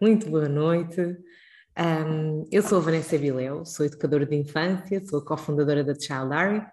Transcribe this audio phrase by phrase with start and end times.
[0.00, 1.00] muito boa noite.
[1.78, 6.66] Um, eu sou a Vanessa Vileu, sou educadora de infância, sou cofundadora da Child Diary.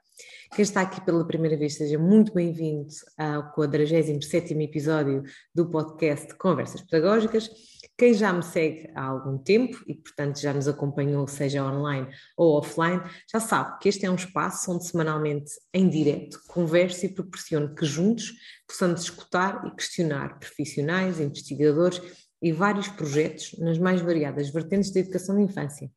[0.56, 5.24] Quem está aqui pela primeira vez, seja muito bem-vindo ao 47 episódio
[5.54, 7.50] do podcast Conversas Pedagógicas.
[7.98, 12.58] Quem já me segue há algum tempo e, portanto, já nos acompanhou, seja online ou
[12.58, 13.02] offline,
[13.32, 17.86] já sabe que este é um espaço onde semanalmente, em direto, converso e proporciono que
[17.86, 18.34] juntos
[18.68, 22.02] possamos escutar e questionar profissionais, investigadores
[22.44, 25.90] e vários projetos nas mais variadas vertentes da educação da infância.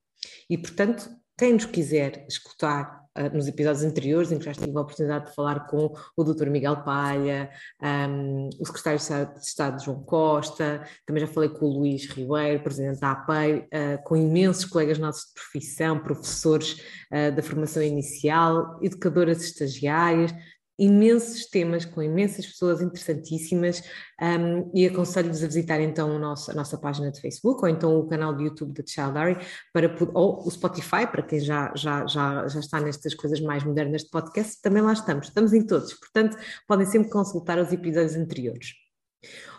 [0.48, 4.80] E, portanto, quem nos quiser escutar uh, nos episódios anteriores, em que já tive a
[4.80, 6.48] oportunidade de falar com o Dr.
[6.48, 7.50] Miguel Palha,
[7.82, 13.00] um, o Secretário de Estado João Costa, também já falei com o Luís Ribeiro, Presidente
[13.00, 16.80] da APEI, uh, com imensos colegas nossos de profissão, professores
[17.12, 20.32] uh, da formação inicial, educadoras estagiárias,
[20.78, 23.82] imensos temas com imensas pessoas interessantíssimas
[24.20, 28.06] um, e aconselho-vos a visitar então nosso, a nossa página de Facebook ou então o
[28.06, 32.46] canal do YouTube da Child Diary para, ou o Spotify, para quem já, já, já,
[32.46, 36.36] já está nestas coisas mais modernas de podcast, também lá estamos, estamos em todos, portanto
[36.68, 38.74] podem sempre consultar os episódios anteriores.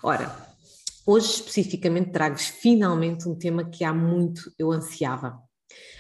[0.04, 0.32] Ora,
[1.06, 5.40] hoje especificamente trago-vos finalmente um tema que há muito eu ansiava,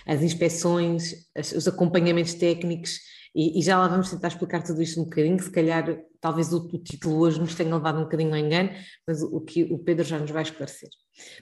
[0.05, 2.99] as inspeções, os acompanhamentos técnicos
[3.35, 6.57] e, e, já lá vamos tentar explicar tudo isto um bocadinho, se calhar talvez o,
[6.57, 8.69] o, título hoje nos tenha levado um bocadinho ao engano,
[9.07, 10.89] mas o, o que o Pedro já nos vai esclarecer.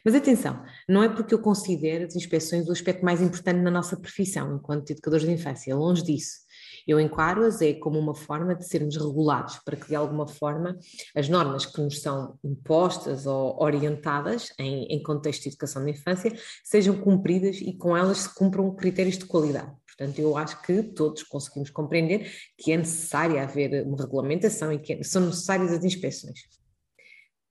[0.04, 3.98] Mas atenção, não é porque eu considero as inspeções o aspecto mais importante na nossa
[3.98, 6.46] profissão, enquanto educadores de infância, longe disso.
[6.88, 10.78] Eu encaro-as é como uma forma de sermos regulados, para que de alguma forma
[11.16, 16.32] as normas que nos são impostas ou orientadas em, em contexto de educação da infância
[16.64, 19.72] sejam cumpridas e com elas se cumpram critérios de qualidade.
[19.98, 24.94] Portanto, eu acho que todos conseguimos compreender que é necessário haver uma regulamentação e que
[24.94, 26.40] é, são necessárias as inspeções.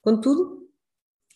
[0.02, 0.68] Contudo,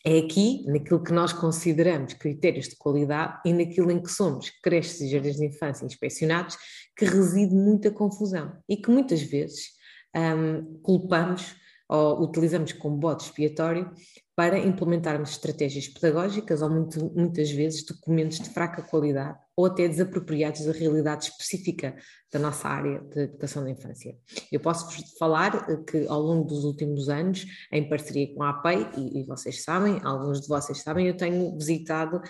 [0.05, 5.01] é aqui, naquilo que nós consideramos critérios de qualidade e naquilo em que somos creches
[5.01, 6.57] e jardins de infância inspecionados,
[6.97, 9.71] que reside muita confusão e que muitas vezes
[10.15, 11.57] um, culpamos
[11.89, 13.91] ou utilizamos como bode expiatório
[14.39, 20.65] para implementarmos estratégias pedagógicas ou muito, muitas vezes documentos de fraca qualidade ou até desapropriados
[20.65, 21.97] da realidade específica
[22.33, 24.17] da nossa área de educação da infância.
[24.53, 24.87] Eu posso
[25.19, 29.65] falar que ao longo dos últimos anos, em parceria com a APEI, e, e vocês
[29.65, 32.23] sabem, alguns de vocês sabem, eu tenho visitado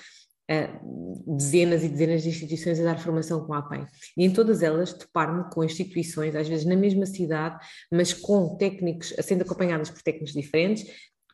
[0.50, 3.84] Uh, dezenas e dezenas de instituições a dar formação com a APEI.
[4.16, 7.58] E em todas elas deparo-me com instituições, às vezes na mesma cidade,
[7.92, 10.86] mas com técnicos, sendo acompanhadas por técnicos diferentes,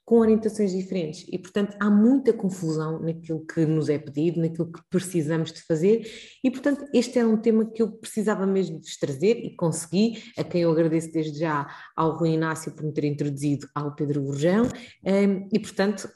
[0.04, 1.24] com orientações diferentes.
[1.32, 6.06] E, portanto, há muita confusão naquilo que nos é pedido, naquilo que precisamos de fazer.
[6.42, 10.44] E, portanto, este era um tema que eu precisava mesmo de trazer e consegui, a
[10.44, 11.66] quem eu agradeço desde já
[11.96, 16.08] ao Rui Inácio por me ter introduzido ao Pedro Gurjão hum, e, portanto,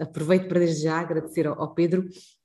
[0.00, 2.04] aproveito para desde já agradecer ao Pedro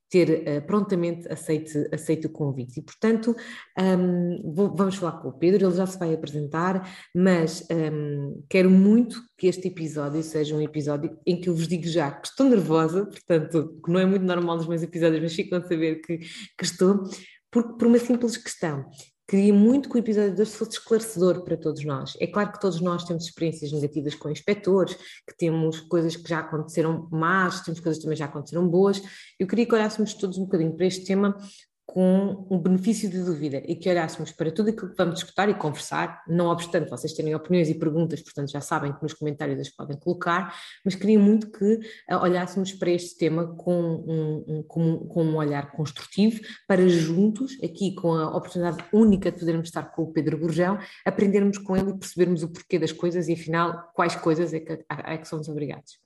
[0.10, 2.80] ter uh, prontamente aceito, aceito o convite.
[2.80, 3.36] E, portanto,
[3.78, 8.70] um, vou, vamos falar com o Pedro, ele já se vai apresentar, mas um, quero
[8.70, 12.48] muito que este episódio seja um episódio em que eu vos digo já que estou
[12.48, 16.18] nervosa, portanto, que não é muito normal nos meus episódios, mas ficam a saber que,
[16.18, 17.04] que estou,
[17.52, 18.86] por uma simples questão.
[19.28, 22.16] Queria muito que o episódio de hoje fosse esclarecedor para todos nós.
[22.20, 24.94] É claro que todos nós temos experiências negativas com inspectores,
[25.28, 29.02] que temos coisas que já aconteceram más, temos coisas que também já aconteceram boas.
[29.40, 31.36] Eu queria que olhássemos todos um bocadinho para este tema
[31.86, 35.54] com um benefício de dúvida e que olhássemos para tudo aquilo que vamos discutir e
[35.54, 39.70] conversar, não obstante vocês terem opiniões e perguntas, portanto já sabem que nos comentários as
[39.70, 40.54] podem colocar,
[40.84, 45.36] mas queria muito que uh, olhássemos para este tema com um, um, com, com um
[45.36, 50.38] olhar construtivo, para juntos, aqui com a oportunidade única de podermos estar com o Pedro
[50.38, 54.60] Gurjão, aprendermos com ele e percebermos o porquê das coisas e afinal quais coisas é
[54.60, 56.00] que, é que somos obrigados.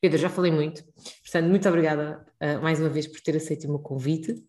[0.00, 0.82] Pedro, já falei muito,
[1.22, 4.42] portanto, muito obrigada uh, mais uma vez por ter aceito o meu convite.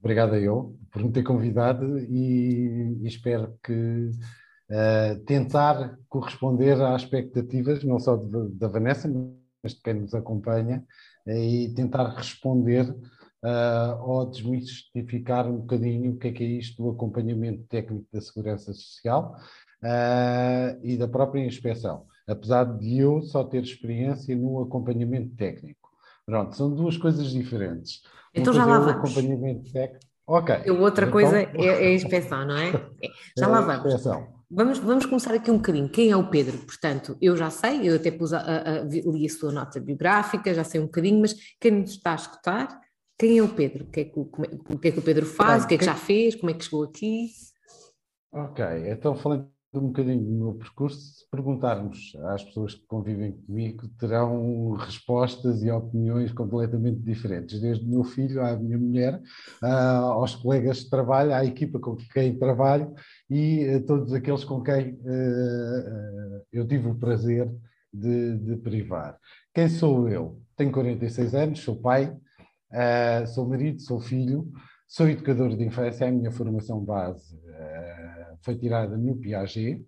[0.00, 4.10] Obrigado a eu por me ter convidado e, e espero que
[4.70, 9.08] uh, tentar corresponder às expectativas, não só da Vanessa,
[9.62, 10.82] mas de quem nos acompanha,
[11.26, 16.82] uh, e tentar responder uh, ou desmistificar um bocadinho o que é que é isto
[16.82, 19.36] do acompanhamento técnico da segurança social
[20.82, 25.88] e da própria inspeção, apesar de eu só ter experiência no acompanhamento técnico.
[26.26, 28.02] Pronto, são duas coisas diferentes.
[28.34, 28.92] Então já lá vamos.
[28.92, 30.06] acompanhamento técnico.
[30.26, 30.70] Ok.
[30.70, 31.12] Outra então...
[31.12, 32.68] coisa é, é, a inspeção, não é?
[33.02, 33.86] é já é lá vamos.
[33.86, 34.40] Inspeção.
[34.52, 35.88] Vamos, vamos começar aqui um bocadinho.
[35.88, 36.58] Quem é o Pedro?
[36.58, 40.52] Portanto, eu já sei, eu até pus a, a, a, li a sua nota biográfica,
[40.52, 42.80] já sei um bocadinho, mas quem nos está a escutar,
[43.16, 43.84] quem é o Pedro?
[43.84, 45.64] O que é que, como, o, que, é que o Pedro faz?
[45.64, 46.34] O que é que já fez?
[46.34, 47.28] Como é que chegou aqui?
[48.32, 53.88] Ok, então falando um bocadinho do meu percurso, se perguntarmos às pessoas que convivem comigo,
[53.98, 59.20] terão respostas e opiniões completamente diferentes, desde o meu filho à minha mulher,
[59.62, 62.92] aos colegas de trabalho, à equipa com quem trabalho
[63.28, 67.48] e a todos aqueles com quem uh, eu tive o prazer
[67.92, 69.16] de, de, privar.
[69.54, 70.40] Quem sou eu?
[70.56, 74.50] Tenho 46 anos, sou pai, uh, sou marido, sou filho,
[74.88, 77.38] sou educador de infância, é a minha formação base
[78.42, 79.84] foi tirada no Piaget.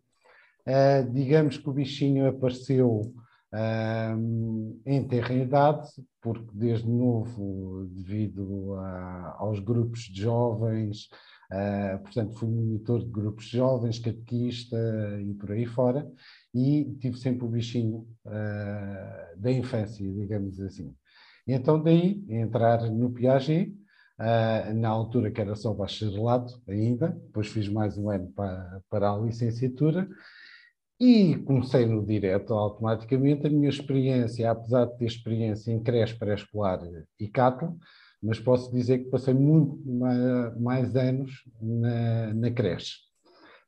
[0.67, 3.13] Uh, digamos que o bichinho apareceu
[3.53, 5.89] uh, em terra idade,
[6.21, 11.09] porque desde novo, devido a, aos grupos de jovens,
[11.51, 14.77] uh, portanto, fui monitor de grupos de jovens, catequista
[15.21, 16.09] e por aí fora,
[16.55, 18.07] e tive sempre o bichinho
[19.37, 20.95] da infância, digamos assim.
[21.47, 23.75] Então, daí, entrar no Piaget,
[24.19, 29.11] Uh, na altura que era só bacharelado ainda, depois fiz mais um ano para, para
[29.11, 30.07] a licenciatura
[31.01, 33.47] e comecei no direto automaticamente.
[33.47, 36.81] A minha experiência, apesar de ter experiência em creche pré-escolar
[37.19, 37.77] e CATO,
[38.23, 42.99] mas posso dizer que passei muito mais, mais anos na, na creche.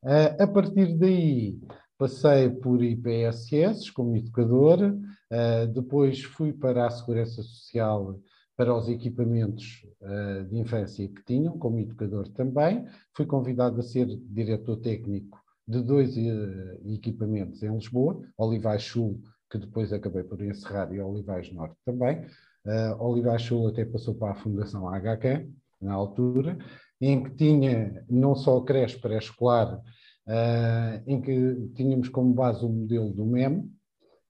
[0.00, 1.58] Uh, a partir daí,
[1.99, 8.20] passei por IPSS como educador, uh, depois fui para a Segurança Social
[8.56, 12.87] para os equipamentos uh, de infância que tinham, como educador também.
[13.12, 19.21] Fui convidado a ser diretor técnico de dois uh, equipamentos em Lisboa, Olivais Sul,
[19.51, 22.25] que depois acabei por encerrar, e Olivais Norte também.
[22.65, 25.49] Uh, Olivais Sul até passou para a Fundação HK,
[25.81, 26.56] na altura,
[27.01, 33.12] em que tinha não só creche pré-escolar, uh, em que tínhamos como base o modelo
[33.12, 33.71] do MEM,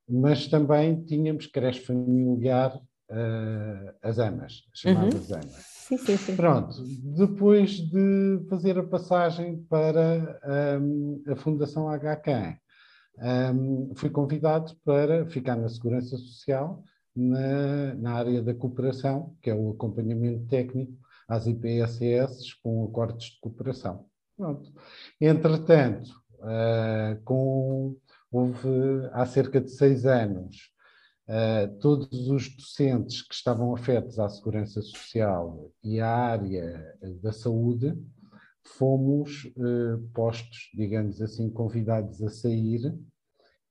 [0.09, 2.79] mas também tínhamos creche familiar
[3.11, 5.37] uh, as AMAs, chamadas uhum.
[5.37, 5.75] AMAs.
[5.87, 6.37] Sim, sim, sim.
[6.37, 6.83] Pronto,
[7.17, 10.41] depois de fazer a passagem para
[10.81, 12.59] um, a Fundação HK,
[13.19, 16.83] um, fui convidado para ficar na Segurança Social,
[17.15, 20.93] na, na área da cooperação, que é o acompanhamento técnico
[21.29, 24.07] às IPSS com acordos de cooperação.
[24.37, 24.73] Pronto.
[25.21, 26.11] Entretanto,
[26.41, 27.97] uh, com,
[28.33, 28.69] houve
[29.12, 30.74] há cerca de seis anos
[31.26, 37.97] Uh, todos os docentes que estavam afetos à segurança social e à área da saúde,
[38.62, 42.94] fomos uh, postos, digamos assim, convidados a sair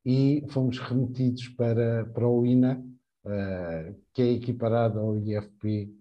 [0.04, 2.84] e fomos remetidos para, para o INA,
[3.24, 5.94] uh, que é equiparado ao IFP,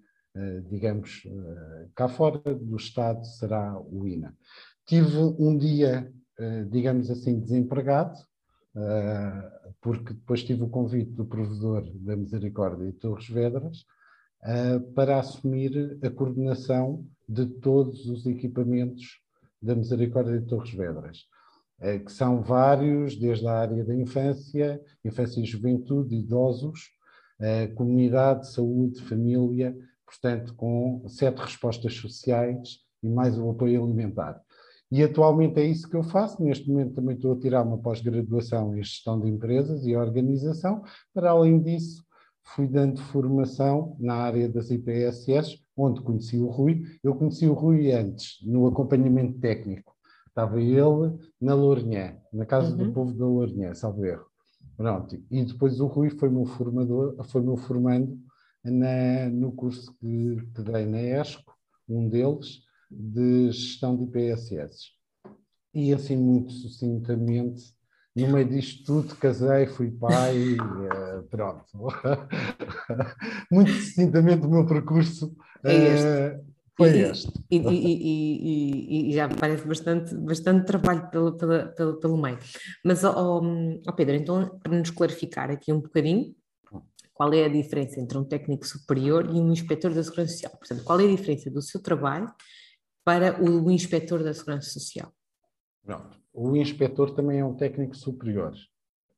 [0.70, 1.24] digamos,
[1.94, 4.34] cá fora do Estado será o INA.
[4.86, 6.10] Tive um dia,
[6.70, 8.18] digamos assim, desempregado,
[8.74, 13.84] uh, porque depois tive o convite do provedor da Misericórdia de Torres Vedras
[14.42, 19.20] uh, para assumir a coordenação de todos os equipamentos
[19.60, 21.18] da Misericórdia de Torres Vedras,
[21.80, 26.90] uh, que são vários, desde a área da infância, infância e juventude, idosos,
[27.74, 29.76] comunidade, saúde, família,
[30.06, 34.40] portanto, com sete respostas sociais e mais o apoio alimentar.
[34.92, 36.44] E atualmente é isso que eu faço.
[36.44, 40.84] Neste momento também estou a tirar uma pós-graduação em gestão de empresas e organização.
[41.14, 42.04] Para além disso,
[42.42, 46.82] fui dando formação na área das IPSS, onde conheci o Rui.
[47.02, 49.94] Eu conheci o Rui antes, no acompanhamento técnico.
[50.28, 52.88] Estava ele na Lourinhã, na Casa uhum.
[52.88, 54.26] do Povo da Lourinhã, salvo erro.
[54.76, 55.18] Pronto.
[55.30, 58.18] E depois o Rui foi meu formador, foi meu formando
[58.62, 61.54] na, no curso que, que dei na ESCO,
[61.88, 62.60] um deles,
[62.92, 64.90] de gestão de IPSS.
[65.74, 67.62] E assim, muito sucintamente,
[68.14, 71.64] no meio disto tudo, casei, fui pai, uh, pronto.
[73.50, 75.34] muito sucintamente, o meu percurso
[75.64, 76.06] é este.
[76.06, 77.32] Uh, foi e, este.
[77.50, 82.38] E, e, e, já me parece bastante, bastante trabalho pelo, pelo, pelo, pelo meio.
[82.84, 83.40] Mas, oh,
[83.86, 86.34] oh Pedro, então, para nos clarificar aqui um bocadinho,
[87.14, 90.52] qual é a diferença entre um técnico superior e um inspetor da Segurança Social?
[90.52, 92.26] Portanto, qual é a diferença do seu trabalho
[93.04, 95.12] para o inspetor da Segurança Social?
[95.84, 96.16] Pronto.
[96.32, 98.52] O inspetor também é um técnico superior.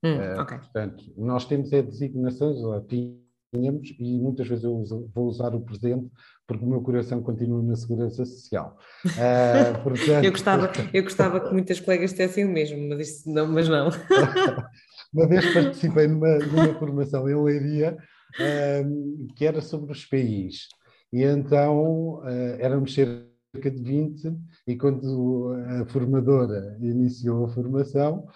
[0.03, 0.59] Hum, uh, okay.
[0.59, 5.61] Portanto, nós temos é designações, ou tínhamos, e muitas vezes eu uso, vou usar o
[5.61, 6.11] presente
[6.47, 8.77] porque o meu coração continua na Segurança Social.
[9.07, 10.25] Uh, portanto...
[10.25, 13.89] eu, gostava, eu gostava que muitas colegas dissessem o mesmo, mas, isso não, mas não.
[15.13, 17.97] Uma vez participei numa, numa formação em Leiria
[18.41, 20.69] uh, que era sobre os PIs.
[21.13, 28.27] E então uh, éramos ser cerca de 20, e quando a formadora iniciou a formação,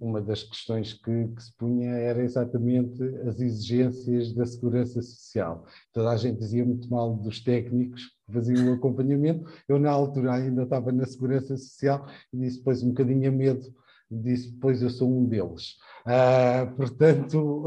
[0.00, 5.64] uma das questões que, que, se punha era exatamente as exigências da segurança social.
[5.92, 9.50] Toda a gente dizia muito mal dos técnicos que faziam o acompanhamento.
[9.66, 13.66] Eu, na altura, ainda estava na segurança social e disse depois um bocadinho a medo,
[14.10, 15.76] disse, pois eu sou um deles.
[16.06, 17.66] Uh, portanto,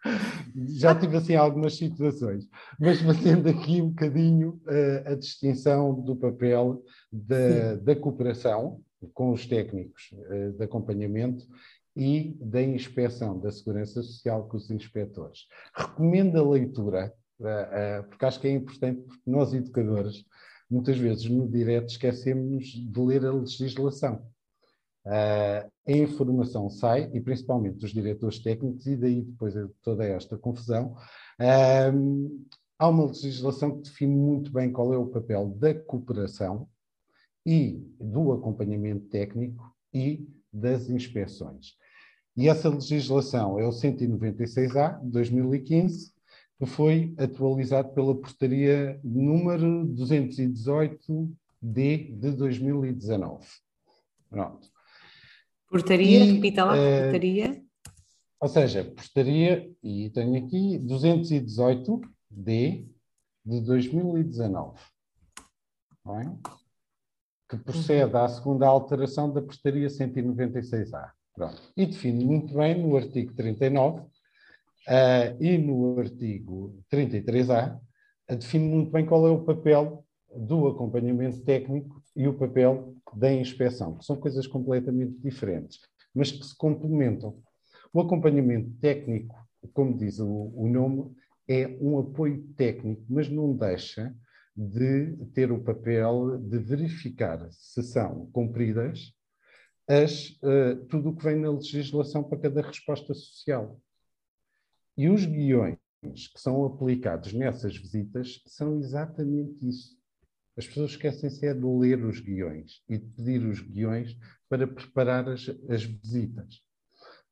[0.68, 2.46] já tive assim algumas situações,
[2.78, 8.80] mas fazendo aqui um bocadinho uh, a distinção do papel da, da cooperação
[9.14, 11.46] com os técnicos uh, de acompanhamento
[11.96, 15.46] e da inspeção da Segurança Social com os inspectores.
[15.74, 17.12] Recomendo a leitura,
[18.08, 20.24] porque acho que é importante, porque nós educadores,
[20.70, 24.24] muitas vezes no direto esquecemos de ler a legislação.
[25.06, 30.36] Uh, a informação sai, e principalmente dos diretores técnicos, e daí depois de toda esta
[30.36, 30.94] confusão,
[31.40, 32.46] uh,
[32.78, 36.68] há uma legislação que define muito bem qual é o papel da cooperação
[37.46, 41.76] e do acompanhamento técnico e das inspeções.
[42.36, 46.12] E essa legislação é o 196A de 2015,
[46.58, 53.46] que foi atualizado pela portaria número 218D de 2019.
[54.28, 54.68] Pronto.
[55.70, 57.62] Portaria, e, repita lá, uh, portaria.
[58.40, 62.88] Ou seja, portaria, e tenho aqui 218D
[63.44, 64.80] de 2019.
[66.04, 66.36] Bem?
[67.48, 71.12] Que procede à segunda alteração da portaria 196A.
[71.34, 71.62] Pronto.
[71.76, 74.10] E define muito bem no artigo 39 uh,
[74.88, 77.78] eh, e no artigo 33A,
[78.28, 83.96] define muito bem qual é o papel do acompanhamento técnico e o papel da inspeção,
[83.96, 85.80] que são coisas completamente diferentes,
[86.14, 87.40] mas que se complementam.
[87.92, 89.34] O acompanhamento técnico,
[89.72, 91.14] como diz o, o nome,
[91.48, 94.14] é um apoio técnico, mas não deixa
[94.56, 99.12] de ter o papel de verificar se são cumpridas
[99.88, 103.80] as, uh, tudo o que vem na legislação para cada resposta social.
[104.96, 109.99] E os guiões que são aplicados nessas visitas são exatamente isso.
[110.60, 114.14] As pessoas esquecem-se é de ler os guiões e de pedir os guiões
[114.46, 116.62] para preparar as, as visitas.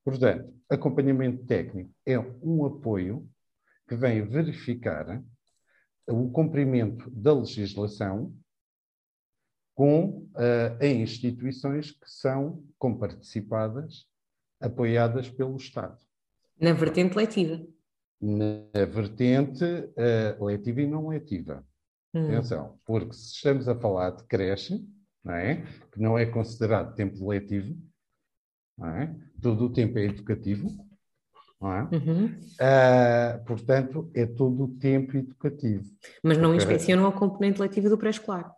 [0.03, 3.29] Portanto, acompanhamento técnico é um apoio
[3.87, 5.23] que vem verificar
[6.07, 8.35] o cumprimento da legislação
[9.75, 14.07] com uh, em instituições que são comparticipadas,
[14.59, 15.99] apoiadas pelo Estado.
[16.59, 17.63] Na vertente letiva.
[18.23, 21.68] Na vertente uh, letiva e não letiva.
[22.15, 22.27] Hum.
[22.27, 24.85] Atenção, porque se estamos a falar de creche,
[25.23, 25.65] não é?
[25.93, 27.77] que não é considerado tempo letivo,
[28.77, 29.15] não é?
[29.41, 30.69] todo o tempo é educativo,
[31.61, 31.83] não é?
[31.93, 32.27] Uhum.
[32.27, 35.85] Uh, portanto, é todo o tempo educativo.
[36.23, 38.55] Mas não inspecionam a componente letiva do pré-escolar?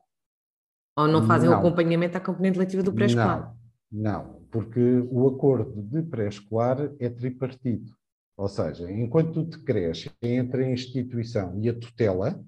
[0.97, 1.57] Ou não fazem não.
[1.57, 3.57] o acompanhamento à componente letiva do pré-escolar?
[3.91, 4.81] Não, não, porque
[5.11, 7.93] o acordo de pré-escolar é tripartido.
[8.37, 12.43] Ou seja, enquanto te creche entre a instituição e a tutela,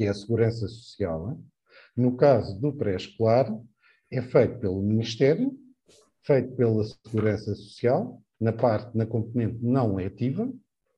[0.00, 1.38] que é a segurança social,
[1.94, 3.54] no caso do pré-escolar,
[4.10, 5.54] é feito pelo Ministério,
[6.22, 10.50] feito pela Segurança Social, na parte, na componente não letiva,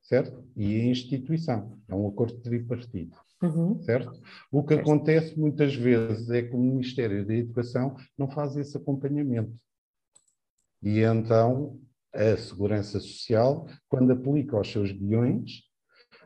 [0.03, 0.49] certo?
[0.55, 1.77] E a instituição.
[1.89, 3.83] É um acordo tripartido, uhum.
[3.83, 4.23] certo?
[4.53, 9.57] O que acontece muitas vezes é que o Ministério da Educação não faz esse acompanhamento.
[10.81, 11.77] E então
[12.15, 15.72] a Segurança Social, quando aplica os seus guiões,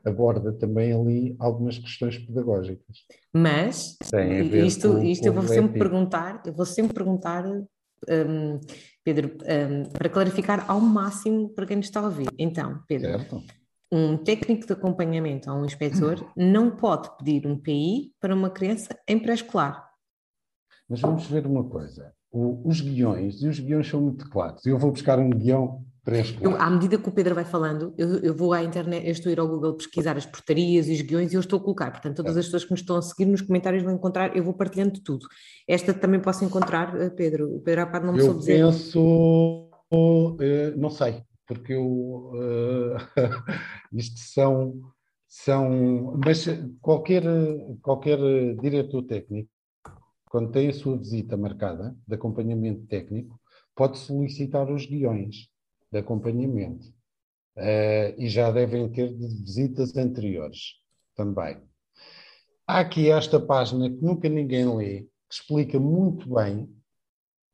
[0.06, 3.04] aborda também ali algumas questões pedagógicas.
[3.34, 3.96] Mas
[4.64, 8.60] isto, com, isto com eu vou sempre perguntar, eu vou sempre perguntar, um,
[9.04, 12.28] Pedro, um, para clarificar ao máximo para quem nos está a ouvir.
[12.38, 13.42] Então, Pedro, certo.
[13.90, 18.96] um técnico de acompanhamento ou um inspetor não pode pedir um PI para uma criança
[19.08, 19.84] em pré-escolar.
[20.88, 22.12] Mas vamos ver uma coisa.
[22.30, 24.64] O, os guiões, e os guiões são muito claros.
[24.66, 25.84] Eu vou buscar um guião
[26.40, 29.28] eu, à medida que o Pedro vai falando, eu, eu, vou à internet, eu estou
[29.28, 31.90] a ir ao Google pesquisar as portarias e os guiões e eu estou a colocar.
[31.90, 32.40] Portanto, todas é.
[32.40, 35.26] as pessoas que me estão a seguir nos comentários vão encontrar, eu vou partilhando tudo.
[35.66, 37.56] Esta também posso encontrar, eh, Pedro?
[37.56, 38.60] O Pedro Apar não me soube dizer.
[38.60, 40.36] Eu penso, uh,
[40.76, 42.96] não sei, porque eu, uh,
[43.92, 44.74] isto são,
[45.26, 46.46] são, mas
[46.80, 47.24] qualquer,
[47.82, 48.18] qualquer
[48.62, 49.50] diretor técnico,
[50.30, 53.40] quando tem a sua visita marcada de acompanhamento técnico,
[53.74, 55.48] pode solicitar os guiões
[55.96, 56.86] de acompanhamento.
[57.56, 60.74] Uh, e já devem ter de visitas anteriores
[61.14, 61.58] também.
[62.66, 66.68] Há aqui esta página que nunca ninguém lê, que explica muito bem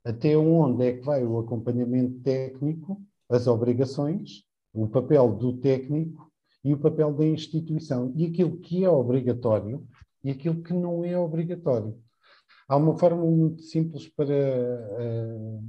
[0.04, 4.42] até onde é que vai o acompanhamento técnico, as obrigações,
[4.74, 6.28] o papel do técnico
[6.64, 9.86] e o papel da instituição, e aquilo que é obrigatório
[10.24, 11.96] e aquilo que não é obrigatório.
[12.68, 15.62] Há uma forma muito simples para uh,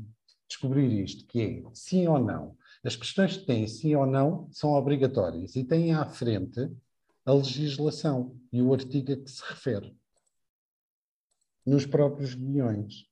[0.47, 2.55] descobrir isto, que é sim ou não.
[2.83, 6.69] As questões que têm sim ou não são obrigatórias e têm à frente
[7.25, 9.95] a legislação e o artigo a que se refere
[11.65, 13.05] nos próprios guiões.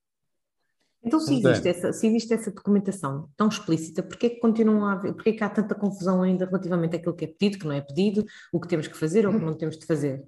[1.04, 5.14] Então, se existe, essa, se existe essa documentação tão explícita, porquê que continuam a haver,
[5.14, 8.24] porquê que há tanta confusão ainda relativamente àquilo que é pedido, que não é pedido,
[8.54, 10.24] o que temos que fazer ou o que não temos de fazer?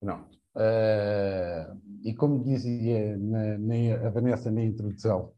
[0.00, 0.28] Não.
[0.54, 5.32] Uh, e como dizia na, na, a Vanessa na introdução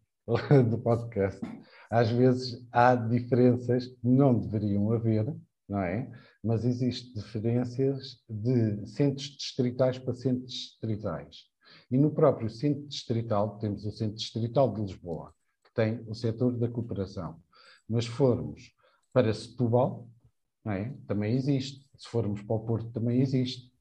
[0.69, 1.41] do podcast,
[1.91, 5.35] às vezes há diferenças não deveriam haver,
[5.69, 6.11] não é?
[6.43, 11.47] Mas existem diferenças de centros distritais para centros distritais.
[11.91, 16.57] E no próprio centro distrital, temos o centro distrital de Lisboa, que tem o setor
[16.57, 17.41] da cooperação.
[17.89, 18.75] Mas formos
[19.13, 20.09] para Setúbal,
[20.67, 20.93] é?
[21.07, 21.89] também existe.
[21.97, 23.73] Se formos para o Porto, também existe.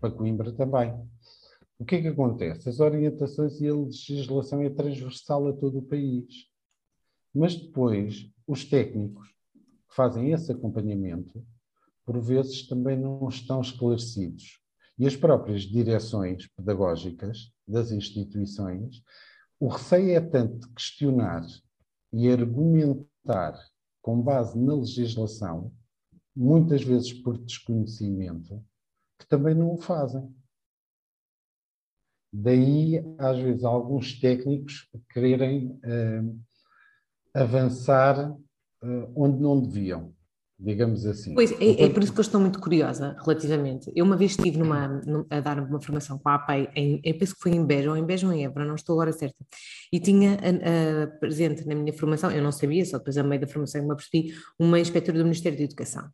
[0.00, 0.92] Para Coimbra também.
[1.78, 2.68] O que é que acontece?
[2.68, 6.51] As orientações e a legislação é transversal a todo o país.
[7.34, 11.44] Mas depois, os técnicos que fazem esse acompanhamento,
[12.04, 14.60] por vezes também não estão esclarecidos.
[14.98, 19.02] E as próprias direções pedagógicas das instituições,
[19.58, 21.46] o receio é tanto de questionar
[22.12, 23.58] e argumentar
[24.02, 25.72] com base na legislação,
[26.34, 28.62] muitas vezes por desconhecimento,
[29.18, 30.34] que também não o fazem.
[32.32, 36.40] Daí, às vezes, alguns técnicos quererem uh,
[37.34, 40.14] avançar uh, onde não deviam
[40.62, 41.34] digamos assim.
[41.34, 43.90] Pois, é, é, por isso que eu estou muito curiosa relativamente.
[43.96, 47.34] Eu uma vez estive numa, a dar uma formação com a APEI, em, eu penso
[47.34, 49.36] que foi em Beja, ou em Beja ou em Évora, não estou agora certa,
[49.92, 53.40] e tinha a, a, presente na minha formação, eu não sabia, só depois a meio
[53.40, 56.08] da formação me apercebi, uma inspetora do Ministério da Educação.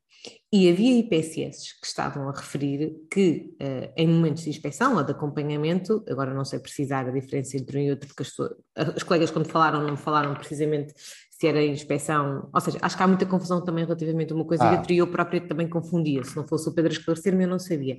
[0.53, 5.13] E havia IPSS que estavam a referir que uh, em momentos de inspeção ou de
[5.13, 8.23] acompanhamento, agora não sei precisar a diferença entre um e outro, porque
[8.75, 10.95] as, as colegas quando falaram não falaram precisamente
[11.39, 14.69] se era inspeção, ou seja, acho que há muita confusão também relativamente a uma coisa
[14.69, 14.75] ah.
[14.75, 17.61] e outra, e eu própria também confundia, se não fosse o Pedro esclarecer-me eu não
[17.61, 17.99] sabia.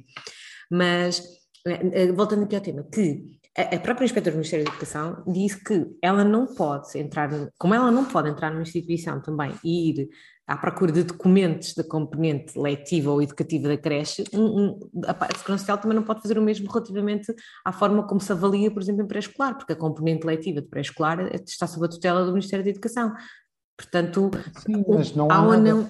[0.70, 1.24] Mas,
[1.66, 5.64] eh, eh, voltando aqui ao tema, que a própria inspetora do Ministério da Educação disse
[5.64, 10.10] que ela não pode entrar, como ela não pode entrar numa instituição também e ir
[10.50, 15.96] à procura de documentos da componente letiva ou educativa da creche, a Segurança Social também
[15.96, 17.32] não pode fazer o mesmo relativamente
[17.64, 21.32] à forma como se avalia, por exemplo, em pré-escolar, porque a componente letiva de pré-escolar
[21.46, 23.14] está sob a tutela do Ministério da Educação.
[23.78, 24.32] Portanto,
[24.66, 25.62] Sim, mas não há, há nada...
[25.62, 25.90] não...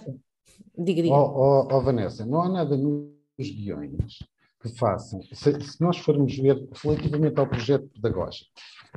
[0.77, 1.15] Diga, diga.
[1.15, 4.19] Oh, oh, oh, Vanessa, não há nada nos guiões
[4.61, 5.21] que façam.
[5.21, 8.51] Se, se, nós formos ver relativamente ao projeto pedagógico,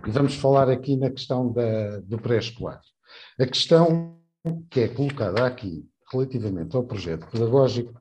[0.05, 2.81] e vamos falar aqui na questão da, do pré-escolar,
[3.39, 4.21] a questão
[4.71, 7.93] que é colocada aqui relativamente ao projeto pedagógico,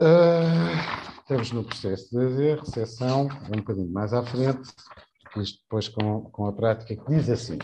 [0.00, 4.68] uh, estamos no processo de recepção, um bocadinho mais à frente,
[5.36, 7.58] isto depois com, com a prática, que diz assim,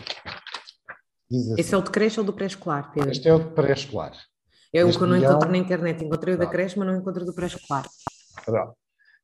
[1.29, 1.61] diz assim.
[1.61, 3.11] Esse é o de creche ou do pré-escolar, Pedro?
[3.11, 4.17] Este é o de pré-escolar.
[4.73, 7.23] É o que eu não encontro na internet, encontrei o da creche, mas não encontro
[7.25, 7.85] do pré-escolar.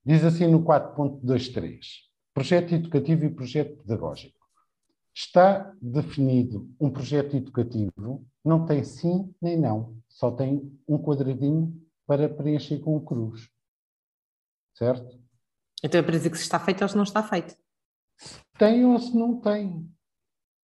[0.06, 1.80] Diz assim no 4.23,
[2.34, 4.39] projeto educativo e projeto pedagógico.
[5.22, 11.78] Está definido um projeto educativo, não tem sim nem não, só tem um quadradinho
[12.08, 13.50] para preencher com o cruz.
[14.74, 15.22] Certo?
[15.84, 17.54] Então é para dizer que se está feito ou se não está feito.
[18.18, 19.94] Se tem ou se não tem.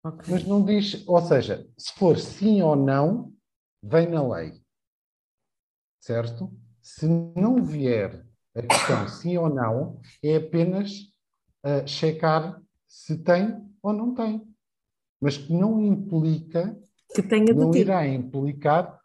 [0.01, 0.33] Okay.
[0.33, 3.33] Mas não diz, ou seja, se for sim ou não,
[3.83, 4.63] vem na lei.
[5.99, 6.49] Certo?
[6.81, 10.91] Se não vier a questão sim ou não, é apenas
[11.65, 14.41] uh, checar se tem ou não tem.
[15.21, 16.77] Mas que não implica,
[17.13, 18.99] que tenha não irá implicar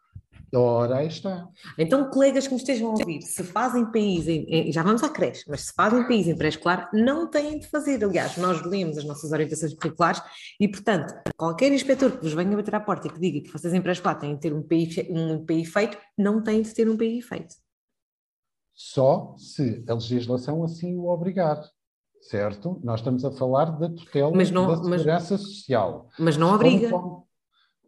[0.53, 1.47] Ora, aí está.
[1.77, 5.45] Então, colegas que me estejam a ouvir, se fazem país, em, já vamos à creche,
[5.47, 8.03] mas se fazem país em pré-escolar, não têm de fazer.
[8.03, 10.21] Aliás, nós lemos as nossas orientações curriculares
[10.59, 13.73] e, portanto, qualquer inspetor que vos venha bater à porta e que diga que vocês
[13.73, 16.97] em pré-escolar têm de ter um PI, um PI feito, não têm de ter um
[16.97, 17.55] PI feito.
[18.73, 21.61] Só se a legislação assim o obrigar
[22.21, 22.79] certo?
[22.83, 26.09] Nós estamos a falar da tutela mas não, da segurança mas, social.
[26.17, 26.89] Mas não obriga.
[26.89, 27.27] Como,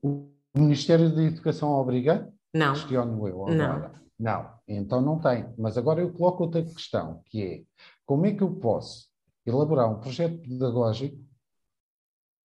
[0.02, 2.32] como o Ministério da Educação obriga?
[2.54, 2.74] Não.
[2.74, 3.92] Questiono eu agora.
[4.20, 4.42] Não.
[4.44, 4.54] não.
[4.68, 5.54] Então não tem.
[5.58, 7.64] Mas agora eu coloco outra questão, que é
[8.06, 9.08] como é que eu posso
[9.46, 11.18] elaborar um projeto pedagógico,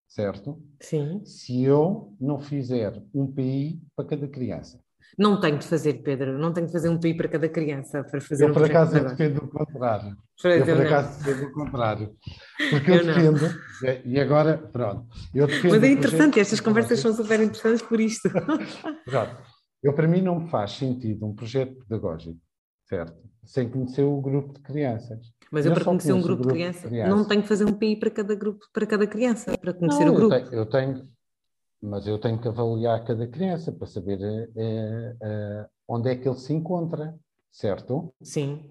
[0.06, 0.62] certo?
[0.80, 1.24] Sim.
[1.24, 4.82] Se eu não fizer um PI para cada criança.
[5.16, 8.20] Não tenho de fazer, Pedro, não tenho de fazer um PI para cada criança para
[8.20, 10.16] fazer eu, um por acaso, eu defendo o contrário.
[10.44, 12.16] Eu, por acaso, defendo o contrário.
[12.70, 13.90] Porque eu, eu defendo, não.
[14.04, 15.06] e agora, pronto.
[15.34, 18.28] Eu defendo Mas é interessante, estas conversas são super interessantes por isto.
[19.04, 19.36] pronto.
[19.82, 22.38] Eu, para mim, não me faz sentido um projeto pedagógico,
[22.88, 23.16] certo?
[23.44, 25.18] Sem conhecer o grupo de crianças.
[25.50, 27.48] Mas eu, eu para conhecer um grupo, grupo de, crianças, de crianças, não tenho que
[27.48, 30.34] fazer um PI para cada grupo, para cada criança, para conhecer não, o grupo.
[30.34, 31.08] Eu tenho, eu tenho
[31.82, 36.38] mas eu tenho que avaliar cada criança para saber é, é, onde é que ele
[36.38, 37.14] se encontra,
[37.50, 38.12] certo?
[38.22, 38.70] Sim.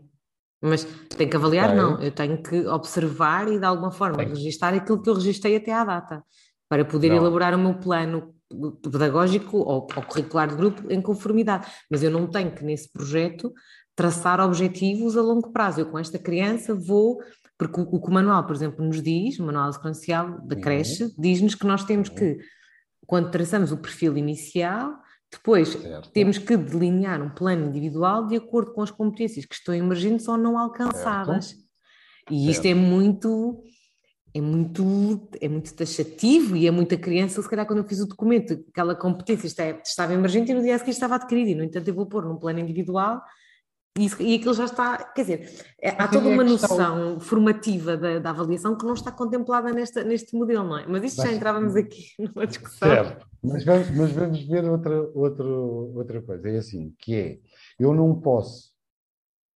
[0.61, 0.83] Mas
[1.15, 2.01] tem que avaliar, não.
[2.01, 5.83] Eu tenho que observar e de alguma forma registar aquilo que eu registrei até à
[5.83, 6.23] data,
[6.67, 7.17] para poder não.
[7.17, 8.33] elaborar o meu plano
[8.81, 11.67] pedagógico ou, ou curricular de grupo em conformidade.
[11.89, 13.53] Mas eu não tenho que, nesse projeto,
[13.95, 15.81] traçar objetivos a longo prazo.
[15.81, 17.19] Eu, com esta criança, vou
[17.57, 20.61] porque o, o que o manual, por exemplo, nos diz, o manual sequencial da uhum.
[20.61, 22.37] creche, diz-nos que nós temos que,
[23.07, 24.93] quando traçamos o perfil inicial,
[25.31, 26.11] depois certo.
[26.11, 30.37] temos que delinear um plano individual de acordo com as competências que estão emergentes ou
[30.37, 31.47] não alcançadas.
[31.47, 31.63] Certo.
[32.29, 32.77] E isto certo.
[32.77, 33.63] é muito
[34.33, 38.05] é muito, é muito taxativo e é muita criança, se calhar quando eu fiz o
[38.05, 39.47] documento, aquela competência
[39.83, 42.23] estava emergente e no dia a seguir estava adquirida, e no entanto eu vou pôr
[42.23, 43.19] num plano individual
[43.97, 48.29] e, e aquilo já está, quer dizer, é, há toda uma noção formativa da, da,
[48.29, 50.85] avaliação que não está contemplada nesta, neste modelo, não é?
[50.87, 52.87] Mas isto já entrávamos aqui numa discussão.
[52.87, 57.39] Certo, mas vamos, mas vamos ver outra, outra, outra coisa, é assim, que é,
[57.79, 58.71] eu não posso,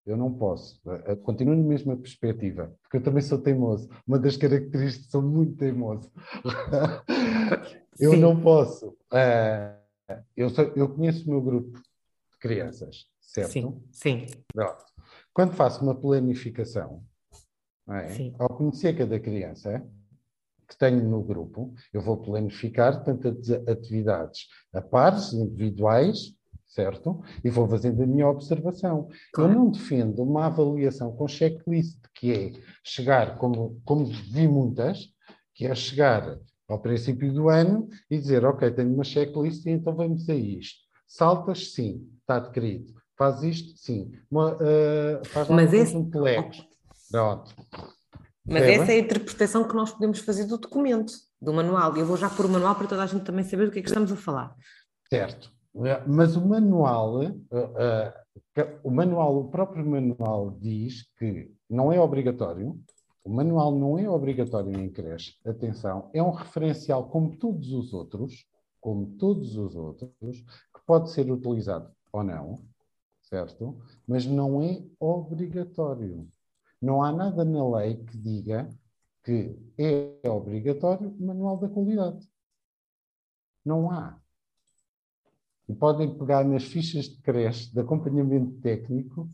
[0.05, 4.35] eu não posso, eh, continuo na mesma perspectiva, porque eu também sou teimoso, uma das
[4.37, 6.11] características, sou muito teimoso.
[7.99, 8.19] eu Sim.
[8.19, 13.51] não posso, uh, eu, sou, eu conheço o meu grupo de crianças, certo?
[13.51, 14.25] Sim, sim.
[14.53, 14.83] Pronto.
[15.33, 17.03] Quando faço uma planificação,
[17.89, 18.33] é?
[18.37, 19.85] ao conhecer cada criança
[20.67, 26.33] que tenho no grupo, eu vou planificar tantas atividades a pares, individuais,
[26.65, 27.21] certo?
[27.43, 29.09] E vou fazendo a minha observação.
[29.33, 29.51] Claro.
[29.51, 32.51] Eu não defendo uma avaliação com checklist, que é
[32.83, 35.09] chegar, como, como vi muitas,
[35.53, 39.93] que é chegar ao princípio do ano e dizer, ok, tenho uma checklist e então
[39.93, 40.79] vamos a isto.
[41.05, 43.00] Saltas, sim, está adquirido.
[43.21, 44.11] Faz isto, sim.
[44.31, 45.95] Uma, uh, faz Mas esse...
[45.95, 46.65] um plex.
[47.11, 47.53] Pronto.
[48.43, 51.95] Mas essa é a interpretação que nós podemos fazer do documento, do manual.
[51.95, 53.77] E eu vou já pôr o manual para toda a gente também saber do que
[53.77, 54.55] é que estamos a falar.
[55.07, 55.51] Certo.
[56.07, 62.75] Mas o manual, uh, uh, o manual, o próprio manual diz que não é obrigatório,
[63.23, 68.47] o manual não é obrigatório em creche, atenção, é um referencial como todos os outros,
[68.79, 70.39] como todos os outros,
[70.73, 72.70] que pode ser utilizado ou não,
[73.31, 73.81] certo?
[74.05, 76.27] Mas não é obrigatório.
[76.81, 78.69] Não há nada na lei que diga
[79.23, 82.27] que é obrigatório o manual da qualidade.
[83.63, 84.19] Não há.
[85.69, 89.29] E podem pegar nas fichas de creche de acompanhamento técnico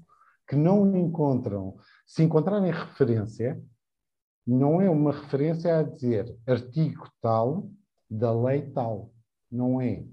[0.48, 3.62] que não encontram, se encontrarem referência,
[4.46, 7.70] não é uma referência a dizer artigo tal
[8.10, 9.12] da lei tal.
[9.52, 10.06] Não é.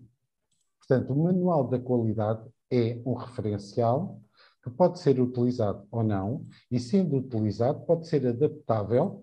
[0.79, 4.21] Portanto, o manual da qualidade é um referencial
[4.63, 9.23] que pode ser utilizado ou não, e sendo utilizado, pode ser adaptável,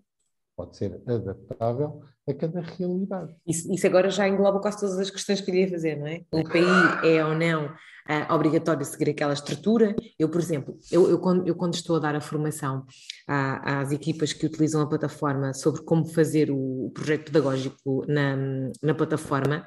[0.56, 3.36] pode ser adaptável a cada realidade.
[3.48, 6.22] Isso, isso agora já engloba quase todas as questões que eu ia fazer, não é?
[6.32, 9.96] O PI é ou não uh, obrigatório seguir aquela estrutura?
[10.20, 12.86] Eu, por exemplo, eu, eu, quando, eu quando estou a dar a formação
[13.28, 18.38] à, às equipas que utilizam a plataforma sobre como fazer o, o projeto pedagógico na,
[18.84, 19.66] na plataforma,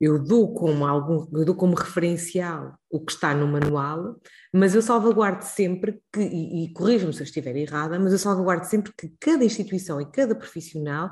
[0.00, 4.16] eu dou como algum, eu dou como referencial o que está no manual,
[4.52, 8.66] mas eu salvaguardo sempre que, e, e corrijo-me se eu estiver errada, mas eu salvaguardo
[8.66, 11.10] sempre que cada instituição e cada profissional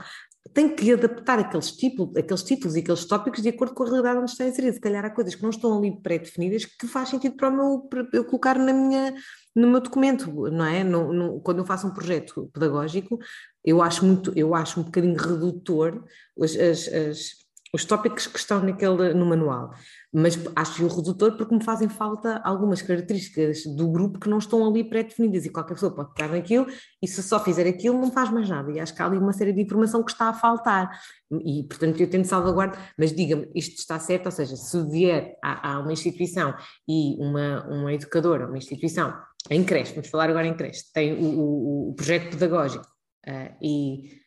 [0.53, 4.19] tem que adaptar aqueles, tipo, aqueles títulos e aqueles tópicos de acordo com a realidade
[4.19, 4.75] onde está inserido.
[4.75, 8.07] Se calhar há coisas que não estão ali pré-definidas que faz sentido para, meu, para
[8.13, 9.15] eu colocar na minha,
[9.55, 10.83] no meu documento, não é?
[10.83, 13.19] No, no, quando eu faço um projeto pedagógico,
[13.65, 16.05] eu acho, muito, eu acho um bocadinho redutor
[16.41, 17.42] as, as, as
[17.75, 19.73] os tópicos que estão naquele, no manual,
[20.13, 24.67] mas acho o redutor porque me fazem falta algumas características do grupo que não estão
[24.67, 26.67] ali pré-definidas e qualquer pessoa pode pegar naquilo
[27.01, 28.71] e se só fizer aquilo não faz mais nada.
[28.71, 30.91] E acho que há ali uma série de informação que está a faltar.
[31.31, 35.73] E portanto eu tento salvaguardar, mas diga-me, isto está certo, ou seja, se vier a,
[35.73, 36.55] a uma instituição
[36.87, 39.15] e uma, uma educadora, uma instituição
[39.49, 42.85] em creche, vamos falar agora em creche, tem o, o, o projeto pedagógico
[43.27, 44.21] uh, e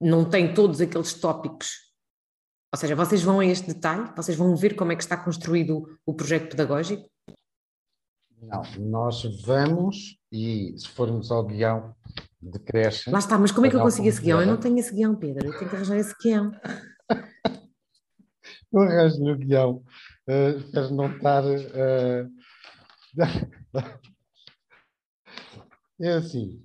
[0.00, 1.87] não tem todos aqueles tópicos
[2.72, 4.10] ou seja, vocês vão a este detalhe?
[4.14, 7.08] Vocês vão ver como é que está construído o projeto pedagógico?
[8.42, 11.94] Não, nós vamos e se formos ao guião
[12.40, 13.10] de creche.
[13.10, 14.40] Lá está, mas como é que eu consigo esse guião?
[14.40, 16.52] Eu não tenho esse guião, Pedro, eu tenho que arranjar esse guião.
[18.72, 19.82] eu arranjo no guião.
[20.28, 21.44] Uh, espero não estar.
[21.44, 22.30] Uh...
[26.00, 26.62] é assim.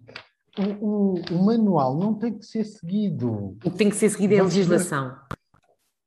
[0.60, 3.58] O, o, o, manual não tem que ser seguido.
[3.66, 5.18] O que tem que ser seguido é a legislação.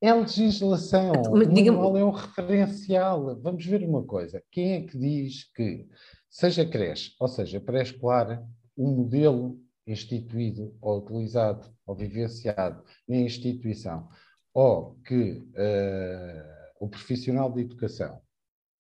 [0.07, 3.37] É legislação, Mas, o manual é um referencial.
[3.43, 4.41] Vamos ver uma coisa.
[4.53, 5.85] Quem é que diz que,
[6.31, 8.47] seja creche, ou seja, pré-escolar,
[8.79, 14.09] um modelo instituído ou utilizado ou vivenciado na instituição
[14.55, 18.21] ou que uh, o profissional de educação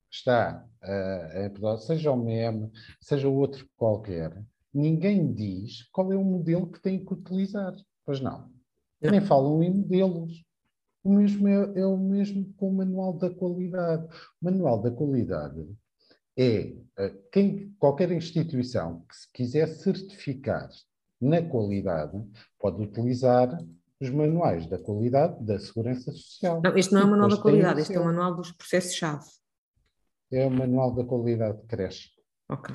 [0.08, 4.32] está, uh, seja o MEM, seja outro qualquer,
[4.72, 7.74] ninguém diz qual é o modelo que tem que utilizar.
[8.04, 8.48] Pois não.
[9.02, 10.45] Nem falam em modelos.
[11.06, 14.04] O mesmo é, é, o mesmo com o manual da qualidade.
[14.42, 15.64] O manual da qualidade
[16.36, 20.68] é uh, quem, qualquer instituição que se quiser certificar
[21.20, 22.20] na qualidade
[22.58, 23.56] pode utilizar
[24.00, 26.60] os manuais da qualidade da segurança social.
[26.60, 29.24] Não, este não é o manual da qualidade, este é o manual dos processos-chave.
[30.32, 32.10] É o manual da qualidade de creche.
[32.48, 32.74] Ok.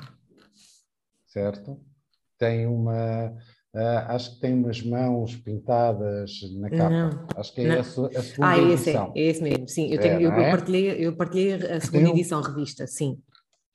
[1.26, 1.78] Certo?
[2.38, 3.36] Tem uma.
[3.74, 6.90] Uh, acho que tem umas mãos pintadas na capa.
[6.90, 9.12] Não, acho que é essa a segunda ah, esse edição.
[9.16, 9.90] É, é esse mesmo, sim.
[9.90, 10.50] Eu, tenho, é, eu, é?
[10.50, 13.18] partilhei, eu partilhei a segunda edição, revista, sim.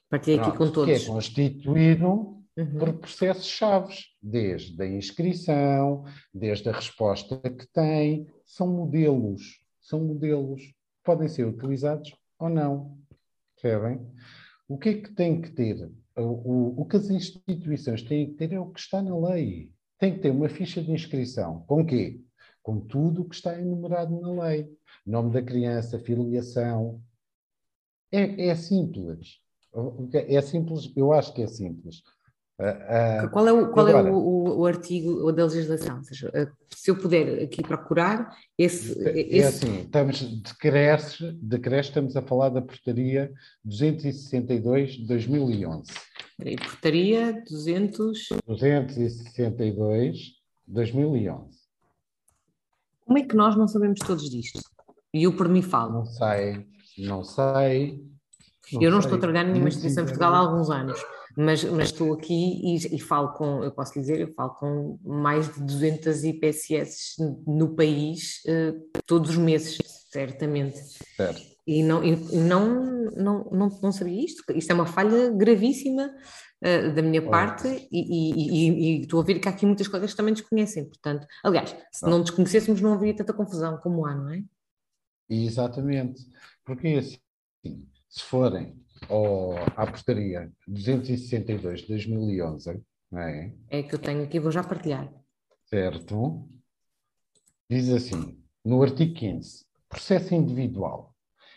[0.07, 0.97] Partilhei Pronto, aqui com todos.
[0.97, 2.77] Que é constituído uhum.
[2.77, 10.61] por processos chaves, desde a inscrição, desde a resposta que tem, são modelos, são modelos,
[11.03, 12.97] podem ser utilizados ou não,
[13.59, 13.99] percebem?
[14.67, 15.89] O que é que tem que ter?
[16.15, 19.71] O, o, o que as instituições têm que ter é o que está na lei.
[19.97, 21.61] Tem que ter uma ficha de inscrição.
[21.67, 22.21] Com quê?
[22.61, 24.69] Com tudo o que está enumerado na lei.
[25.05, 27.01] Nome da criança, filiação.
[28.11, 29.39] É, é simples.
[30.13, 32.01] É simples, eu acho que é simples.
[32.59, 35.97] Uh, qual é, o, qual agora, é o, o, o, artigo da legislação?
[35.97, 38.99] Ou seja, se eu puder aqui procurar, esse.
[39.07, 39.39] É, esse...
[39.39, 43.31] É assim, estamos, decresce, decresce, estamos a falar da portaria
[43.63, 45.91] 262 de 2011.
[46.35, 48.29] Peraí, portaria 200...
[48.47, 50.35] 262 de
[50.67, 51.57] 2011.
[53.05, 54.59] Como é que nós não sabemos todos disto?
[55.13, 55.93] E eu por mim falo.
[55.93, 56.65] Não sei,
[56.97, 58.03] não sei.
[58.73, 59.07] Não eu não sei.
[59.07, 60.99] estou a trabalhar nenhuma instituição em Portugal há alguns anos
[61.37, 65.53] mas, mas estou aqui e, e, falo com, eu posso dizer, eu falo com mais
[65.53, 69.77] de 200 IPSS no país uh, todos os meses,
[70.11, 70.79] certamente.
[71.15, 71.39] Certo.
[71.67, 74.43] E, não, e não, não, não, não sabia isto.
[74.55, 76.09] Isto é uma falha gravíssima
[76.63, 80.09] uh, da minha parte e, e, e, estou a ver que há aqui muitas coisas
[80.09, 80.85] que também desconhecem.
[80.85, 84.43] Portanto, aliás, se não, não desconhecêssemos, não haveria tanta confusão como há, não é?
[85.29, 86.19] Exatamente.
[86.65, 88.75] Porque assim, se forem
[89.09, 93.53] ou à portaria 262 de 2011, não é?
[93.69, 95.11] É que eu tenho aqui, vou já partilhar.
[95.65, 96.47] Certo.
[97.69, 101.13] Diz assim, no artigo 15, processo individual.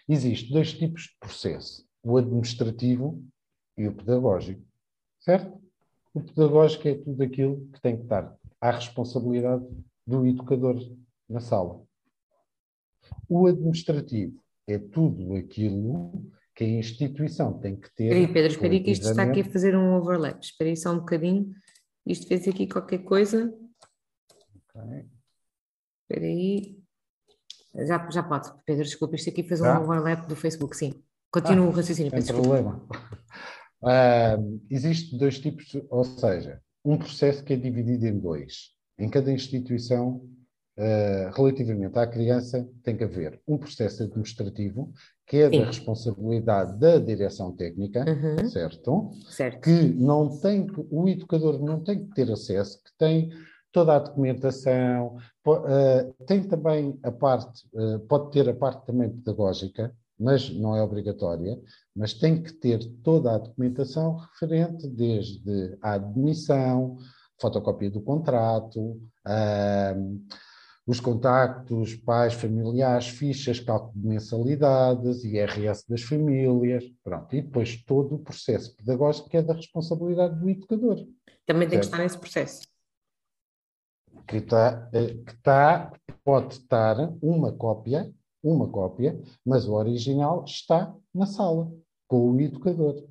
[0.08, 3.24] Existem dois tipos de processo, o administrativo
[3.76, 4.62] e o pedagógico,
[5.20, 5.60] certo?
[6.12, 9.64] O pedagógico é tudo aquilo que tem que estar à responsabilidade
[10.04, 10.76] do educador
[11.28, 11.80] na sala.
[13.28, 18.12] O administrativo é tudo aquilo que a instituição tem que ter.
[18.12, 20.42] Aí, Pedro, espera aí que isto está aqui a fazer um overlap.
[20.42, 21.54] Espera aí só um bocadinho.
[22.06, 23.50] Isto fez aqui qualquer coisa.
[24.74, 25.06] Ok.
[26.02, 26.78] Espera aí.
[27.86, 31.02] Já, já pode, Pedro, desculpa, isto aqui fez um overlap do Facebook, sim.
[31.32, 32.26] Continua ah, o raciocínio, Pedro.
[32.26, 32.86] Sem problema.
[33.82, 38.72] Uh, Existem dois tipos, ou seja, um processo que é dividido em dois.
[38.98, 40.28] Em cada instituição
[40.80, 44.90] Uh, relativamente à criança, tem que haver um processo administrativo
[45.26, 45.60] que é Sim.
[45.60, 48.48] da responsabilidade da direção técnica, uhum.
[48.48, 49.10] certo?
[49.28, 49.60] certo?
[49.60, 53.30] Que não tem, o educador não tem que ter acesso, que tem
[53.70, 59.94] toda a documentação, uh, tem também a parte, uh, pode ter a parte também pedagógica,
[60.18, 61.60] mas não é obrigatória,
[61.94, 66.96] mas tem que ter toda a documentação referente desde a admissão,
[67.40, 70.20] fotocópia do contrato, uh,
[70.86, 78.16] os contactos, pais, familiares, fichas, cálculo de mensalidades, IRS das famílias, pronto, e depois todo
[78.16, 81.06] o processo pedagógico que é da responsabilidade do educador.
[81.46, 82.62] Também tem que estar nesse processo.
[84.26, 85.92] Que está, eh, que está,
[86.24, 88.12] pode estar uma cópia,
[88.42, 91.72] uma cópia, mas o original está na sala,
[92.08, 93.06] com o educador.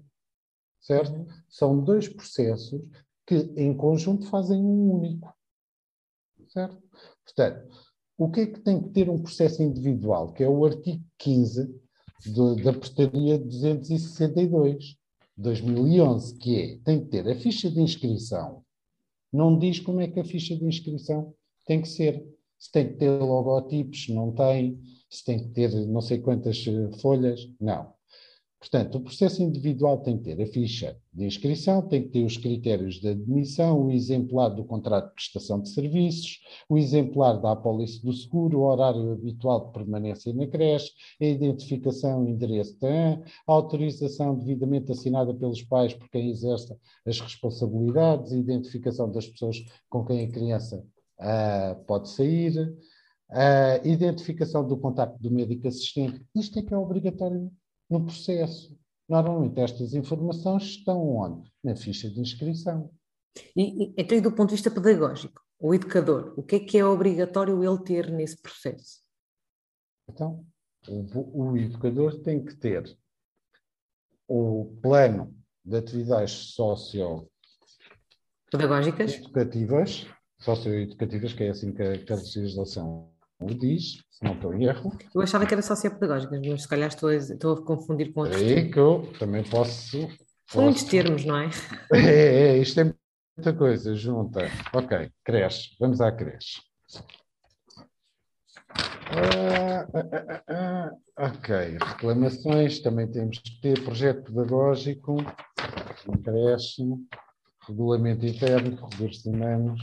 [0.81, 1.13] Certo?
[1.13, 1.27] Uhum.
[1.47, 2.81] São dois processos
[3.27, 5.35] que em conjunto fazem um único.
[6.47, 6.81] Certo?
[7.35, 7.67] Portanto,
[8.17, 10.33] o que é que tem que ter um processo individual?
[10.33, 11.73] Que é o artigo 15
[12.27, 14.97] do, da portaria 262,
[15.37, 18.63] 2011, que é, tem que ter a ficha de inscrição.
[19.31, 21.33] Não diz como é que a ficha de inscrição
[21.65, 22.25] tem que ser.
[22.57, 24.81] Se tem que ter logotipos, não tem.
[25.09, 27.93] Se tem que ter não sei quantas eh, folhas, não.
[28.59, 32.35] Portanto, o processo individual tem que ter a ficha de inscrição, tem que ter os
[32.35, 38.03] critérios de admissão, o exemplar do contrato de prestação de serviços, o exemplar da apólice
[38.03, 40.91] do seguro, o horário habitual de permanência na creche,
[41.21, 47.21] a identificação e endereço da a autorização devidamente assinada pelos pais por quem exerce as
[47.21, 50.85] responsabilidades, a identificação das pessoas com quem a criança
[51.21, 52.75] uh, pode sair,
[53.29, 57.49] A identificação do contacto do médico assistente, isto é que é obrigatório
[57.89, 58.77] no processo.
[59.07, 61.51] Normalmente estas informações estão onde?
[61.63, 62.91] Na ficha de inscrição.
[63.55, 66.85] E, e então, do ponto de vista pedagógico, o educador, o que é que é
[66.85, 69.01] obrigatório ele ter nesse processo?
[70.07, 70.45] Então,
[70.87, 72.97] o, o educador tem que ter
[74.27, 77.29] o plano de atividades socio
[78.51, 80.07] pedagógicas educativas,
[80.39, 84.91] socioeducativas, que é assim que a legislação o diz, se não estou em erro.
[85.15, 88.41] Eu achava que era sociopedagógicas, mas se calhar estou a, estou a confundir com outros.
[88.41, 90.07] É que eu também posso.
[90.47, 91.49] São muitos termos, não é?
[91.93, 92.93] É, é, isto é
[93.37, 94.41] muita coisa junta.
[94.73, 96.61] Ok, creche, vamos à creche.
[99.11, 105.17] Ah, ah, ah, ok, reclamações, também temos que ter projeto pedagógico,
[106.23, 106.83] creche,
[107.67, 109.81] regulamento interno, recursos humanos.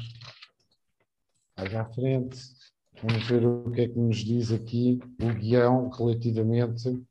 [1.56, 2.38] Mais à frente,
[3.02, 7.04] vamos ver o que é que nos diz aqui o guião relativamente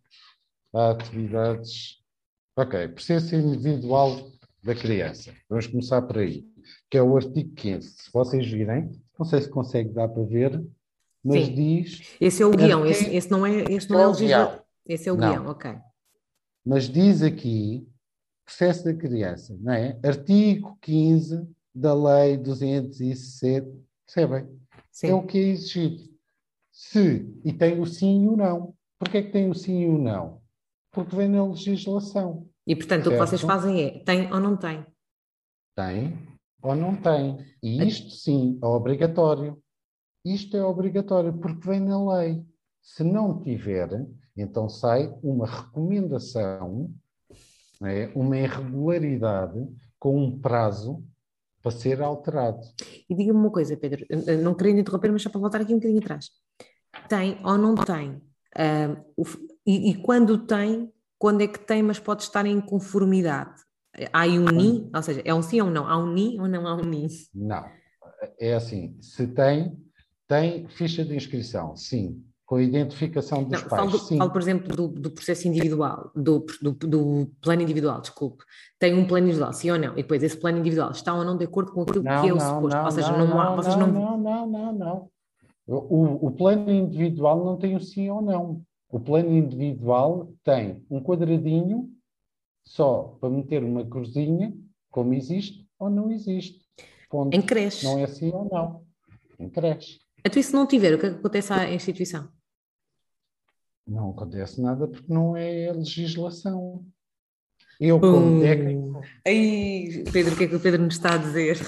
[0.74, 2.02] a atividades.
[2.58, 4.32] Ok, presença individual
[4.64, 5.34] da criança.
[5.50, 6.46] Vamos começar por aí,
[6.90, 7.90] que é o artigo 15.
[7.90, 10.64] Se vocês virem, não sei se consegue dar para ver,
[11.24, 11.54] mas Sim.
[11.54, 12.16] diz.
[12.20, 14.64] Esse é o guião, esse, esse, não é, esse não é, é o legislador.
[14.86, 15.30] Esse é o não.
[15.30, 15.76] guião, ok.
[16.66, 17.88] Mas diz aqui,
[18.44, 20.00] processo da criança, não é?
[20.04, 23.68] Artigo 15 da Lei 207,
[24.06, 24.48] percebem?
[24.96, 25.08] Sim.
[25.08, 26.04] É o que é exigido.
[26.72, 28.74] Se, e tem o sim e o não.
[28.98, 30.42] Porquê é que tem o sim e o não?
[30.90, 32.48] Porque vem na legislação.
[32.66, 33.08] E, portanto, certo?
[33.08, 34.86] o que vocês fazem é, tem ou não tem?
[35.76, 36.18] Tem
[36.64, 37.46] ou não tem.
[37.62, 39.62] E isto, sim, é obrigatório.
[40.24, 42.42] Isto é obrigatório porque vem na lei.
[42.82, 43.90] Se não tiver,
[44.38, 46.90] então sai uma recomendação,
[47.84, 48.10] é?
[48.16, 49.60] uma irregularidade
[50.00, 51.04] com um prazo
[51.62, 52.66] para ser alterado.
[53.10, 54.06] E diga-me uma coisa, Pedro,
[54.42, 56.30] não querendo interromper, mas só para voltar aqui um bocadinho atrás.
[57.08, 58.12] Tem ou não tem?
[58.56, 59.24] Uh, o,
[59.66, 63.62] e, e, quando tem, quando é que tem, mas pode estar em conformidade?
[64.12, 64.90] Há aí um NI?
[64.94, 65.88] Ou seja, é um sim ou um não?
[65.88, 67.08] Há um NI ou não há um NI?
[67.34, 67.66] Não.
[68.40, 69.78] É assim, se tem,
[70.28, 72.24] tem ficha de inscrição, sim.
[72.46, 74.18] Com a identificação dos não, pais, falo.
[74.18, 78.44] Falo, por exemplo, do, do processo individual, do, do, plano individual, desculpe.
[78.78, 79.94] Tem um plano individual, sim ou não?
[79.94, 82.34] E depois esse plano individual está ou não de acordo com aquilo não, que é
[82.34, 82.78] o suposto?
[82.78, 83.56] Não, ou seja, não, não há...
[83.56, 85.10] Vocês não, não, não, não, não.
[85.68, 88.62] O, o plano individual não tem o sim ou não.
[88.90, 91.90] O plano individual tem um quadradinho
[92.64, 94.56] só para meter uma cruzinha,
[94.92, 96.64] como existe ou não existe.
[97.10, 97.36] Ponto.
[97.36, 97.86] Em creche.
[97.86, 98.84] Não é sim ou não.
[99.40, 100.00] Em creche.
[100.24, 102.28] Então, e se não tiver, o que, é que acontece à instituição?
[103.88, 106.86] Não acontece nada porque não é legislação.
[107.80, 109.02] Eu, como uh, técnico.
[109.28, 111.60] Aí, Pedro, o que é que o Pedro nos está a dizer?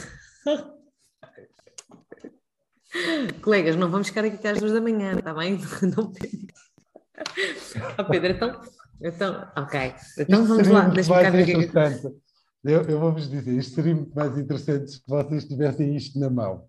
[3.42, 5.60] Colegas, não vamos ficar aqui até às duas da manhã, está bem?
[5.96, 6.12] Não,
[8.00, 8.62] oh, Pedro, então,
[9.02, 9.94] então, ok.
[10.18, 12.28] Então Isso vamos lá, deixa-me cá ver é.
[12.64, 16.66] Eu, eu vou-vos dizer, isto seria muito mais interessante se vocês tivessem isto na mão.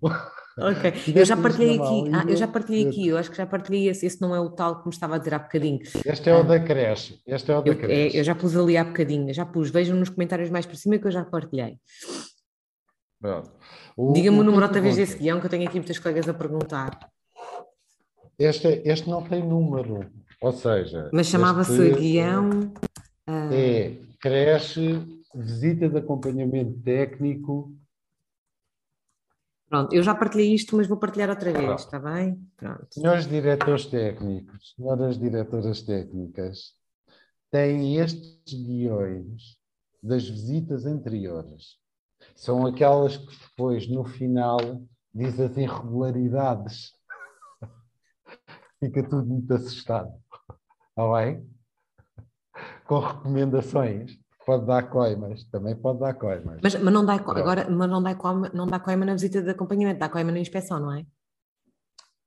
[0.61, 3.88] Ok, eu já partilhei aqui, ah, eu já partilhei aqui, eu acho que já partilhei
[3.88, 5.81] esse, esse não é o tal que me estava a dizer há bocadinho.
[6.05, 8.16] Este é o ah, da creche, este é o da eu, creche.
[8.16, 10.99] É, eu já pus ali há bocadinho, já pus, vejam nos comentários mais por cima
[10.99, 11.79] que eu já partilhei.
[14.12, 16.35] Diga-me o, o número outra vez desse guião, que eu tenho aqui muitas colegas a
[16.35, 16.99] perguntar.
[18.38, 20.07] Este, este não tem número,
[20.40, 21.11] ou seja...
[21.12, 22.73] Mas chamava-se guião...
[23.53, 25.01] É creche,
[25.35, 27.73] visita de acompanhamento técnico
[29.68, 31.78] Pronto, eu já partilhei isto, mas vou partilhar outra vez, Pronto.
[31.78, 32.50] está bem?
[32.57, 32.87] Pronto.
[32.90, 36.74] Senhores diretores técnicos, senhoras diretoras técnicas,
[37.50, 39.59] têm estes guiões
[40.02, 41.76] das visitas anteriores.
[42.35, 44.59] São aquelas que depois, no final,
[45.12, 46.92] diz as irregularidades.
[48.81, 50.12] Fica tudo muito assustado.
[50.90, 51.46] Está bem?
[52.87, 54.18] Com recomendações.
[54.49, 56.59] Pode dar coimas, também pode dar coimas.
[56.63, 59.51] Mas, mas não dá agora, mas não dá coima, não dá coima na visita de
[59.51, 61.05] acompanhamento, dá coima na inspeção, não é?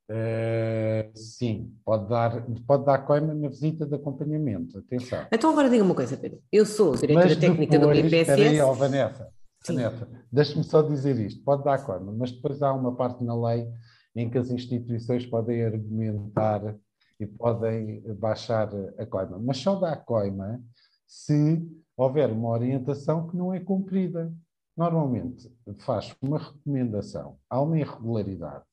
[0.07, 5.25] Uh, sim, pode dar, pode dar coima na visita de acompanhamento, atenção.
[5.31, 6.39] Então agora diga uma coisa, Pedro.
[6.51, 8.31] Eu sou diretora mas técnica depois, do IPSS.
[8.33, 9.27] Aí, oh, Vanessa,
[9.67, 13.67] Vanessa deixe-me só dizer isto, pode dar coima, mas depois há uma parte na lei
[14.15, 16.75] em que as instituições podem argumentar
[17.19, 18.69] e podem baixar
[18.99, 20.61] a coima, mas só dá coima
[21.07, 21.61] se
[22.01, 24.33] houver uma orientação que não é cumprida.
[24.75, 28.65] Normalmente faz uma recomendação, há uma irregularidade.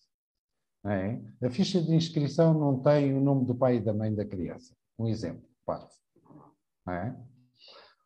[0.86, 1.20] É?
[1.44, 4.74] A ficha de inscrição não tem o nome do pai e da mãe da criança.
[4.98, 5.94] Um exemplo, parte.
[6.88, 7.14] É?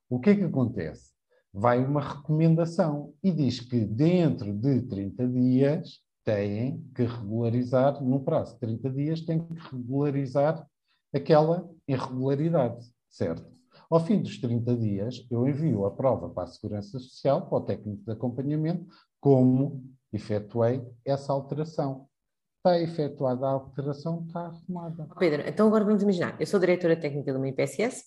[0.09, 1.13] O que é que acontece?
[1.53, 8.55] Vai uma recomendação e diz que dentro de 30 dias têm que regularizar, no prazo
[8.55, 10.67] de 30 dias, têm que regularizar
[11.15, 13.52] aquela irregularidade, certo?
[13.93, 17.61] Ao fim dos 30 dias, eu envio a prova para a Segurança Social, para o
[17.61, 18.87] técnico de acompanhamento,
[19.21, 22.09] como efetuei essa alteração.
[22.57, 25.07] Está efetuada a alteração, está arrumada.
[25.19, 28.05] Pedro, então agora vamos imaginar, eu sou diretora técnica de uma IPSS,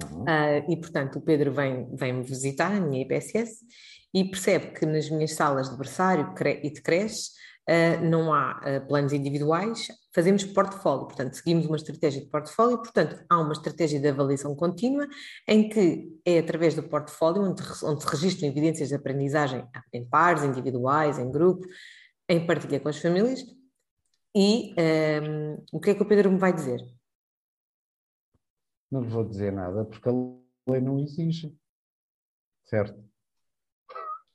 [0.00, 0.22] uhum.
[0.22, 3.64] uh, e portanto o Pedro vem, vem visitar, a minha IPSS,
[4.14, 6.32] e percebe que nas minhas salas de berçário
[6.62, 7.30] e de creche
[8.02, 13.40] não há uh, planos individuais, fazemos portfólio, portanto, seguimos uma estratégia de portfólio, portanto, há
[13.40, 15.08] uma estratégia de avaliação contínua
[15.48, 20.44] em que é através do portfólio onde, onde se registram evidências de aprendizagem em pares,
[20.44, 21.66] individuais, em grupo,
[22.28, 23.40] em partilha com as famílias.
[24.36, 26.80] E um, ehm, o que é que o Pedro me vai dizer?
[28.90, 30.12] Não lhe vou dizer nada, porque a
[30.70, 31.56] lei não exige.
[32.64, 33.02] Certo?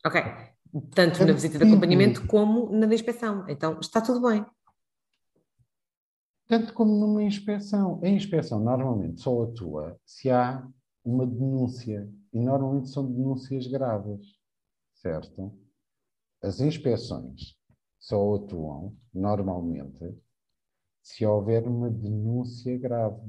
[0.06, 0.49] Ok.
[0.94, 3.46] Tanto na visita de acompanhamento como na da inspeção.
[3.48, 4.46] Então, está tudo bem.
[6.48, 8.00] Tanto como numa inspeção.
[8.04, 10.68] A inspeção normalmente só atua se há
[11.04, 12.10] uma denúncia.
[12.32, 14.38] E normalmente são denúncias graves.
[14.94, 15.58] Certo?
[16.42, 17.58] As inspeções
[18.00, 20.18] só atuam, normalmente,
[21.02, 23.22] se houver uma denúncia grave.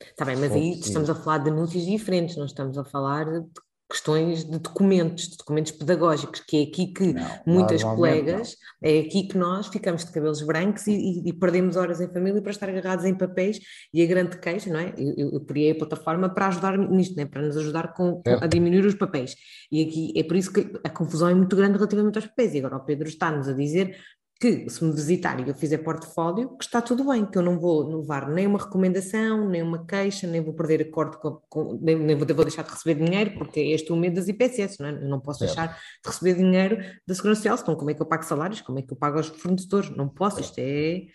[0.00, 3.50] Está bem, mas aí estamos a falar de denúncias diferentes, não estamos a falar de
[3.90, 8.90] questões de documentos, de documentos pedagógicos, que é aqui que não, muitas colegas, não.
[8.90, 12.50] é aqui que nós ficamos de cabelos brancos e, e, perdemos horas em família para
[12.50, 13.58] estar agarrados em papéis
[13.92, 14.92] e a grande queixa, não é?
[14.98, 17.26] Eu, eu, criei a plataforma para ajudar nisto, não é?
[17.26, 19.34] para nos ajudar com, com, a diminuir os papéis.
[19.72, 22.54] E aqui é por isso que a confusão é muito grande relativamente aos papéis.
[22.54, 23.96] E agora o Pedro está-nos a dizer
[24.40, 27.58] que se me visitar e eu fizer portfólio, que está tudo bem, que eu não
[27.58, 31.96] vou levar nem uma recomendação, nem uma queixa, nem vou perder acordo com, com nem,
[31.96, 34.88] nem vou, vou, deixar de receber dinheiro, porque é este o medo das IPSS, não
[34.88, 34.92] é?
[34.92, 38.06] Eu não posso deixar de receber dinheiro da Segurança Social, então como é que eu
[38.06, 39.90] pago salários, como é que eu pago aos fornecedores?
[39.96, 41.06] Não posso, isto é...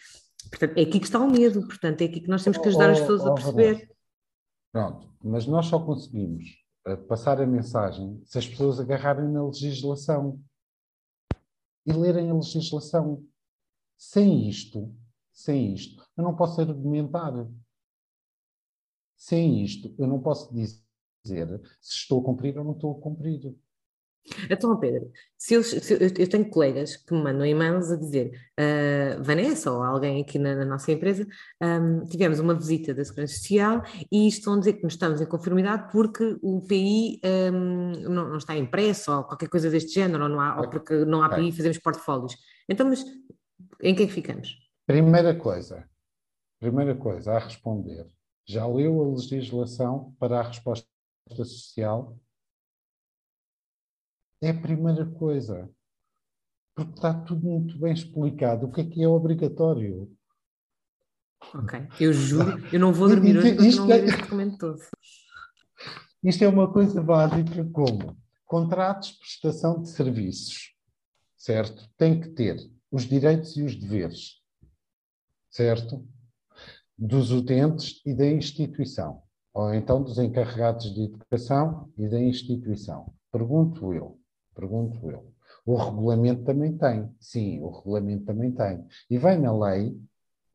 [0.49, 2.89] Portanto, é aqui que está o medo, portanto, é aqui que nós temos que ajudar
[2.89, 3.89] as pessoas oh, oh, a perceber.
[4.73, 6.43] Pronto, mas nós só conseguimos
[6.85, 10.41] eh, passar a mensagem se as pessoas agarrarem na legislação
[11.85, 13.25] e lerem a legislação.
[13.97, 14.93] Sem isto,
[15.31, 17.33] sem isto, eu não posso argumentar.
[19.15, 23.55] Sem isto, eu não posso dizer se estou a cumprir ou não estou a cumprir.
[24.49, 28.31] Então, Pedro, se eu, se eu, eu, tenho colegas que me mandam e-mails a dizer
[28.57, 31.27] uh, Vanessa ou alguém aqui na, na nossa empresa,
[31.61, 35.25] um, tivemos uma visita da Segurança Social e estão a dizer que não estamos em
[35.25, 37.19] conformidade porque o PI
[37.53, 41.03] um, não, não, está impresso ou qualquer coisa deste género, ou, não há, ou porque
[41.03, 42.37] não há PI e fazemos portfólios.
[42.69, 43.03] Então, mas
[43.81, 44.57] em que é que ficamos?
[44.87, 45.85] Primeira coisa,
[46.61, 48.07] primeira coisa a responder.
[48.45, 50.87] Já leu a legislação para a resposta
[51.29, 52.17] social
[54.43, 55.69] é a primeira coisa.
[56.75, 58.65] Porque está tudo muito bem explicado.
[58.65, 60.11] O que é que é obrigatório?
[61.53, 64.05] Ok, eu juro, eu não vou dormir hoje porque não ler é...
[64.05, 64.79] este documento todo.
[66.23, 70.73] Isto é uma coisa básica como contratos de prestação de serviços,
[71.37, 71.89] certo?
[71.97, 72.57] Tem que ter
[72.89, 74.41] os direitos e os deveres,
[75.49, 76.07] certo?
[76.97, 79.21] Dos utentes e da instituição,
[79.53, 83.13] ou então dos encarregados de educação e da instituição.
[83.31, 84.22] Pergunto eu,
[84.55, 85.33] Pergunto eu.
[85.65, 87.09] O regulamento também tem.
[87.19, 88.85] Sim, o regulamento também tem.
[89.09, 89.97] E vai na lei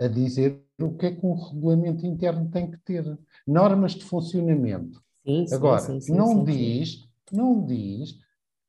[0.00, 3.18] a dizer o que é que um regulamento interno tem que ter.
[3.46, 5.02] Normas de funcionamento.
[5.24, 8.16] Sim, sim, Agora, sim, sim, não diz, não diz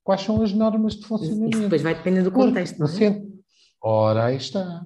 [0.03, 1.51] quais são as normas de funcionamento.
[1.51, 2.83] Isso depois vai depender do contexto.
[2.83, 3.23] É?
[3.81, 4.85] Ora, aí está.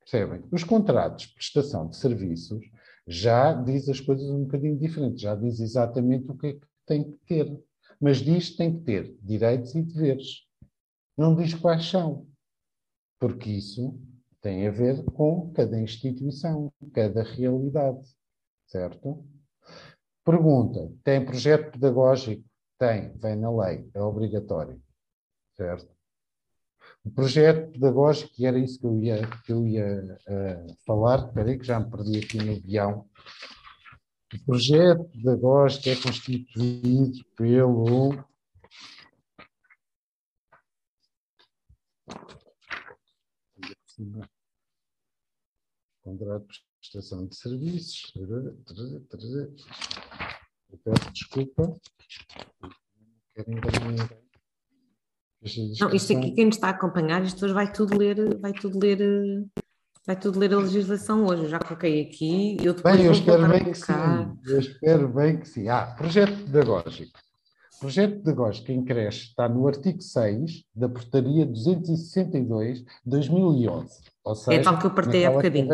[0.00, 0.42] Percebem?
[0.50, 2.64] Os contratos de prestação de serviços
[3.06, 7.04] já diz as coisas um bocadinho diferentes, já diz exatamente o que é que tem
[7.04, 7.64] que ter
[8.04, 10.46] mas diz que tem que ter direitos e deveres.
[11.16, 12.28] Não diz quais são,
[13.18, 13.98] porque isso
[14.42, 18.06] tem a ver com cada instituição, cada realidade,
[18.66, 19.24] certo?
[20.22, 22.44] Pergunta: tem projeto pedagógico?
[22.78, 24.78] Tem, vem na lei, é obrigatório,
[25.56, 25.90] certo?
[27.06, 31.56] O projeto pedagógico, e era isso que eu ia, que eu ia uh, falar, espera
[31.56, 33.08] que já me perdi aqui no guião.
[34.34, 38.16] O projeto pedagógico é constituído pelo
[46.02, 48.12] contrato de prestação de serviços.
[48.16, 48.26] Eu
[50.82, 51.76] peço desculpa.
[53.34, 53.50] Quero
[55.80, 58.78] Não, isto aqui, quem nos está a acompanhar, isto hoje vai tudo ler, vai tudo
[58.78, 58.98] ler
[60.06, 62.58] Vai tudo ler a legislação hoje, eu já coloquei aqui.
[62.62, 63.92] Eu depois bem, eu espero bem que sim.
[64.46, 65.68] Eu espero bem que sim.
[65.68, 67.18] Ah, projeto pedagógico.
[67.76, 74.02] O projeto pedagógico em creche está no artigo 6 da portaria 262 de 2011.
[74.22, 75.70] Ou seja, é tal que eu partei há bocadinho.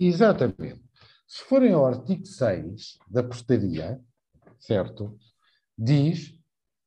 [0.00, 0.82] Exatamente.
[1.28, 4.00] Se forem ao artigo 6 da portaria,
[4.58, 5.16] certo?
[5.78, 6.34] Diz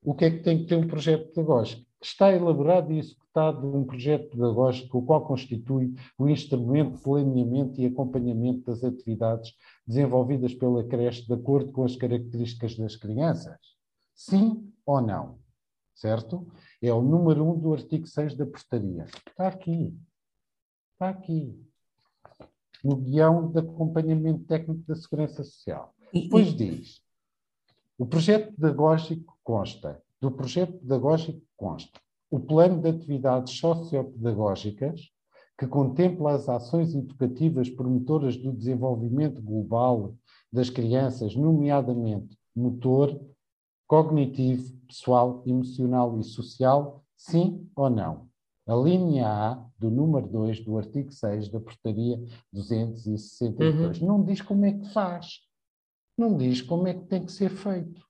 [0.03, 1.85] o que é que tem que ter um projeto pedagógico.
[2.01, 7.85] Está elaborado e executado um projeto pedagógico, o qual constitui o instrumento de planeamento e
[7.85, 9.53] acompanhamento das atividades
[9.87, 13.57] desenvolvidas pela creche de acordo com as características das crianças.
[14.13, 15.39] Sim ou não?
[15.95, 16.47] Certo?
[16.81, 19.05] É o número 1 do artigo 6 da portaria.
[19.27, 19.97] Está aqui.
[20.93, 21.59] Está aqui.
[22.83, 25.95] No guião de acompanhamento técnico da Segurança Social.
[26.13, 27.01] Depois diz:
[27.97, 32.02] o projeto pedagógico consta, do projeto pedagógico consta
[32.33, 35.11] o plano de atividades sociopedagógicas,
[35.55, 40.15] que contempla as ações educativas promotoras do desenvolvimento global
[40.51, 43.21] das crianças, nomeadamente motor,
[43.85, 48.27] cognitivo, pessoal, emocional e social, sim ou não?
[48.65, 52.19] A linha A do número 2 do artigo 6 da portaria
[52.51, 54.07] 262 uhum.
[54.07, 55.41] não diz como é que faz.
[56.17, 58.03] Não diz como é que tem que ser feito.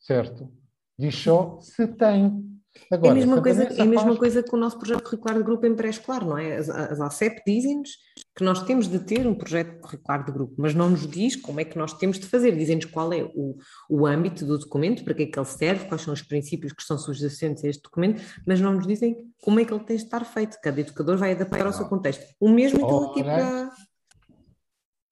[0.00, 0.52] Certo?
[0.98, 2.47] Diz só se tem.
[2.90, 5.44] Agora, é a mesma, coisa, é a mesma coisa com o nosso projeto curricular de
[5.44, 6.56] grupo em pré-escolar, não é?
[6.56, 7.90] As, as ACEP dizem-nos
[8.34, 11.60] que nós temos de ter um projeto curricular de grupo, mas não nos diz como
[11.60, 13.56] é que nós temos de fazer, dizem-nos qual é o,
[13.90, 16.82] o âmbito do documento, para que é que ele serve, quais são os princípios que
[16.82, 20.04] estão subjacentes a este documento, mas não nos dizem como é que ele tem de
[20.04, 20.58] estar feito.
[20.62, 22.24] Cada educador vai adaptar ao seu contexto.
[22.40, 23.70] O mesmo então aqui para.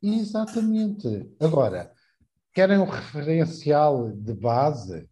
[0.02, 1.28] Exatamente.
[1.40, 1.90] Agora,
[2.52, 5.08] querem um referencial de base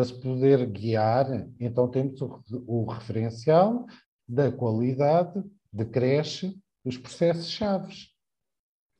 [0.00, 1.26] para se poder guiar,
[1.58, 3.84] então temos o, o referencial
[4.26, 8.08] da qualidade de creche dos processos chaves.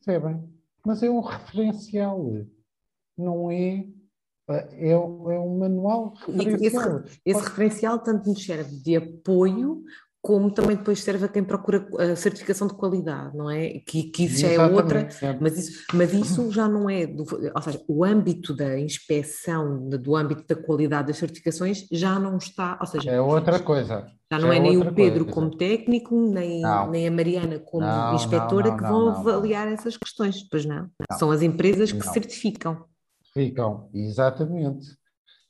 [0.04, 0.46] Percebem?
[0.84, 2.22] Mas é um referencial,
[3.16, 3.86] não é
[4.50, 7.04] é, é um manual referencial.
[7.04, 9.82] Esse, esse, referencial tanto nos serve de apoio
[10.22, 13.80] como também depois serve a quem procura a certificação de qualidade, não é?
[13.86, 15.08] Que, que isso já é outra,
[15.40, 20.14] mas isso, mas isso já não é, do, ou seja, o âmbito da inspeção, do
[20.14, 23.10] âmbito da qualidade das certificações já não está, ou seja...
[23.10, 24.06] É outra coisa.
[24.30, 25.34] Já não é, é nem o Pedro coisa.
[25.34, 30.46] como técnico, nem, nem a Mariana como não, inspetora não, que vão avaliar essas questões,
[30.48, 30.88] pois não.
[31.18, 32.84] São as empresas que certificam.
[33.32, 34.86] Ficam, exatamente.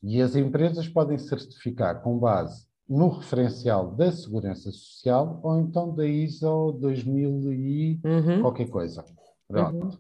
[0.03, 6.05] E as empresas podem certificar com base no referencial da Segurança Social ou então da
[6.05, 8.43] ISO 2000 e uhum.
[8.43, 9.05] qualquer coisa.
[9.47, 9.87] Pronto.
[9.87, 9.91] Uhum.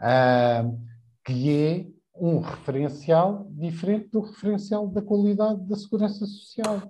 [0.00, 0.80] Uh,
[1.24, 6.82] que é um referencial diferente do referencial da qualidade da Segurança Social,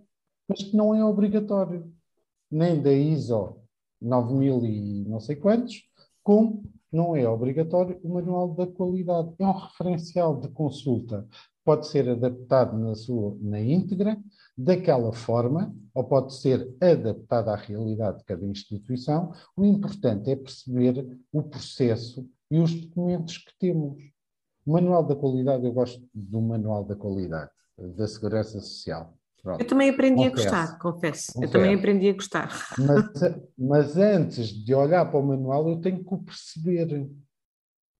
[0.46, 1.90] mas que não é obrigatório,
[2.50, 3.56] nem da ISO
[4.00, 5.82] 9000 e não sei quantos,
[6.22, 9.34] como não é obrigatório o manual da qualidade.
[9.38, 11.26] É um referencial de consulta.
[11.66, 14.16] Pode ser adaptado na sua na íntegra,
[14.56, 19.32] daquela forma, ou pode ser adaptada à realidade de cada instituição.
[19.56, 24.00] O importante é perceber o processo e os documentos que temos.
[24.64, 29.12] O manual da qualidade, eu gosto do manual da qualidade, da segurança social.
[29.42, 29.60] Pronto.
[29.60, 30.48] Eu também aprendi confesso.
[30.48, 31.32] a gostar, confesso.
[31.32, 31.44] confesso.
[31.44, 32.50] Eu também aprendi a gostar.
[32.78, 37.10] Mas, mas antes de olhar para o manual, eu tenho que o perceber.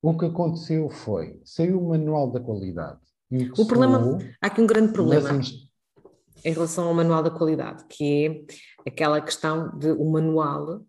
[0.01, 3.01] O que aconteceu foi, saiu o manual da qualidade.
[3.31, 5.41] O problema, há aqui um grande problema
[6.45, 8.47] em relação ao manual da qualidade, que
[8.85, 10.81] é aquela questão de o manual,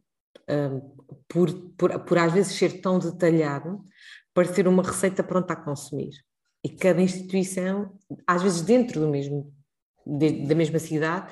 [0.50, 0.96] um,
[1.28, 3.84] por, por, por às vezes ser tão detalhado,
[4.34, 6.12] parecer uma receita pronta a consumir.
[6.64, 9.52] E cada instituição, às vezes dentro do mesmo,
[10.06, 11.32] de, da mesma cidade,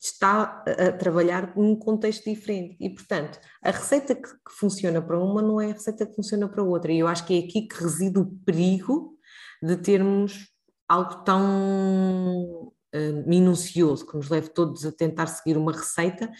[0.00, 2.76] está a, a trabalhar num contexto diferente.
[2.78, 6.48] E, portanto, a receita que, que, funciona para uma não é a receita que funciona
[6.48, 6.92] para outra.
[6.92, 9.13] E eu acho que é aqui que reside o perigo
[9.62, 10.48] de termos
[10.88, 16.30] algo tão uh, minucioso, que nos leve todos a tentar seguir uma receita,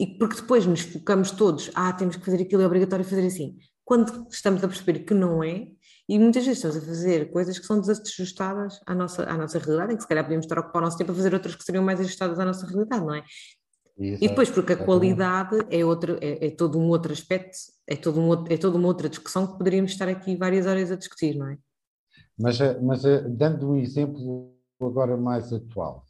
[0.00, 3.56] e porque depois nos focamos todos, ah, temos que fazer aquilo, é obrigatório fazer assim.
[3.84, 5.68] Quando estamos a perceber que não é,
[6.08, 9.92] e muitas vezes estamos a fazer coisas que são desajustadas à nossa, à nossa realidade,
[9.92, 11.64] em que se calhar podíamos estar a ocupar o nosso tempo a fazer outras que
[11.64, 13.24] seriam mais ajustadas à nossa realidade, não é?
[13.98, 14.24] Exato.
[14.24, 18.20] E depois, porque a qualidade é, outro, é, é, todo um outro aspecto, é, todo
[18.20, 21.36] um outro, é toda uma outra discussão que poderíamos estar aqui várias horas a discutir,
[21.36, 21.58] não é?
[22.38, 26.04] Mas, eh, mas eh, dando um exemplo agora mais atual,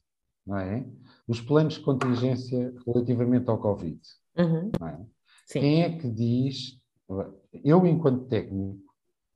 [0.47, 0.87] não é?
[1.27, 4.01] Os planos de contingência relativamente ao Covid.
[4.37, 4.71] Uhum.
[4.87, 5.07] É?
[5.51, 6.81] Quem é que diz,
[7.65, 8.89] eu enquanto técnico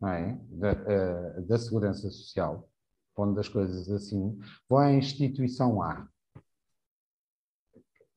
[0.05, 0.39] é?
[0.51, 2.69] da, uh, da Segurança Social,
[3.15, 4.39] pondo as coisas assim,
[4.69, 6.07] vou à instituição A.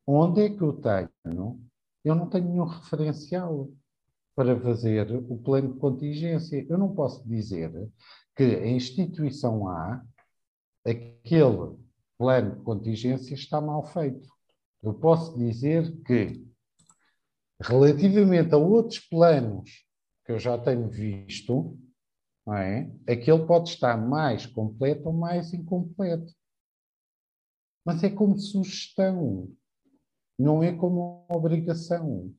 [0.06, 1.60] Onde é que eu tenho?
[2.04, 3.70] Eu não tenho nenhum referencial
[4.36, 6.66] para fazer o plano de contingência.
[6.70, 7.72] Eu não posso dizer
[8.36, 10.04] que a instituição A
[10.86, 11.78] aquele
[12.18, 14.30] plano de contingência está mal feito.
[14.84, 16.46] Eu posso dizer que,
[17.60, 19.86] relativamente a outros planos
[20.24, 21.78] que eu já tenho visto,
[22.46, 22.92] não é?
[23.10, 26.32] aquele pode estar mais completo ou mais incompleto.
[27.84, 29.52] Mas é como sugestão,
[30.38, 32.34] não é como obrigação.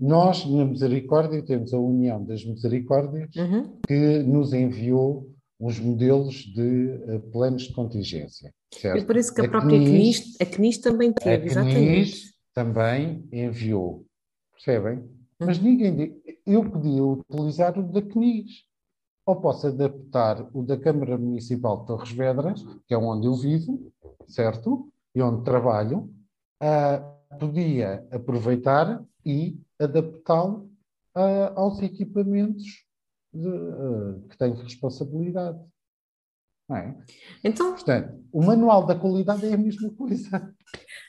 [0.00, 3.76] Nós, na Misericórdia, temos a União das Misericórdias, uhum.
[3.86, 5.30] que nos enviou
[5.60, 8.50] os modelos de uh, planos de contingência.
[8.72, 9.04] Certo?
[9.04, 14.06] parece que a, a própria CNIS, a CNIS também teve, a CNIS também enviou,
[14.52, 15.00] percebem?
[15.00, 15.46] Uhum.
[15.46, 16.18] Mas ninguém...
[16.46, 18.64] Eu podia utilizar o da CNIS,
[19.26, 23.92] ou posso adaptar o da Câmara Municipal de Torres Vedras, que é onde eu vivo,
[24.26, 24.88] certo?
[25.14, 26.10] E onde trabalho,
[26.62, 30.70] uh, podia aproveitar e adaptá-lo
[31.16, 32.64] uh, aos equipamentos
[33.32, 35.58] de, uh, que têm responsabilidade.
[36.72, 36.94] É?
[37.42, 40.54] Então, Portanto, o manual da qualidade é a mesma coisa.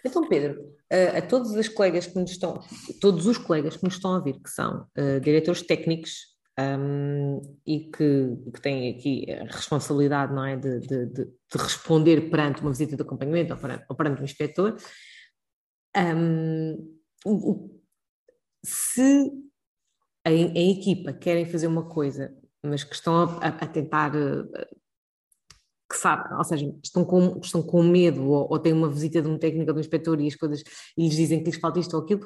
[0.04, 0.60] Então, Pedro,
[0.92, 2.60] a, a todos os colegas que nos estão,
[3.00, 7.92] todos os colegas que nos estão a ouvir, que são uh, diretores técnicos um, e
[7.92, 12.72] que, que, têm aqui a responsabilidade não é, de, de, de, de responder perante uma
[12.72, 14.76] visita de acompanhamento ou perante, ou perante um inspetor,
[15.96, 17.81] um, o,
[18.64, 19.32] se
[20.26, 24.68] a, a, equipa querem fazer uma coisa, mas que estão a, a tentar eh,
[25.90, 29.28] que sabem, ou seja, estão com, estão com medo ou, ou têm uma visita de
[29.28, 30.64] um técnico ou de um inspetor e as coisas
[30.98, 32.26] e lhes dizem que lhes falta isto ou aquilo,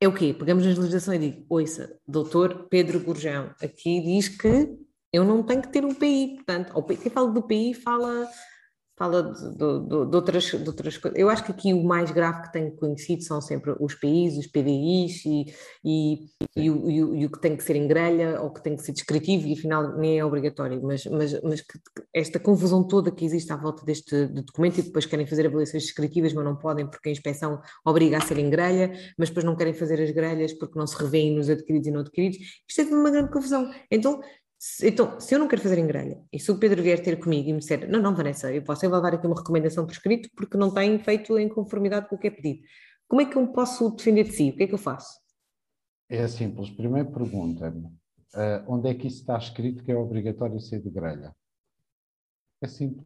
[0.00, 0.34] é o quê?
[0.34, 4.76] Pegamos na legislação e digo, ouça, doutor Pedro Gurjão, aqui diz que
[5.12, 8.28] eu não tenho que ter um PI, portanto, quem fala do PI fala
[8.96, 11.18] fala de, de, de, outras, de outras coisas.
[11.18, 14.46] Eu acho que aqui o mais grave que tenho conhecido são sempre os PIs, os
[14.46, 15.46] PDIs e,
[15.84, 16.26] e,
[16.56, 18.76] e, o, e, o, e, o, que tem que ser em grelha ou que tem
[18.76, 21.64] que ser descritivo e afinal nem é obrigatório, mas, mas, mas
[22.14, 25.84] esta confusão toda que existe à volta deste de documento e depois querem fazer avaliações
[25.84, 29.56] descritivas, mas não podem porque a inspeção obriga a ser em grelha, mas depois não
[29.56, 32.38] querem fazer as grelhas porque não se revêem nos adquiridos e não adquiridos.
[32.68, 33.70] Isto é uma grande confusão.
[33.90, 34.20] Então,
[34.82, 37.48] então, se eu não quero fazer em grelha, e se o Pedro vier ter comigo
[37.48, 40.56] e me disser, não, não, Vanessa, eu posso levar aqui uma recomendação por escrito porque
[40.56, 42.62] não tem feito em conformidade com o que é pedido.
[43.08, 44.50] Como é que eu posso defender de si?
[44.50, 45.20] O que é que eu faço?
[46.08, 46.70] É simples.
[46.70, 51.34] Primeira pergunta, uh, onde é que isso está escrito que é obrigatório ser de grelha?
[52.60, 53.04] É simples.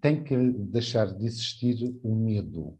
[0.00, 2.76] Tem que deixar de existir o medo.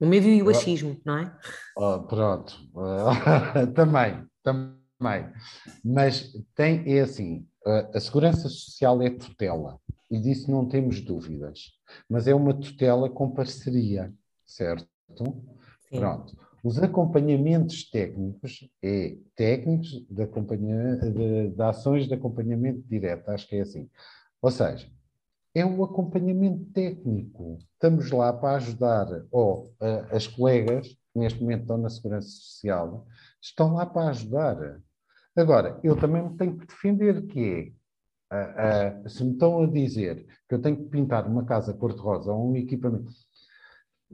[0.00, 1.38] O medo e o achismo, não é?
[1.76, 2.54] Oh, pronto.
[3.74, 5.30] Também, também também.
[5.84, 9.78] Mas tem, é assim, a, a segurança social é tutela,
[10.10, 11.72] e disso não temos dúvidas.
[12.08, 14.12] Mas é uma tutela com parceria,
[14.44, 14.88] certo?
[15.88, 15.98] Sim.
[15.98, 16.36] Pronto.
[16.62, 23.60] Os acompanhamentos técnicos é técnicos de, de, de, ações de acompanhamento direto, acho que é
[23.60, 23.88] assim.
[24.42, 24.90] Ou seja,
[25.54, 27.58] é o acompanhamento técnico.
[27.72, 29.72] Estamos lá para ajudar, ou
[30.10, 33.06] as colegas, que neste momento estão na Segurança Social,
[33.40, 34.80] estão lá para ajudar.
[35.36, 37.74] Agora, eu também me tenho que defender que
[38.32, 41.74] é, uh, uh, se me estão a dizer que eu tenho que pintar uma casa
[41.74, 43.12] cor-de-rosa ou um equipamento,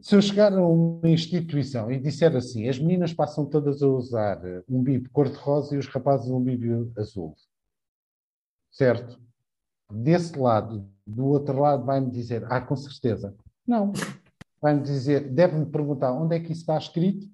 [0.01, 4.41] se eu chegar a uma instituição e disser assim, as meninas passam todas a usar
[4.68, 7.37] um bico cor-de-rosa e os rapazes um bico azul,
[8.70, 9.20] certo?
[9.91, 13.35] Desse lado, do outro lado, vai-me dizer, ah, com certeza.
[13.66, 13.93] Não.
[14.61, 17.29] Vai-me dizer, deve-me perguntar onde é que isso está escrito,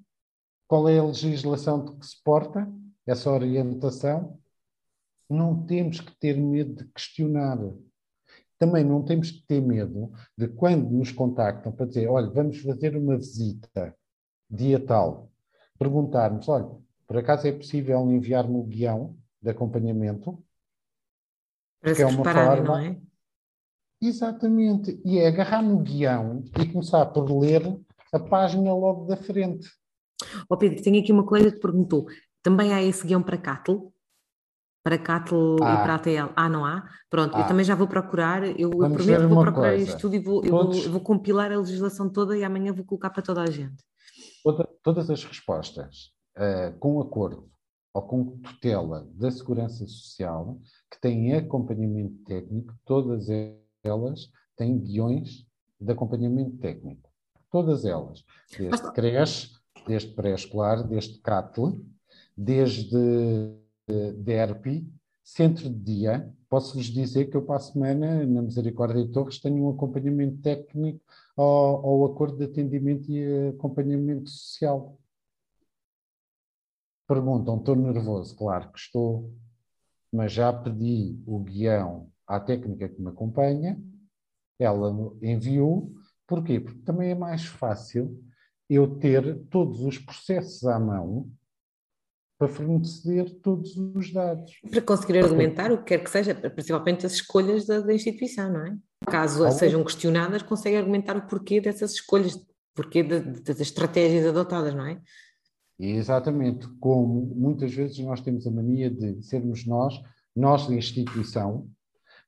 [0.66, 2.68] qual é a legislação de que se porta,
[3.10, 4.38] essa orientação,
[5.28, 7.58] não temos que ter medo de questionar.
[8.58, 12.96] Também não temos que ter medo de quando nos contactam para dizer, olha, vamos fazer
[12.96, 13.96] uma visita
[14.50, 15.30] dia tal,
[15.78, 16.68] perguntarmos, olha,
[17.06, 20.42] por acaso é possível enviar-me o guião de acompanhamento?
[21.80, 22.62] Para é uma forma.
[22.62, 23.00] Não é?
[24.00, 25.00] Exatamente.
[25.04, 27.62] E é agarrar no guião e começar por ler
[28.12, 29.68] a página logo da frente.
[30.48, 32.06] Ó oh Pedro, tenho aqui uma colega que perguntou:
[32.48, 33.92] também há esse guião para Cattle?
[34.82, 35.74] Para Cattle ah.
[35.74, 36.32] e para ATL?
[36.34, 36.88] Ah, não há?
[37.10, 37.40] Pronto, ah.
[37.40, 39.84] eu também já vou procurar, eu, eu prometo que vou procurar coisa.
[39.84, 40.82] isto tudo e vou, Todos...
[40.84, 43.84] vou, vou, compilar a legislação toda e amanhã vou colocar para toda a gente.
[44.42, 47.50] Toda, todas as respostas uh, com acordo
[47.92, 50.58] ou com tutela da Segurança Social,
[50.90, 53.26] que têm acompanhamento técnico, todas
[53.84, 55.46] elas têm guiões
[55.78, 57.10] de acompanhamento técnico.
[57.50, 58.24] Todas elas.
[58.56, 59.50] Desde creche,
[59.86, 61.78] desde pré-escolar, desde CATL,
[62.38, 62.96] desde
[64.16, 64.88] DERPI,
[65.24, 66.32] centro de dia.
[66.48, 71.00] Posso-vos dizer que eu, para a semana, na Misericórdia de Torres, tenho um acompanhamento técnico
[71.36, 74.96] ao, ao acordo de atendimento e acompanhamento social.
[77.08, 78.36] Perguntam, estou nervoso?
[78.36, 79.34] Claro que estou,
[80.12, 83.82] mas já pedi o guião à técnica que me acompanha,
[84.58, 85.92] ela enviou,
[86.26, 86.60] porquê?
[86.60, 88.22] Porque também é mais fácil
[88.68, 91.30] eu ter todos os processos à mão
[92.38, 94.52] para fornecer todos os dados.
[94.70, 98.66] Para conseguir argumentar o que quer que seja, principalmente as escolhas da, da instituição, não
[98.66, 98.76] é?
[99.06, 99.58] Caso Algum...
[99.58, 102.38] sejam questionadas, consegue argumentar o porquê dessas escolhas,
[102.74, 105.00] porquê de, de, das estratégias adotadas, não é?
[105.80, 110.00] Exatamente, como muitas vezes nós temos a mania de sermos nós,
[110.34, 111.68] nós da instituição,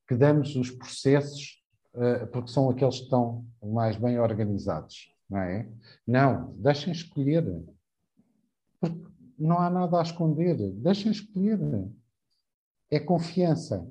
[0.08, 1.62] que damos os processos
[1.94, 5.68] uh, porque são aqueles que estão mais bem organizados, não é?
[6.06, 7.44] Não, deixem escolher.
[8.80, 9.09] Porque
[9.40, 11.58] não há nada a esconder, deixem escolher.
[12.90, 13.88] É confiança.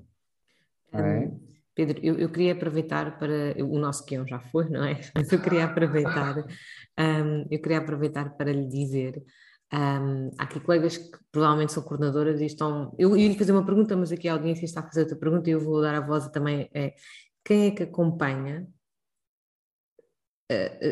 [0.94, 1.26] É?
[1.26, 1.40] Hum,
[1.74, 3.56] Pedro, eu, eu, queria aproveitar para.
[3.64, 5.00] O nosso guião já foi, não é?
[5.16, 9.24] Mas eu queria aproveitar, um, eu queria aproveitar para lhe dizer.
[9.72, 12.94] Um, há aqui colegas que provavelmente são coordenadoras e estão.
[12.98, 15.50] Eu ia lhe fazer uma pergunta, mas aqui a audiência está a fazer outra pergunta
[15.50, 16.70] e eu vou dar a voz também.
[16.74, 16.96] É,
[17.46, 18.68] quem é que acompanha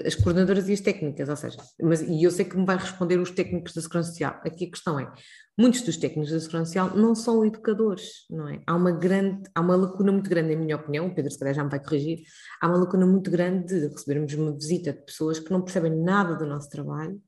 [0.05, 3.17] as coordenadoras e as técnicas, ou seja, mas, e eu sei que me vai responder
[3.17, 4.39] os técnicos da Segurança Social.
[4.45, 5.11] Aqui a questão é,
[5.57, 8.61] muitos dos técnicos da Segurança Social não são educadores, não é?
[8.67, 11.55] Há uma grande, há uma lacuna muito grande, na minha opinião, o Pedro se calhar
[11.55, 12.19] já me vai corrigir,
[12.61, 16.35] há uma lacuna muito grande de recebermos uma visita de pessoas que não percebem nada
[16.35, 17.19] do nosso trabalho,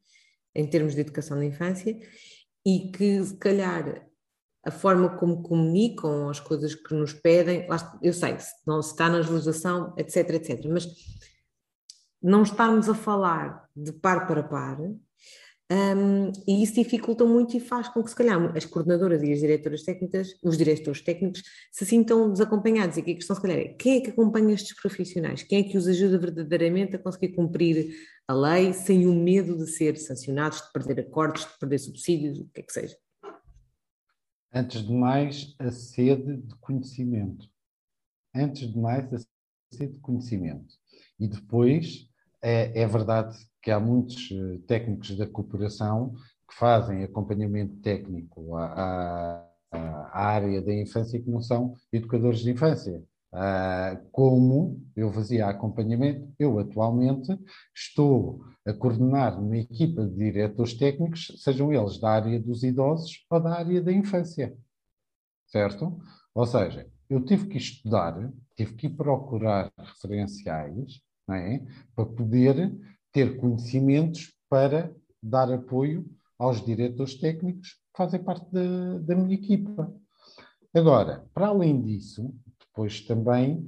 [0.54, 1.98] em termos de educação da infância,
[2.64, 4.08] e que se calhar
[4.64, 7.66] a forma como comunicam as coisas que nos pedem,
[8.04, 10.86] eu sei, não se está na legislação, etc, etc, mas
[12.22, 14.80] não estarmos a falar de par para par,
[15.72, 19.40] um, e isso dificulta muito e faz com que, se calhar, as coordenadoras e as
[19.40, 22.98] diretoras técnicas, os diretores técnicos, se sintam desacompanhados.
[22.98, 25.44] E aqui a questão, se calhar, é quem é que acompanha estes profissionais?
[25.44, 27.94] Quem é que os ajuda verdadeiramente a conseguir cumprir
[28.28, 32.50] a lei sem o medo de ser sancionados, de perder acordos, de perder subsídios, o
[32.52, 32.98] que é que seja?
[34.52, 37.48] Antes de mais, a sede de conhecimento.
[38.34, 39.20] Antes de mais, a
[39.72, 40.74] sede de conhecimento.
[41.20, 42.09] E depois,
[42.42, 46.14] é, é verdade que há muitos eh, técnicos da cooperação
[46.48, 49.80] que fazem acompanhamento técnico à, à,
[50.14, 53.04] à área da infância que não são educadores de infância.
[53.32, 57.38] Uh, como eu fazia acompanhamento, eu atualmente
[57.76, 63.40] estou a coordenar uma equipa de diretores técnicos, sejam eles da área dos idosos ou
[63.40, 64.58] da área da infância.
[65.46, 66.00] Certo?
[66.34, 71.00] Ou seja, eu tive que estudar, tive que procurar referenciais
[71.36, 71.64] é?
[71.96, 72.76] para poder
[73.12, 76.06] ter conhecimentos para dar apoio
[76.38, 79.94] aos diretores técnicos que fazem parte da, da minha equipa.
[80.74, 83.66] Agora, para além disso, depois também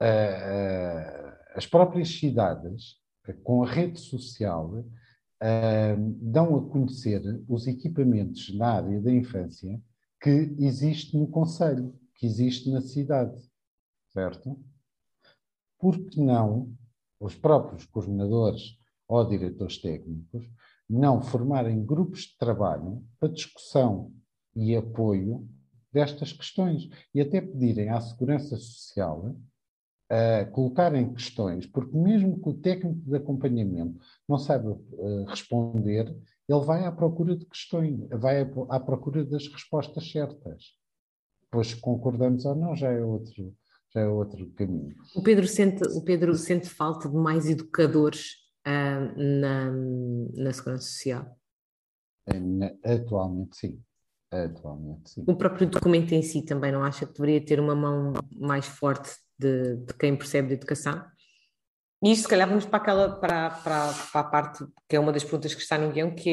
[0.00, 2.96] uh, as próprias cidades,
[3.42, 9.80] com a rede social, uh, dão a conhecer os equipamentos na área da infância
[10.20, 13.36] que existe no Conselho, que existe na cidade,
[14.12, 14.56] certo?
[15.78, 16.72] Por que não
[17.22, 20.50] os próprios coordenadores ou diretores técnicos
[20.90, 24.12] não formarem grupos de trabalho para discussão
[24.54, 25.48] e apoio
[25.92, 29.36] destas questões e até pedirem à Segurança Social
[30.10, 33.98] uh, colocarem questões, porque mesmo que o técnico de acompanhamento
[34.28, 36.14] não saiba uh, responder,
[36.48, 40.76] ele vai à procura de questões, vai à procura das respostas certas.
[41.50, 43.54] Pois concordamos ou não, já é outro,
[43.94, 44.94] já é outro caminho.
[45.14, 48.36] O Pedro sente, o Pedro sente falta de mais educadores
[48.66, 49.70] uh, na,
[50.34, 51.38] na Segurança Social?
[52.84, 53.82] Atualmente, sim.
[54.30, 55.24] Atualmente, sim.
[55.26, 59.10] O próprio documento em si também não acha que deveria ter uma mão mais forte
[59.38, 61.04] de, de quem percebe de educação?
[62.02, 65.12] E isto, se calhar, vamos para, aquela, para, para, para a parte que é uma
[65.12, 66.30] das perguntas que está no guião, que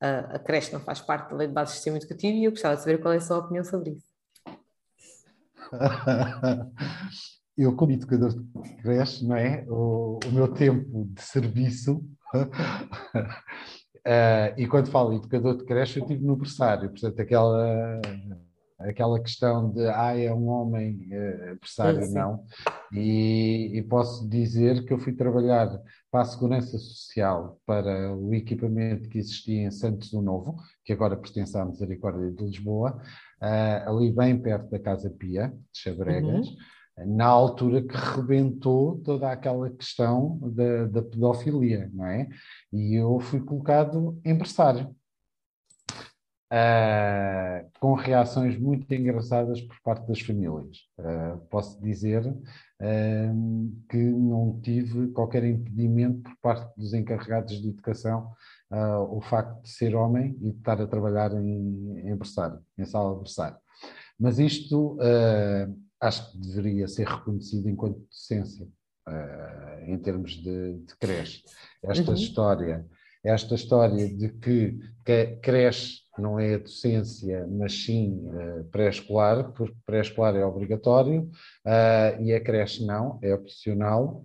[0.00, 2.44] é a, a creche não faz parte da lei de base do sistema educativo e
[2.44, 4.15] eu gostava de saber qual é a sua opinião sobre isso.
[7.56, 9.64] eu, como educador de creche, não é?
[9.68, 11.96] O, o meu tempo de serviço.
[12.34, 12.48] uh,
[14.58, 18.00] e quando falo educador de creche, eu tive no berçário, portanto, aquela,
[18.78, 22.14] aquela questão de ah, é um homem uh, berçário, sim.
[22.14, 22.44] não.
[22.92, 29.08] E, e, posso dizer que eu fui trabalhar para a Segurança Social, para o equipamento
[29.08, 33.00] que existia em Santos do Novo, que agora pertence à Misericórdia de Lisboa,
[33.42, 37.16] uh, ali bem perto da Casa Pia, de Chabregas, uhum.
[37.16, 42.28] na altura que rebentou toda aquela questão da, da, pedofilia, não é?
[42.72, 44.94] E eu fui colocado em berçário.
[46.46, 50.78] Uh, com reações muito engraçadas por parte das famílias.
[50.96, 58.30] Uh, posso dizer uh, que não tive qualquer impedimento por parte dos encarregados de educação
[59.10, 63.14] o facto de ser homem e de estar a trabalhar em, em berçário, em sala
[63.14, 63.56] de berçário.
[64.18, 64.98] Mas isto
[66.00, 68.66] acho que deveria ser reconhecido enquanto docência,
[69.08, 71.42] uh, em termos de, de creche.
[71.82, 72.16] Esta uhum.
[72.16, 72.86] história,
[73.24, 79.76] esta história de que, que creche não é a docência, mas sim uh, pré-escolar, porque
[79.84, 81.22] pré-escolar é obrigatório
[81.66, 84.22] uh, e a creche não, é opcional.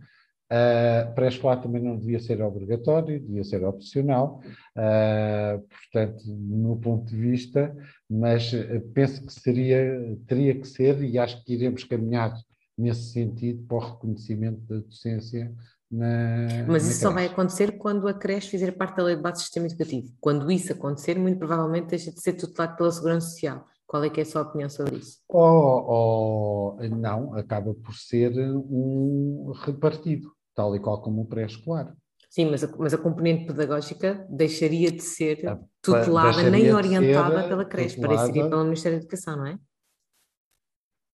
[0.51, 4.41] Uh, pré-escolar também não devia ser obrigatório, devia ser opcional,
[4.75, 7.73] uh, portanto, no ponto de vista,
[8.09, 8.51] mas
[8.93, 9.79] penso que seria,
[10.27, 12.33] teria que ser, e acho que iremos caminhar
[12.77, 15.55] nesse sentido para o reconhecimento da docência
[15.91, 19.35] na, Mas isso só vai acontecer quando a creche fizer parte da lei de base
[19.35, 20.07] do sistema educativo.
[20.21, 23.67] Quando isso acontecer, muito provavelmente deixa de ser tutelado pela Segurança Social.
[23.85, 25.17] Qual é que é a sua opinião sobre isso?
[25.27, 31.95] Oh, oh, não, acaba por ser um repartido, tal e qual como o pré-escolar.
[32.29, 37.65] Sim, mas a, mas a componente pedagógica deixaria de ser a, tutelada nem orientada pela
[37.65, 38.17] creche, tutelada...
[38.17, 39.59] pareceria pelo Ministério da Educação, não é?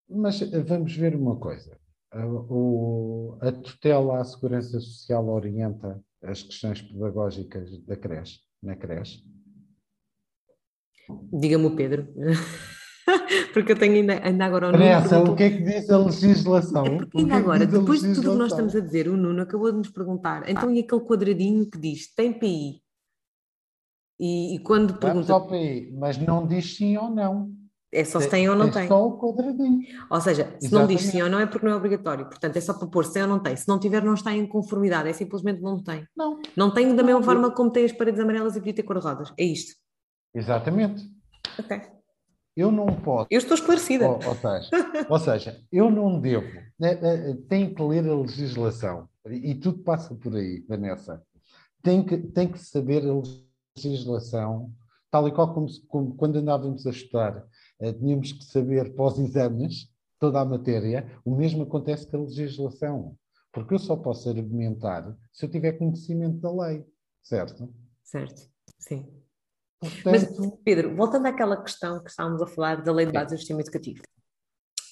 [0.09, 1.77] Mas vamos ver uma coisa
[2.25, 9.23] o, a tutela à segurança social orienta as questões pedagógicas da creche, na creche?
[11.31, 12.07] Diga-me o Pedro.
[13.53, 14.83] Porque eu tenho ainda, ainda agora o Nuno.
[14.83, 16.85] Pressa, o que é que diz a legislação?
[16.85, 19.15] É porque ainda é agora, depois de tudo o que nós estamos a dizer, o
[19.15, 22.81] Nuno acabou de nos perguntar, então e aquele quadradinho que diz tem PI?
[24.19, 25.27] E, e quando pergunta.
[25.27, 27.51] Vamos ao PI, mas não diz sim ou não.
[27.91, 28.87] É só se tem ou não tem.
[28.87, 29.81] só o quadradinho.
[30.09, 30.71] Ou seja, se Exatamente.
[30.73, 32.25] não diz sim ou não é porque não é obrigatório.
[32.25, 33.55] Portanto, é só para pôr se tem ou não tem.
[33.55, 35.07] Se não tiver, não está em conformidade.
[35.07, 36.05] É simplesmente não tem.
[36.15, 36.39] Não.
[36.55, 39.33] Não tem da mesma forma como tem as paredes amarelas e podia ter cor-de-rosas.
[39.37, 39.73] É isto.
[40.35, 41.01] Exatamente.
[41.57, 41.96] Ok.
[42.57, 43.27] Eu não posso.
[43.29, 44.09] Eu estou esclarecida.
[44.09, 44.69] Ou, ou, seja,
[45.07, 46.47] ou seja, eu não devo.
[46.79, 49.07] Né, né, tem que ler a legislação.
[49.29, 51.21] E tudo passa por aí, Vanessa.
[51.83, 53.21] Tem que, tem que saber a
[53.77, 54.71] legislação,
[55.11, 57.45] tal e qual como, como quando andávamos a estudar
[57.79, 59.89] eh, tínhamos que saber pós-exames
[60.19, 63.15] toda a matéria, o mesmo acontece com a legislação.
[63.51, 66.83] Porque eu só posso argumentar se eu tiver conhecimento da lei,
[67.21, 67.71] certo?
[68.03, 68.49] Certo,
[68.79, 69.05] sim.
[69.79, 70.05] Portanto...
[70.05, 73.61] Mas, Pedro, voltando àquela questão que estávamos a falar da lei de base do sistema
[73.61, 74.01] educativo.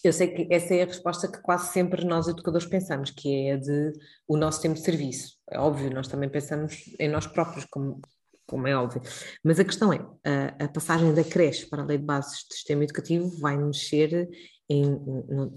[0.04, 3.54] Eu sei que essa é a resposta que quase sempre nós educadores pensamos, que é
[3.54, 3.92] a de
[4.28, 5.38] o nosso tempo de serviço.
[5.50, 8.00] É óbvio, nós também pensamos em nós próprios, como
[8.48, 9.02] como é óbvio.
[9.44, 12.54] Mas a questão é, a, a passagem da creche para a lei de bases do
[12.54, 14.30] sistema educativo vai mexer
[14.70, 15.52] em, em,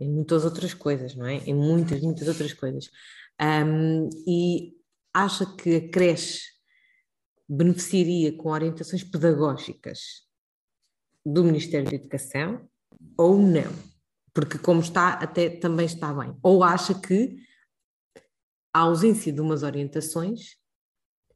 [0.00, 1.36] em, muitas outras coisas, não é?
[1.36, 2.88] Em muitas, muitas outras coisas.
[3.40, 4.72] Um, e
[5.12, 6.51] acha que a creche
[7.54, 10.26] beneficiaria com orientações pedagógicas
[11.24, 12.68] do Ministério da Educação
[13.16, 13.70] ou não?
[14.32, 16.34] Porque como está, até também está bem.
[16.42, 17.36] Ou acha que
[18.72, 20.56] a ausência de umas orientações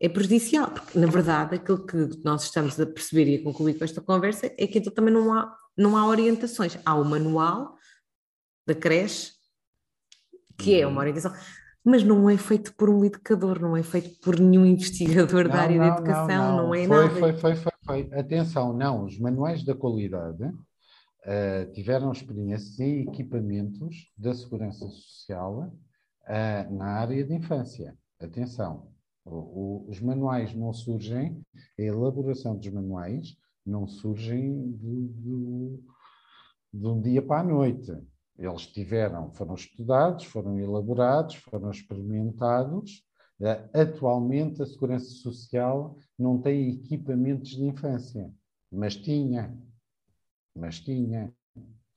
[0.01, 3.85] é prejudicial, porque na verdade aquilo que nós estamos a perceber e a concluir com
[3.85, 6.79] esta conversa é que então também não há, não há orientações.
[6.85, 7.77] Há o manual
[8.67, 9.33] da creche,
[10.59, 11.33] que é uma orientação,
[11.87, 15.61] mas não é feito por um educador, não é feito por nenhum investigador não, da
[15.61, 17.11] área não, da educação, não, não, é foi, nada.
[17.11, 18.11] Foi, foi, foi, foi.
[18.13, 25.73] Atenção, não, os manuais da qualidade uh, tiveram experiência em equipamentos da segurança social
[26.25, 27.97] uh, na área de infância.
[28.21, 28.89] Atenção,
[29.25, 31.41] o, os manuais não surgem,
[31.79, 35.81] a elaboração dos manuais não surgem de, de,
[36.75, 37.93] de um dia para a noite.
[38.39, 43.03] Eles tiveram, foram estudados, foram elaborados, foram experimentados.
[43.41, 48.31] Eh, atualmente, a Segurança Social não tem equipamentos de infância,
[48.71, 49.57] mas tinha,
[50.55, 51.33] mas tinha,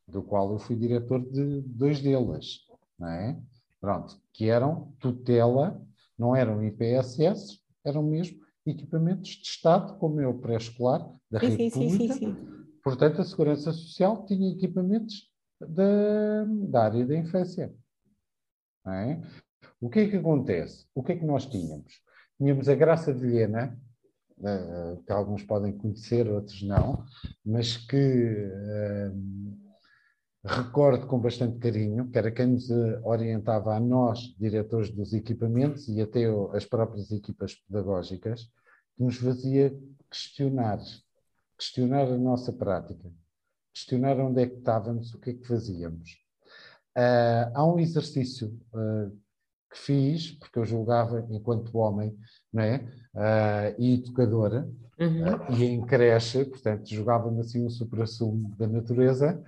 [0.08, 2.60] do qual eu fui diretor de dois deles,
[2.98, 3.40] não é?
[3.80, 5.82] Pronto, que eram tutela
[6.20, 12.14] não eram IPSS, eram mesmo equipamentos de Estado, como é o pré-escolar da sim, República.
[12.14, 12.38] Sim, sim, sim,
[12.84, 15.29] Portanto, a Segurança Social tinha equipamentos
[15.60, 17.74] da, da área da infância.
[18.88, 19.22] É?
[19.80, 20.86] O que é que acontece?
[20.96, 22.02] O que é que nós tínhamos?
[22.38, 23.78] Tínhamos a Graça de Viena,
[24.42, 27.06] eh, que alguns podem conhecer, outros não,
[27.46, 29.12] mas que eh,
[30.44, 32.70] recordo com bastante carinho, que era quem nos
[33.04, 38.44] orientava a nós, diretores dos equipamentos e até as próprias equipas pedagógicas,
[38.96, 39.78] que nos fazia
[40.10, 40.80] questionar,
[41.58, 43.12] questionar a nossa prática,
[43.74, 46.18] questionar onde é que estávamos, o que é que fazíamos.
[46.98, 49.10] Uh, há um exercício uh,
[49.72, 52.18] que fiz, porque eu julgava enquanto homem
[52.52, 52.78] não é?
[53.14, 54.68] Uh, e educadora,
[55.00, 55.56] uhum.
[55.56, 59.42] e em creche, portanto, jogava-me assim um supra-sumo da natureza,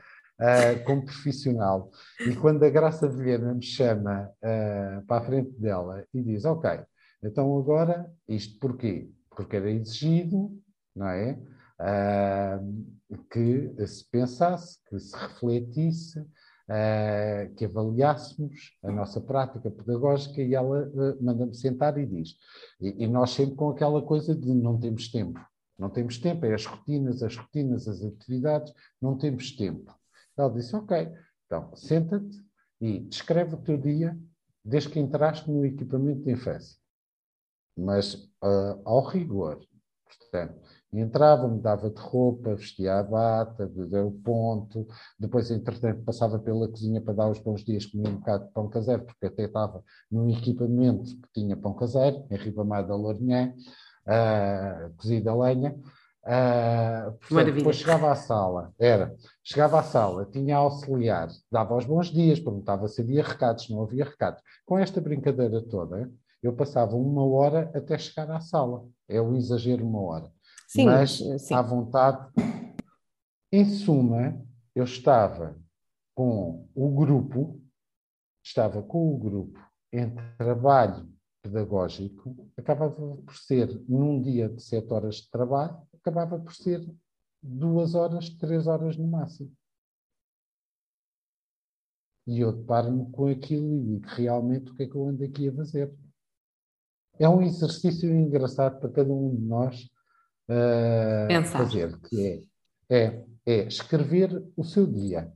[0.88, 1.91] como profissional.
[2.19, 4.28] E quando a Graça Viena me chama
[5.07, 6.67] para a frente dela e diz: Ok,
[7.24, 9.11] então agora, isto porquê?
[9.36, 10.51] Porque era exigido,
[10.95, 11.39] não é?
[11.82, 20.53] Uh, que se pensasse, que se refletisse uh, que avaliássemos a nossa prática pedagógica e
[20.53, 22.36] ela uh, manda-me sentar e diz.
[22.79, 25.39] E, e, nós sempre com aquela coisa de não temos tempo.
[25.77, 28.71] Não temos tempo, é as rotinas, as rotinas, as atividades,
[29.01, 29.91] não temos tempo.
[30.38, 31.11] Ela disse, ok,
[31.45, 32.39] então senta-te
[32.79, 34.17] e descreve o teu dia
[34.63, 36.77] desde que entraste no equipamento de infância.
[37.75, 38.13] Mas
[38.43, 39.65] uh, ao rigor,
[40.05, 40.61] portanto,
[40.99, 44.85] entrava, mudava de roupa, vestia a bata, deu o ponto,
[45.17, 48.67] depois, entretanto, passava pela cozinha para dar os bons dias, comia um bocado de pão
[48.67, 53.53] caseiro, porque até estava num equipamento que tinha pão caseiro, em Ribamar da Lourinhã,
[54.05, 55.79] uh, cozida a lenha.
[56.23, 62.11] Uh, portanto, depois chegava à sala, era, chegava à sala, tinha auxiliar, dava os bons
[62.11, 64.41] dias, perguntava se havia recados, não havia recados.
[64.65, 66.11] Com esta brincadeira toda,
[66.43, 68.85] eu passava uma hora até chegar à sala.
[69.07, 70.31] É o exagero uma hora.
[70.72, 71.53] Sim, Mas, sim.
[71.53, 72.32] à vontade.
[73.51, 74.41] Em suma,
[74.74, 75.59] eu estava
[76.15, 77.61] com o grupo,
[78.41, 79.59] estava com o grupo
[79.91, 81.11] em trabalho
[81.43, 86.89] pedagógico, acabava por ser, num dia de sete horas de trabalho, acabava por ser
[87.43, 89.51] duas horas, três horas no máximo.
[92.26, 95.49] E eu deparo-me com aquilo e digo realmente o que é que eu ando aqui
[95.49, 95.93] a fazer.
[97.19, 99.91] É um exercício engraçado para cada um de nós
[100.51, 102.43] uh, fazer, que
[102.89, 105.31] é, é, é escrever o seu dia,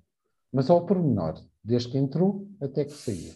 [0.52, 3.34] mas ao pormenor, desde que entrou até que saiu.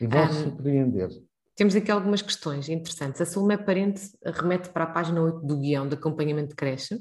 [0.00, 1.10] E vão um, surpreender.
[1.54, 3.20] Temos aqui algumas questões interessantes.
[3.20, 6.96] A Salomé Parente remete para a página 8 do guião de acompanhamento de creche,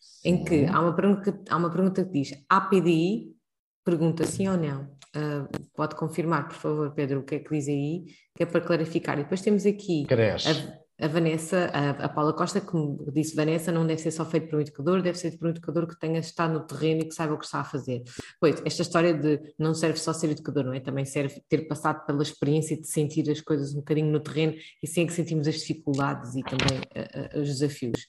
[0.00, 0.30] Sim.
[0.30, 3.34] em que há uma, pergunta, há uma pergunta que diz: APDI
[3.84, 4.84] pergunta sim ou não.
[5.14, 8.60] Uh, pode confirmar, por favor, Pedro, o que é que diz aí, que é para
[8.60, 9.18] clarificar.
[9.18, 10.04] E depois temos aqui.
[10.06, 10.48] Creche.
[10.48, 12.76] A, a Vanessa, a, a, Paula Costa, que
[13.12, 15.88] disse, Vanessa, não deve ser só feito por um educador, deve ser por um educador
[15.88, 18.02] que tenha estado no terreno e que saiba o que está a fazer.
[18.40, 20.78] Pois, esta história de não serve só ser educador, não é?
[20.78, 24.86] Também serve ter passado pela experiência de sentir as coisas um bocadinho no terreno e
[24.86, 26.80] sim é que sentimos as dificuldades e também
[27.34, 28.06] os desafios.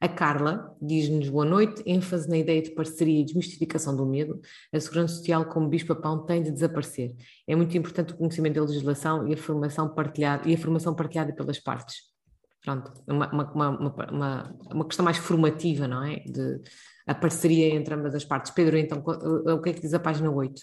[0.00, 4.40] A Carla diz-nos boa noite, ênfase na ideia de parceria e desmistificação do medo.
[4.72, 7.16] A segurança social como bicho-papão tem de desaparecer.
[7.48, 11.34] É muito importante o conhecimento da legislação e a formação partilhada, e a formação partilhada
[11.34, 12.17] pelas partes
[12.62, 16.16] pronto, uma, uma, uma, uma, questão mais formativa, não é?
[16.20, 16.60] De
[17.06, 18.50] a parceria entre ambas as partes.
[18.50, 20.60] Pedro, então, o que é que diz a página 8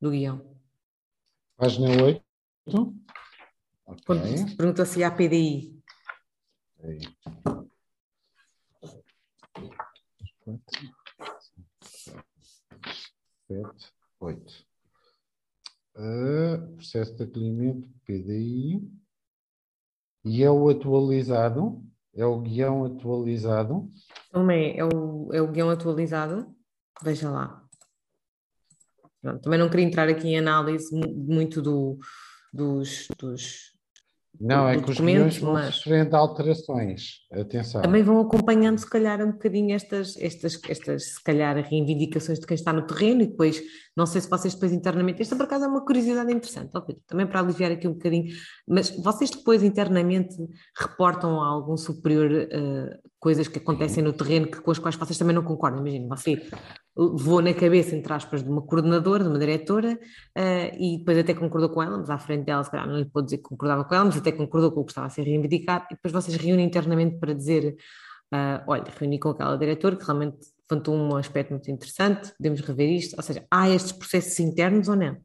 [0.00, 0.56] do guião?
[1.56, 2.24] Página 8.
[3.86, 4.56] Okay.
[4.56, 5.82] Pergunta se há PDI.
[6.78, 7.00] Okay.
[13.48, 14.66] Sete, oito.
[15.96, 18.80] Uh, processo de acolhimento, PDI.
[20.24, 21.82] E é o atualizado?
[22.14, 23.88] É o guião atualizado?
[24.30, 26.54] Também é o, é o guião atualizado.
[27.02, 27.62] Veja lá.
[29.20, 31.98] Pronto, também não queria entrar aqui em análise muito do,
[32.52, 33.77] dos, dos,
[34.40, 35.76] não, é que os guiões vão mas...
[35.76, 37.20] sofrendo alterações.
[37.32, 37.82] Atenção.
[37.82, 42.54] Também vão acompanhando, se calhar, um bocadinho estas, estas, estas, se calhar, reivindicações de quem
[42.54, 43.60] está no terreno e depois,
[43.96, 46.70] não sei se vocês depois internamente, esta por acaso é uma curiosidade interessante,
[47.06, 48.26] também para aliviar aqui um bocadinho,
[48.66, 50.36] mas vocês depois internamente
[50.78, 55.18] reportam a algum superior uh, coisas que acontecem no terreno que, com as quais vocês
[55.18, 55.80] também não concordam.
[55.80, 56.40] Imagina, você
[56.98, 59.94] levou na cabeça, entre aspas, de uma coordenadora, de uma diretora,
[60.36, 63.04] uh, e depois até concordou com ela, mas à frente dela, se calhar não lhe
[63.04, 65.22] pode dizer que concordava com ela, mas até concordou com o que estava a ser
[65.22, 67.76] reivindicado, e depois vocês reúnem internamente para dizer:
[68.34, 70.38] uh, olha, reuni com aquela diretora que realmente
[70.68, 73.16] levantou um aspecto muito interessante, podemos rever isto.
[73.16, 75.16] Ou seja, há estes processos internos ou não?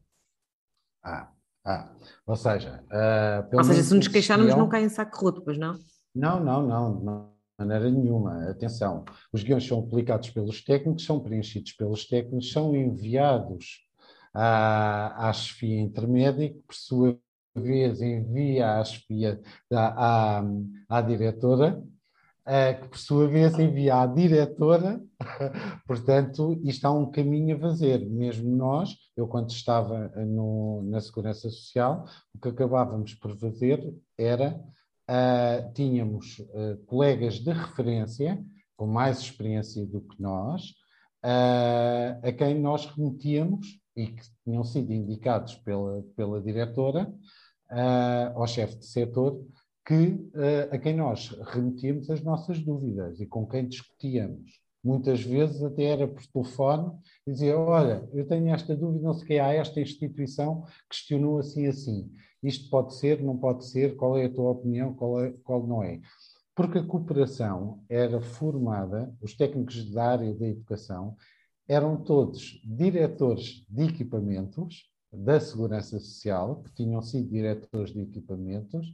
[1.03, 1.32] Ah,
[1.65, 1.89] ah.
[2.26, 5.76] Ou seja, uh, ou seja, se nos queixarmos, não cai em saco roto, pois não?
[6.15, 8.49] Não, não, não, não maneira nenhuma.
[8.49, 13.88] Atenção, os guiões são aplicados pelos técnicos, são preenchidos pelos técnicos, são enviados
[14.34, 17.20] à, à chefia intermédia, que por sua
[17.56, 19.39] vez envia à chefia,
[19.72, 20.43] à, à,
[20.89, 21.84] à diretora,
[22.82, 25.01] que por sua vez envia à diretora,
[25.88, 28.06] portanto, isto há um caminho a fazer.
[28.10, 34.60] Mesmo nós, eu quando estava no, na Segurança Social, o que acabávamos por fazer era
[35.10, 38.43] uh, tínhamos uh, colegas de referência,
[38.76, 40.72] com mais experiência do que nós,
[41.24, 47.14] uh, a quem nós remetíamos e que tinham sido indicados pela, pela diretora,
[48.36, 49.43] ao chefe de setor,
[49.86, 50.16] que,
[50.72, 54.60] a quem nós remetíamos as nossas dúvidas e com quem discutíamos.
[54.84, 56.91] Muitas vezes até era por telefone
[57.28, 61.68] dizia, olha, eu tenho esta dúvida, não sei o que, há esta instituição questionou assim
[61.68, 62.12] assim
[62.44, 65.82] isto pode ser, não pode ser, qual é a tua opinião, qual, é, qual não
[65.82, 66.02] é.
[66.56, 71.16] Porque a cooperação era formada, os técnicos da área da educação
[71.68, 78.94] eram todos diretores de equipamentos da Segurança Social, que tinham sido diretores de equipamentos,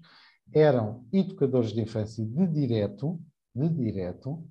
[0.54, 3.20] eram educadores de infância de direto,
[3.56, 4.44] de direto,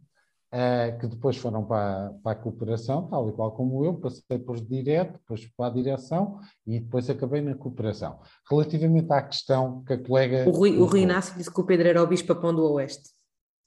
[0.98, 5.12] que depois foram para, para, a cooperação, tal e qual como eu, passei por direto,
[5.12, 8.18] depois para a direção e depois acabei na cooperação.
[8.50, 10.48] Relativamente à questão que a colega...
[10.48, 13.10] O Rui, o Rui Inácio disse que o Pedro era o bicho-papão do Oeste.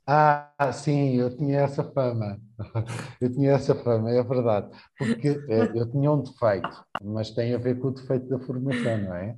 [0.08, 2.40] Ah, sim, eu tinha essa fama.
[3.22, 4.70] Eu tinha essa fama, é verdade.
[4.98, 8.98] Porque eh, eu tinha um defeito, mas tem a ver com o defeito da formação,
[8.98, 9.36] não é?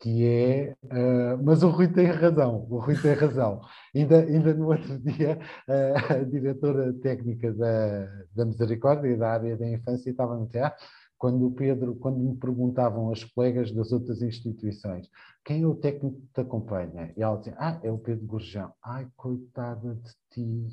[0.00, 0.76] Que é.
[0.84, 3.60] Uh, mas o Rui tem razão, o Rui tem razão.
[3.94, 5.38] Ainda, ainda no outro dia,
[5.68, 10.84] uh, a diretora técnica da, da Misericórdia, da área da infância, estava no teatro
[11.18, 15.08] quando o Pedro, quando me perguntavam as colegas das outras instituições
[15.46, 18.72] quem é o técnico que te acompanha, e ela dizia, ah, é o Pedro Gurjão.
[18.84, 20.66] Ai, coitada de ti.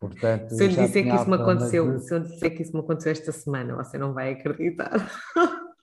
[0.00, 2.02] Portanto, se eu disser que isso me aconteceu, de...
[2.02, 4.90] se eu disser que isso me aconteceu esta semana, você não vai acreditar.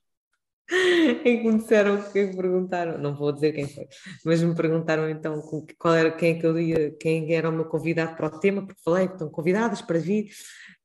[1.26, 3.88] em que me disseram, que me perguntaram, não vou dizer quem foi,
[4.26, 5.41] mas me perguntaram então
[5.78, 8.65] qual era, quem é que eu ia, quem era o meu convidado para o tema,
[8.65, 10.30] porque falei que estão convidadas para vir,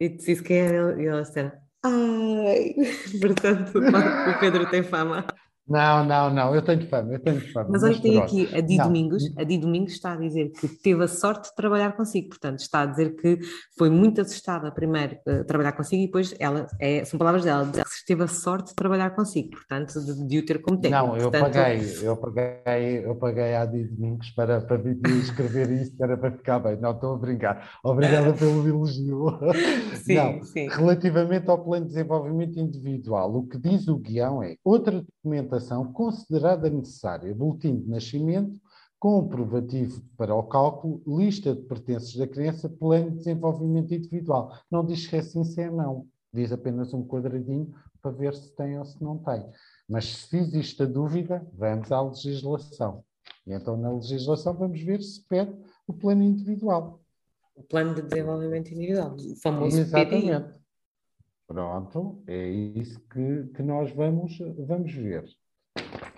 [0.01, 2.74] e disse quem era, e ela disse, Ai,
[3.20, 5.24] portanto, o Pedro tem fama.
[5.69, 7.71] Não, não, não, eu tenho fama, eu tenho fama.
[7.71, 11.03] Mas olha, tem aqui a Di Domingos, a Di Domingos está a dizer que teve
[11.03, 13.41] a sorte de trabalhar consigo, portanto, está a dizer que
[13.77, 18.07] foi muito assustada primeiro a trabalhar consigo e depois ela, é, são palavras dela, que
[18.07, 21.05] teve a sorte de trabalhar consigo, portanto, de, de o ter como técnico.
[21.05, 21.53] Não, eu portanto...
[21.53, 24.81] paguei, eu paguei, eu paguei à Di Domingos para, para
[25.19, 27.71] escrever isso, era para ficar bem, não estou a brincar.
[27.83, 29.37] Obrigada pelo elogio.
[30.05, 30.69] Sim, não, sim.
[30.69, 35.92] Relativamente ao plano de desenvolvimento individual, o que diz o guião é outra documentação documentação
[35.92, 38.61] considerada necessária, boletim de nascimento,
[38.98, 44.57] comprovativo para o cálculo, lista de pertences da criança, plano de desenvolvimento individual.
[44.70, 46.07] Não diz que é sim, se é não.
[46.32, 49.44] Diz apenas um quadradinho para ver se tem ou se não tem.
[49.88, 53.04] Mas se existe a dúvida, vamos à legislação.
[53.46, 55.54] E então, na legislação, vamos ver se pede
[55.86, 57.00] o plano individual.
[57.54, 60.50] O plano de desenvolvimento individual, o famoso Exatamente.
[60.50, 60.66] PDI.
[61.46, 64.36] Pronto, é isso que, que nós vamos,
[64.66, 65.24] vamos ver.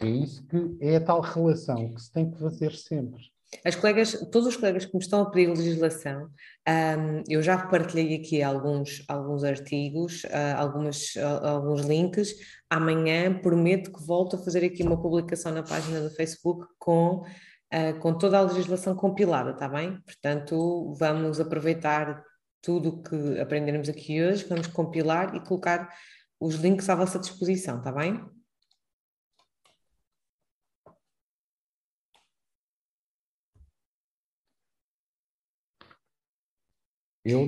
[0.01, 3.21] É isso que é a tal relação que se tem que fazer sempre.
[3.65, 6.29] As colegas, todos os colegas que me estão a pedir legislação,
[6.69, 12.35] um, eu já partilhei aqui alguns, alguns artigos, uh, algumas, uh, alguns links.
[12.69, 17.25] Amanhã prometo que volto a fazer aqui uma publicação na página do Facebook com,
[17.73, 19.99] uh, com toda a legislação compilada, está bem?
[20.03, 22.23] Portanto, vamos aproveitar
[22.61, 25.89] tudo o que aprenderemos aqui hoje, vamos compilar e colocar
[26.39, 28.21] os links à vossa disposição, está bem?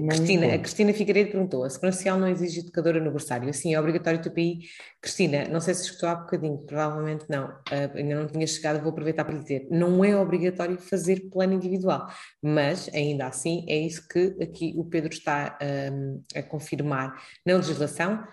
[0.09, 3.49] Cristina, a Cristina Figueiredo perguntou: a Segurança Social não exige educadora no berçário?
[3.49, 4.61] Assim, é obrigatório TPI?
[5.01, 8.91] Cristina, não sei se escutou há bocadinho, provavelmente não, uh, ainda não tinha chegado, vou
[8.91, 12.09] aproveitar para lhe dizer: não é obrigatório fazer plano individual,
[12.43, 15.59] mas ainda assim é isso que aqui o Pedro está
[15.93, 17.14] um, a confirmar
[17.47, 18.24] na legislação.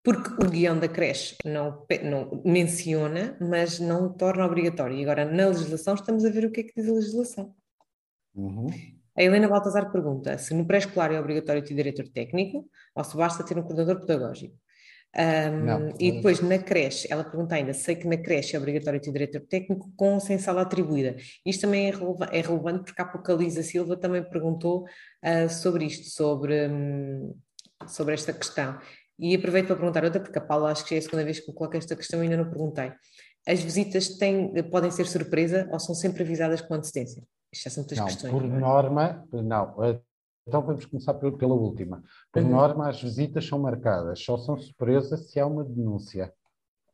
[0.00, 4.96] Porque o guião da creche não, não menciona, mas não torna obrigatório.
[4.96, 7.54] E agora, na legislação, estamos a ver o que é que diz a legislação.
[8.34, 8.70] Uhum.
[9.18, 13.44] A Helena Baltazar pergunta se no pré-escolar é obrigatório ter diretor técnico ou se basta
[13.44, 14.54] ter um coordenador pedagógico.
[15.16, 19.10] Um, e depois na creche, ela pergunta ainda: sei que na creche é obrigatório ter
[19.10, 21.16] diretor técnico com ou sem sala atribuída.
[21.44, 26.08] Isto também é, releva é relevante porque a Apocalisa Silva também perguntou uh, sobre isto,
[26.10, 27.34] sobre, um,
[27.88, 28.78] sobre esta questão.
[29.18, 31.48] E aproveito para perguntar outra, porque a Paula acho que é a segunda vez que
[31.48, 32.92] me coloca esta questão e ainda não perguntei.
[33.44, 37.24] As visitas têm, podem ser surpresa ou são sempre avisadas com antecedência?
[37.52, 38.32] Isto são não, questões.
[38.32, 38.60] Por não é?
[38.60, 39.74] norma, não.
[40.46, 42.02] Então vamos começar pela última.
[42.32, 42.50] Por uhum.
[42.50, 46.32] norma, as visitas são marcadas, só são surpresa se há uma denúncia,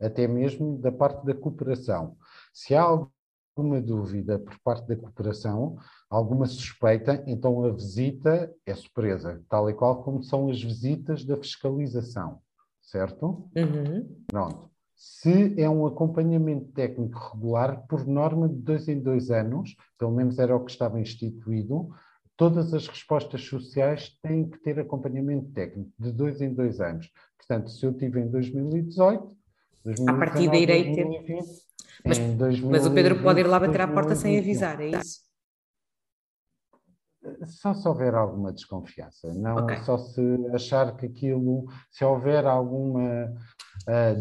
[0.00, 2.16] até mesmo da parte da cooperação.
[2.52, 5.76] Se há alguma dúvida por parte da cooperação,
[6.10, 11.36] alguma suspeita, então a visita é surpresa, tal e qual como são as visitas da
[11.36, 12.40] fiscalização,
[12.82, 13.48] certo?
[13.56, 14.24] Uhum.
[14.26, 14.73] Pronto.
[14.94, 20.38] Se é um acompanhamento técnico regular, por norma de dois em dois anos, pelo menos
[20.38, 21.90] era o que estava instituído,
[22.36, 27.10] todas as respostas sociais têm que ter acompanhamento técnico de dois em dois anos.
[27.36, 29.36] Portanto, se eu tive em 2018,
[29.84, 31.06] 2019, a partir daí irei ter.
[32.04, 32.18] Mas,
[32.60, 35.24] mas, o Pedro pode ir lá bater à porta sem avisar, é isso?
[37.46, 39.78] Só se houver alguma desconfiança, não okay.
[39.82, 40.20] só se
[40.52, 43.32] achar que aquilo, se houver alguma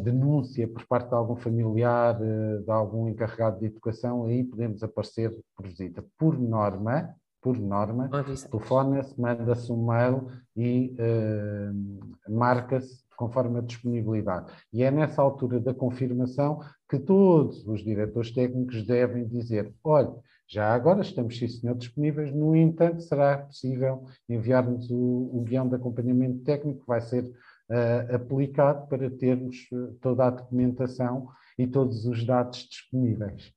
[0.04, 5.32] denúncia por parte de algum familiar, uh, de algum encarregado de educação, aí podemos aparecer
[5.56, 6.04] por visita.
[6.18, 8.10] Por norma, por norma,
[8.50, 14.52] telefona-se, manda-se um mail e uh, marca-se conforme a disponibilidade.
[14.72, 16.60] E é nessa altura da confirmação
[16.90, 20.14] que todos os diretores técnicos devem dizer: olha,
[20.48, 25.76] já agora estamos, sim senhor, disponíveis, no entanto, será possível enviar-nos o, o guião de
[25.76, 27.30] acompanhamento técnico que vai ser
[27.70, 31.28] uh, aplicado para termos uh, toda a documentação
[31.58, 33.52] e todos os dados disponíveis.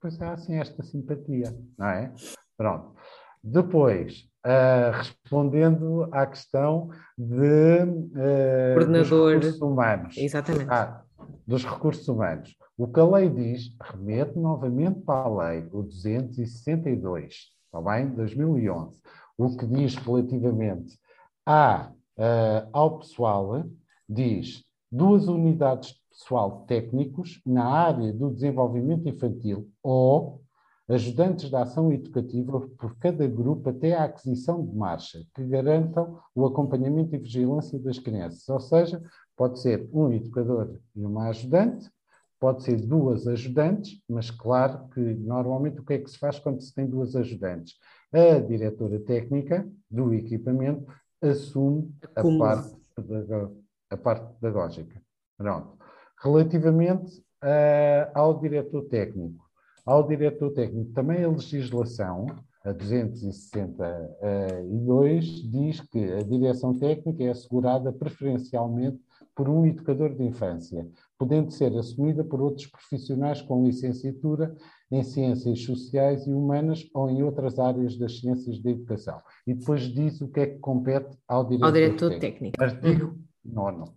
[0.00, 2.12] Pois há assim esta simpatia, não é?
[2.56, 2.94] Pronto.
[3.42, 9.08] Depois, uh, respondendo à questão de, uh, Coordenador.
[9.08, 10.16] dos recursos humanos.
[10.16, 10.70] Exatamente.
[10.70, 11.02] Ah,
[11.46, 12.56] dos recursos humanos.
[12.76, 18.08] O que a lei diz, remete novamente para a lei, o 262, está bem?
[18.10, 19.00] 2011.
[19.36, 20.98] O que diz relativamente
[21.46, 23.64] à, uh, ao pessoal,
[24.08, 30.42] diz duas unidades de pessoal técnicos na área do desenvolvimento infantil ou
[30.88, 36.44] ajudantes da ação educativa por cada grupo até à aquisição de marcha, que garantam o
[36.44, 38.46] acompanhamento e vigilância das crianças.
[38.48, 39.02] Ou seja,
[39.36, 41.90] pode ser um educador e uma ajudante,
[42.38, 46.60] pode ser duas ajudantes, mas claro que normalmente o que é que se faz quando
[46.60, 47.74] se tem duas ajudantes?
[48.12, 50.84] A diretora técnica do equipamento
[51.22, 52.76] assume a parte,
[53.90, 55.00] a parte pedagógica.
[55.36, 55.76] Pronto.
[56.22, 59.44] Relativamente uh, ao diretor técnico,
[59.84, 62.26] ao diretor técnico, também a legislação,
[62.64, 69.00] a 262, diz que a direção técnica é assegurada preferencialmente
[69.34, 70.88] por um educador de infância,
[71.18, 74.54] podendo ser assumida por outros profissionais com licenciatura
[74.92, 79.22] em ciências sociais e humanas ou em outras áreas das ciências da educação.
[79.46, 82.58] E depois diz o que é que compete ao diretor, ao diretor técnico.
[82.58, 82.62] técnico.
[82.62, 83.76] Artigo uhum.
[83.76, 83.92] 9.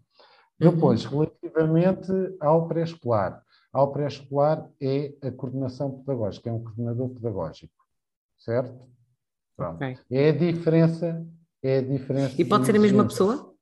[0.57, 1.19] Depois, uhum.
[1.19, 3.43] relativamente ao pré-escolar,
[3.73, 7.73] ao pré-escolar é a coordenação pedagógica, é um coordenador pedagógico,
[8.37, 8.89] certo?
[9.57, 9.75] Pronto.
[9.75, 9.97] Okay.
[10.09, 11.27] É a diferença,
[11.61, 12.41] é a diferença.
[12.41, 13.53] E pode ser a mesma pessoa?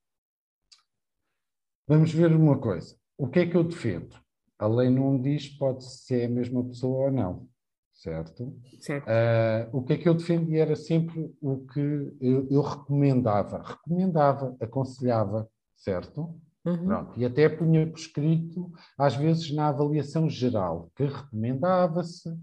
[1.87, 2.95] Vamos ver uma coisa.
[3.17, 4.22] O que é que eu defendo?
[4.59, 7.47] A lei não diz pode ser a mesma pessoa ou não,
[7.93, 8.55] certo?
[8.79, 9.05] Certo.
[9.07, 11.79] Uh, o que é que eu defendi era sempre o que
[12.21, 13.61] eu, eu recomendava.
[13.61, 16.39] Recomendava, aconselhava, certo?
[16.65, 16.85] Uhum.
[16.85, 22.33] Pronto, e até punha por escrito, às vezes na avaliação geral, que recomendava-se,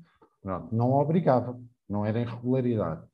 [0.71, 1.59] não obrigava,
[1.89, 3.07] não era irregularidade.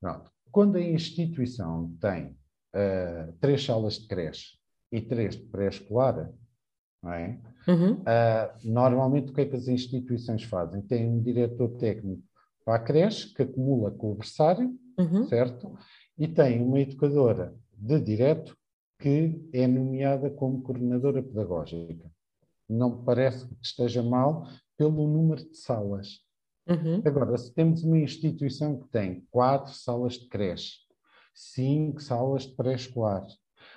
[0.00, 0.30] Pronto.
[0.50, 2.36] Quando a instituição tem
[2.74, 4.58] uh, três salas de creche
[4.90, 6.32] e três de pré-escolar,
[7.06, 7.38] é?
[7.68, 7.92] Uhum.
[7.92, 10.82] uh, normalmente o que é que as instituições fazem?
[10.82, 12.22] Tem um diretor técnico
[12.64, 15.26] para a creche que acumula com o berçário, uhum.
[15.26, 15.76] certo?
[16.18, 18.56] E tem uma educadora de direto
[18.98, 22.10] que é nomeada como coordenadora pedagógica.
[22.68, 24.46] Não me parece que esteja mal
[24.76, 26.20] pelo número de salas.
[26.68, 27.00] Uhum.
[27.04, 30.80] Agora, se temos uma instituição que tem quatro salas de creche,
[31.32, 33.26] cinco salas de pré-escolar,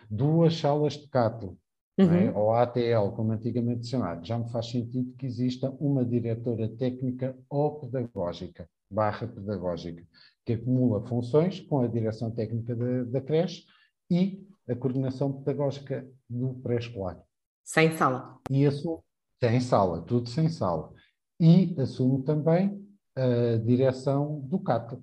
[0.10, 1.61] duas salas de CATL, é?
[2.06, 2.14] Uhum.
[2.14, 2.32] é?
[2.32, 7.38] ou ATL, como antigamente se chamava, já me faz sentido que exista uma diretora técnica
[7.50, 10.04] ou pedagógica, barra pedagógica,
[10.46, 13.66] que acumula funções com a direção técnica da, da creche
[14.10, 17.22] e a coordenação pedagógica do pré-escolar.
[17.64, 18.40] Sem sala.
[18.50, 19.00] E assume,
[19.40, 20.92] sem sala, tudo sem sala.
[21.40, 24.98] E assume também a direção do CAT.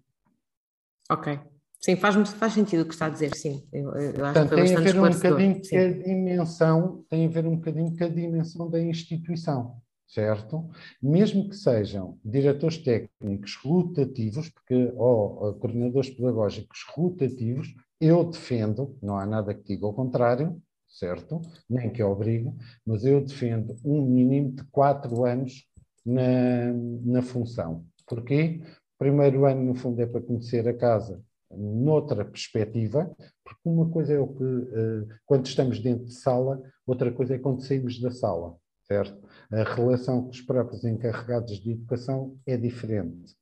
[1.10, 1.38] Ok.
[1.80, 3.62] Sim, faz, faz sentido o que está a dizer, sim.
[3.72, 7.46] Eu, eu acho Portanto, tem a ver um bocadinho com a dimensão, tem a ver
[7.46, 9.76] um bocadinho com a dimensão da instituição,
[10.06, 10.68] certo?
[11.00, 19.24] Mesmo que sejam diretores técnicos rotativos, porque, ou coordenadores pedagógicos rotativos, eu defendo, não há
[19.24, 21.40] nada que diga ao contrário, certo?
[21.70, 22.52] Nem que obrigue,
[22.84, 25.64] mas eu defendo um mínimo de quatro anos
[26.04, 26.72] na,
[27.04, 27.84] na função.
[28.04, 28.60] Porquê?
[28.96, 33.10] O primeiro ano, no fundo, é para conhecer a casa noutra perspectiva,
[33.44, 37.38] porque uma coisa é o que, uh, quando estamos dentro de sala, outra coisa é
[37.38, 38.56] quando saímos da sala,
[38.86, 39.18] certo?
[39.50, 43.38] A relação com os próprios encarregados de educação é diferente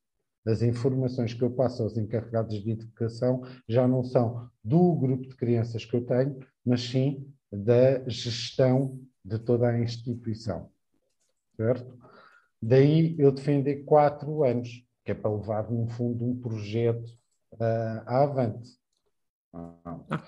[0.46, 5.34] as informações que eu passo aos encarregados de educação já não são do grupo de
[5.34, 10.70] crianças que eu tenho, mas sim da gestão de toda a instituição.
[11.56, 11.98] Certo?
[12.62, 17.10] Daí eu defender quatro anos, que é para levar, no fundo, um projeto
[17.60, 18.70] uh, avante.
[19.52, 20.22] Ah.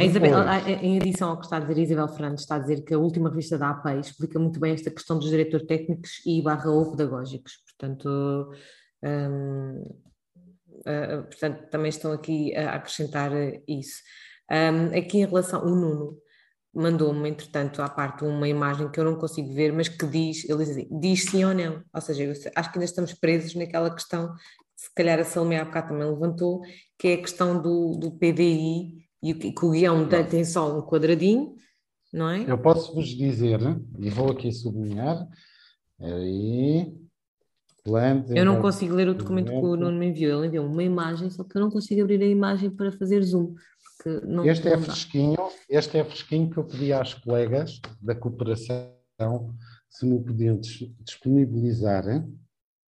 [0.00, 0.38] Isabel,
[0.82, 3.28] em adição ao que está a dizer Isabel Fernandes, está a dizer que a última
[3.28, 7.58] revista da APEI explica muito bem esta questão dos diretores técnicos e barra ou pedagógicos.
[7.64, 8.50] Portanto,
[9.04, 9.82] um,
[10.80, 13.30] uh, portanto, também estão aqui a acrescentar
[13.68, 14.02] isso.
[14.50, 16.18] Um, aqui em relação, o Nuno
[16.74, 20.64] mandou-me, entretanto, à parte uma imagem que eu não consigo ver, mas que diz, ele
[20.64, 21.82] diz, assim, diz sim ou não.
[21.94, 24.34] Ou seja, acho que ainda estamos presos naquela questão
[24.82, 26.60] se calhar a Salomé há bocado também levantou,
[26.98, 31.54] que é a questão do, do PDI e que, o guião tem só um quadradinho,
[32.12, 32.50] não é?
[32.50, 33.60] Eu posso vos dizer,
[34.00, 35.24] e vou aqui sublinhar,
[36.00, 36.92] aí,
[38.34, 40.38] eu não consigo ler o documento que o Nuno me enviou.
[40.38, 43.54] Ele enviou uma imagem, só que eu não consigo abrir a imagem para fazer zoom.
[44.24, 45.36] Não, este é fresquinho,
[45.68, 48.88] este é fresquinho que eu pedi às colegas da cooperação
[49.88, 50.58] se me podiam
[51.00, 52.04] disponibilizar,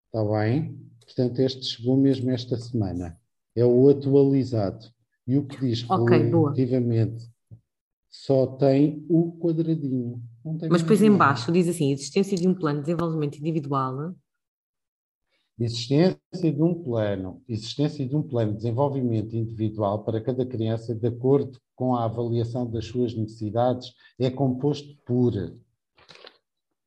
[0.07, 0.77] está bem?
[1.05, 3.19] Portanto, este chegou mesmo esta semana.
[3.55, 4.87] É o atualizado.
[5.27, 7.29] E o que diz okay, relativamente
[8.11, 10.23] só tem o quadradinho.
[10.71, 14.15] Mas depois em baixo diz assim, existência de um plano de desenvolvimento individual
[15.59, 16.19] Existência
[16.53, 21.61] de um plano, existência de um plano de desenvolvimento individual para cada criança de acordo
[21.77, 25.33] com a avaliação das suas necessidades é composto por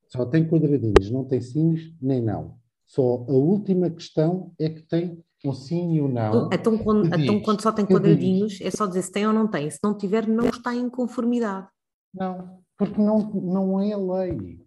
[0.08, 2.58] só tem quadradinhos, não tem sinos nem não.
[2.88, 6.48] Só a última questão é que tem um sim e um não.
[6.50, 9.70] Então, quando, então, quando só tem quadradinhos, é só dizer se tem ou não tem.
[9.70, 11.68] Se não tiver, não está em conformidade.
[12.14, 14.66] Não, porque não, não é lei.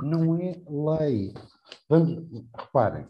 [0.00, 1.34] Não é lei.
[1.88, 2.24] Vamos,
[2.56, 3.06] reparem,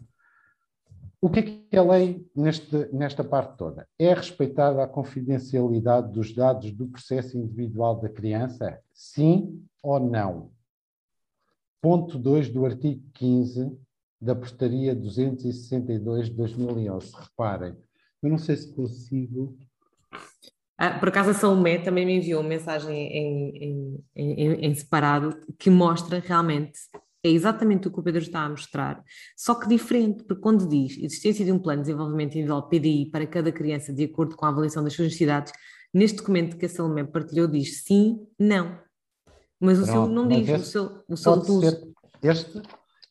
[1.21, 3.87] o que é que a lei neste, nesta parte toda?
[3.99, 8.79] É respeitada a confidencialidade dos dados do processo individual da criança?
[8.91, 10.51] Sim ou não?
[11.79, 13.77] Ponto 2 do artigo 15
[14.21, 17.11] da portaria 262 de 2011.
[17.15, 17.75] Reparem,
[18.21, 19.57] eu não sei se consigo.
[20.77, 25.37] Ah, por acaso a Salomé também me enviou uma mensagem em, em, em, em separado
[25.57, 26.79] que mostra realmente
[27.23, 29.03] é exatamente o que o Pedro está a mostrar,
[29.35, 33.27] só que diferente, porque quando diz existência de um plano de desenvolvimento individual PDI para
[33.27, 35.51] cada criança de acordo com a avaliação das suas necessidades,
[35.93, 38.79] neste documento que a Salomé partilhou diz sim, não.
[39.59, 41.81] Mas o Pronto, seu não diz, o seu, o seu ser,
[42.23, 42.61] este,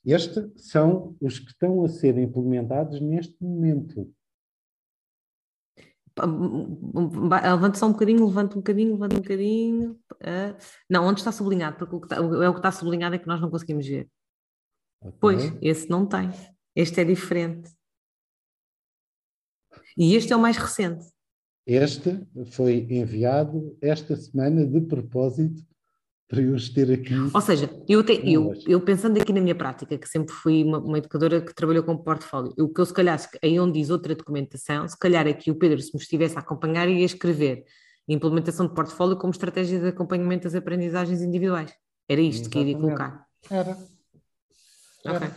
[0.05, 4.13] este são os que estão a ser implementados neste momento.
[7.45, 9.93] Levanta só um bocadinho, levanta um bocadinho, levanta um bocadinho.
[10.15, 10.57] Uh,
[10.91, 11.77] não, onde está sublinhado?
[11.77, 14.09] Porque o que está, é o que está sublinhado é que nós não conseguimos ver.
[15.01, 15.19] Okay.
[15.21, 16.31] Pois, esse não tem.
[16.75, 17.71] Este é diferente.
[19.97, 21.07] E este é o mais recente.
[21.67, 25.68] Este foi enviado esta semana de propósito
[26.29, 27.15] para eu os ter aqui.
[27.33, 30.79] Ou seja, eu, te, eu, eu, pensando aqui na minha prática, que sempre fui uma,
[30.79, 34.15] uma, educadora que trabalhou com portfólio, o que eu se calhar, aí onde diz outra
[34.15, 37.65] documentação, se calhar aqui o Pedro, se me estivesse a acompanhar, ia escrever
[38.07, 41.73] implementação de portfólio como estratégia de acompanhamento das aprendizagens individuais.
[42.09, 42.51] Era isto Exatamente.
[42.51, 43.27] que iria colocar.
[43.51, 43.79] Era.
[45.05, 45.17] Era.
[45.17, 45.29] Ok.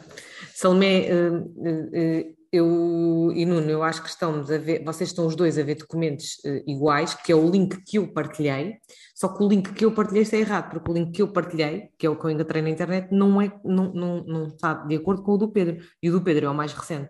[0.54, 5.26] Salomé, uh, uh, uh, eu e Nuno, eu acho que estamos a ver, vocês estão
[5.26, 8.78] os dois a ver documentos uh, iguais, que é o link que eu partilhei,
[9.16, 11.90] só que o link que eu partilhei está errado, porque o link que eu partilhei,
[11.98, 14.96] que é o que eu encontrei na internet, não, é, não, não, não está de
[14.96, 17.10] acordo com o do Pedro, e o do Pedro é o mais recente.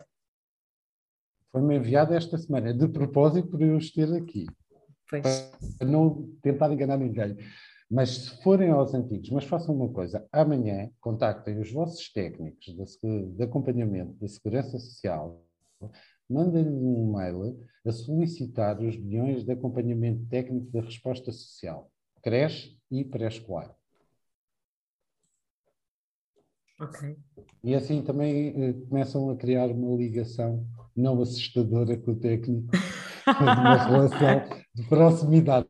[1.51, 4.45] Foi-me enviado esta semana, de propósito, para eu ter aqui.
[5.09, 5.51] Pois.
[5.77, 7.35] Para não tentar enganar ninguém.
[7.91, 13.25] Mas se forem aos antigos, mas façam uma coisa, amanhã contactem os vossos técnicos de,
[13.33, 15.43] de acompanhamento da Segurança Social,
[16.29, 21.91] mandem-lhe um mail a solicitar os guiões de acompanhamento técnico da resposta social,
[22.23, 23.75] creche e pré-escolar.
[26.79, 27.17] Ok.
[27.61, 30.65] E assim também eh, começam a criar uma ligação
[30.95, 32.71] não assustadora com o técnico,
[33.39, 35.67] mas uma relação de proximidade.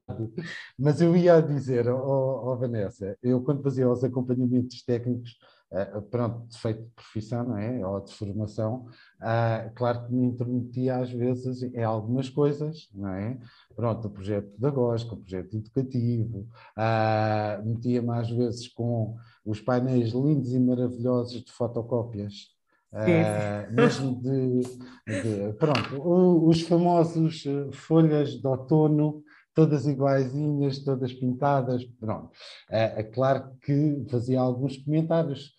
[0.77, 5.37] Mas eu ia dizer, oh, oh Vanessa, eu quando fazia os acompanhamentos técnicos,
[5.71, 7.85] uh, pronto, de feito de profissão, não é?
[7.85, 8.85] Ou de formação,
[9.21, 13.39] uh, claro que me intrometia às vezes em algumas coisas, não é?
[13.75, 16.47] Pronto, o projeto pedagógico, o projeto educativo,
[16.77, 22.60] uh, metia-me às vezes com os painéis lindos e maravilhosos de fotocópias
[22.93, 24.61] Uh, mesmo de,
[25.07, 29.23] de, pronto, os famosos eh, folhas de outono,
[29.53, 32.31] todas iguaizinhas, todas pintadas, pronto.
[32.69, 35.53] É, é claro que fazia alguns comentários,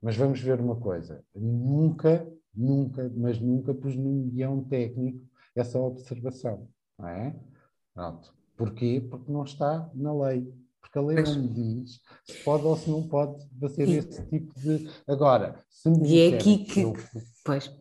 [0.00, 2.24] mas vamos ver uma coisa, nunca,
[2.54, 5.26] nunca, mas nunca pus num guião técnico
[5.56, 7.34] essa observação, não é?
[7.92, 8.32] Pronto.
[8.56, 9.04] Porquê?
[9.08, 10.52] Porque não está na lei
[10.88, 14.58] porque a lei não me diz se pode ou se não pode fazer esse tipo
[14.58, 14.90] de.
[15.06, 16.80] Agora, se me disserem, e é aqui que.
[16.80, 16.94] Eu,
[17.44, 17.72] pois.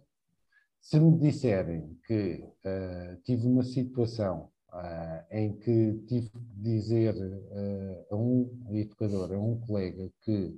[0.81, 8.05] Se me disserem que uh, tive uma situação uh, em que tive que dizer uh,
[8.13, 10.57] a um educador, a um colega, que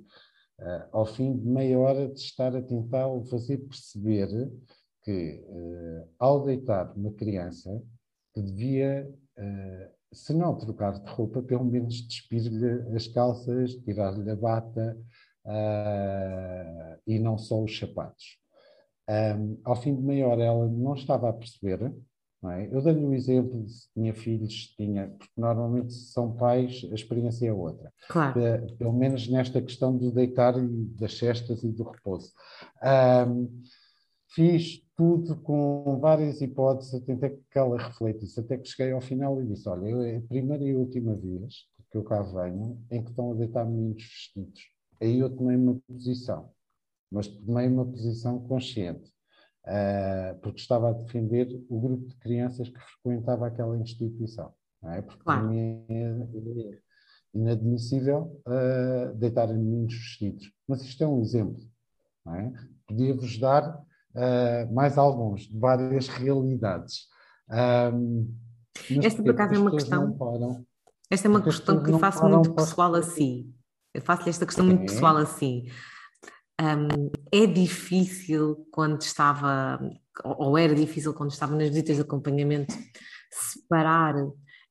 [0.92, 4.28] ao fim de meia hora de estar a tentar fazer perceber
[5.02, 5.42] que
[6.18, 7.82] ao deitar uma criança
[8.34, 9.10] que devia
[10.12, 14.98] se não trocar de roupa, pelo menos despir-lhe as calças, tirar-lhe a bata
[15.46, 18.38] uh, e não só os sapatos.
[19.08, 21.92] Um, ao fim de meia hora ela não estava a perceber,
[22.48, 22.68] é?
[22.72, 26.94] Eu dei-lhe o exemplo de se tinha filhos, tinha, porque normalmente se são pais, a
[26.94, 27.92] experiência é outra.
[28.08, 28.40] Claro.
[28.78, 30.66] pelo menos nesta questão do deitar e
[30.98, 32.32] das cestas e do repouso.
[33.28, 33.62] Um,
[34.30, 39.46] fiz tudo com várias hipóteses, até que ela refletisse, até que cheguei ao final e
[39.46, 43.32] disse: Olha, é a primeira e última vez que eu cá venho em que estão
[43.32, 44.60] a deitar meninos vestidos.
[45.00, 46.50] Aí eu tomei uma posição,
[47.10, 49.10] mas tomei uma posição consciente
[49.64, 54.52] uh, porque estava a defender o grupo de crianças que frequentava aquela instituição.
[54.82, 55.00] Não é?
[55.00, 55.40] Porque claro.
[55.40, 56.78] para mim é,
[57.32, 60.52] inadmissível uh, deitar meninos vestidos.
[60.68, 61.58] Mas isto é um exemplo.
[62.26, 62.52] É?
[62.86, 63.82] Podia-vos dar
[64.14, 67.08] uh, mais alguns, de várias realidades.
[67.50, 68.32] Um,
[69.02, 70.66] esta, por acaso, é uma questão.
[71.10, 73.52] esta é uma questão que faço muito pessoal assim.
[73.92, 75.66] Eu faço-lhe esta questão muito pessoal assim.
[76.60, 79.80] Um, é difícil quando estava,
[80.24, 82.74] ou era difícil quando estava nas visitas de acompanhamento,
[83.32, 84.14] separar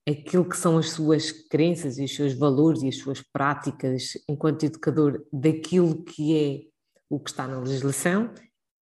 [0.08, 4.64] aquilo que são as suas crenças e os seus valores e as suas práticas enquanto
[4.64, 6.62] educador daquilo que é
[7.10, 8.32] o que está na legislação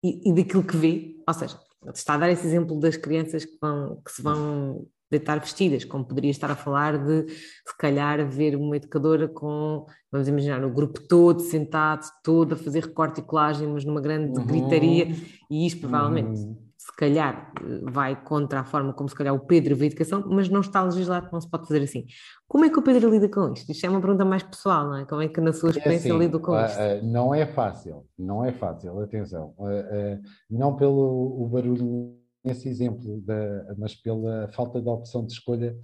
[0.08, 1.16] e, e daquilo que vê.
[1.26, 1.58] Ou seja,
[1.94, 6.04] está a dar esse exemplo das crianças que, vão, que se vão deitar vestidas, como
[6.04, 11.00] poderia estar a falar de, se calhar, ver uma educadora com, vamos imaginar, o grupo
[11.00, 14.46] todo sentado, todo a fazer recorte e colagem, mas numa grande uhum.
[14.46, 15.08] gritaria,
[15.50, 16.65] e isto provavelmente, uhum.
[16.86, 17.52] Se calhar,
[17.82, 20.84] vai contra a forma como se calhar o Pedro vê a educação, mas não está
[20.84, 22.06] legislado, não se pode fazer assim.
[22.46, 23.72] Como é que o Pedro lida com isto?
[23.72, 25.04] Isto é uma pergunta mais pessoal, não é?
[25.04, 26.78] Como é que na sua é experiência é assim, lida com isto?
[27.02, 29.52] não é fácil, não é fácil, atenção.
[30.48, 35.76] não pelo o barulho esse exemplo, da, mas pela falta de opção de escolha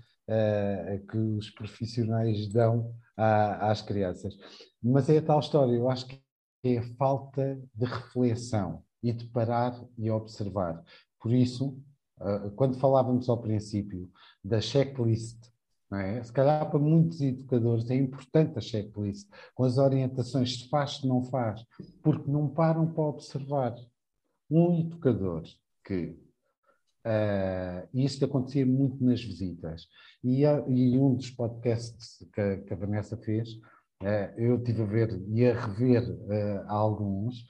[1.11, 4.37] que os profissionais dão à, às crianças.
[4.81, 6.23] Mas é a tal história, eu acho que
[6.65, 10.83] é a falta de reflexão e de parar e observar.
[11.21, 11.79] Por isso,
[12.21, 14.11] uh, quando falávamos ao princípio
[14.45, 15.53] da checklist,
[15.95, 16.23] é?
[16.25, 21.07] Se calhar para muitos educadores é importante a checklist, com as orientações se faz, se
[21.07, 21.63] não faz,
[22.03, 23.75] porque não param para observar.
[24.51, 25.43] Um educador
[25.85, 26.17] que
[27.05, 29.89] Uh, e isto acontecia muito nas visitas.
[30.23, 33.55] E, e um dos podcasts que, que a Vanessa fez,
[34.03, 37.45] uh, eu tive a ver e a rever uh, alguns,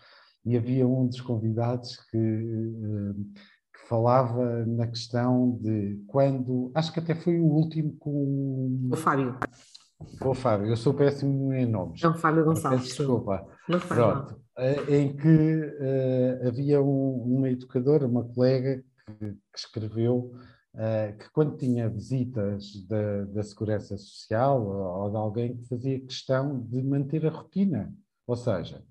[0.44, 7.14] e havia um dos convidados que, que, falava na questão de quando, acho que até
[7.14, 9.38] foi o último com o Fábio.
[10.20, 12.02] O Fábio, eu sou péssimo em nomes.
[12.02, 12.84] É o Fábio Gonçalves.
[12.96, 13.46] Desculpa.
[13.68, 14.40] Não Pronto.
[14.88, 20.32] Em que havia um, uma educadora, uma colega, que, que escreveu
[20.74, 26.00] uh, que quando tinha visitas da, da Segurança Social ou, ou, de alguém que fazia
[26.00, 27.92] questão de manter a rotina,
[28.26, 28.82] ou seja,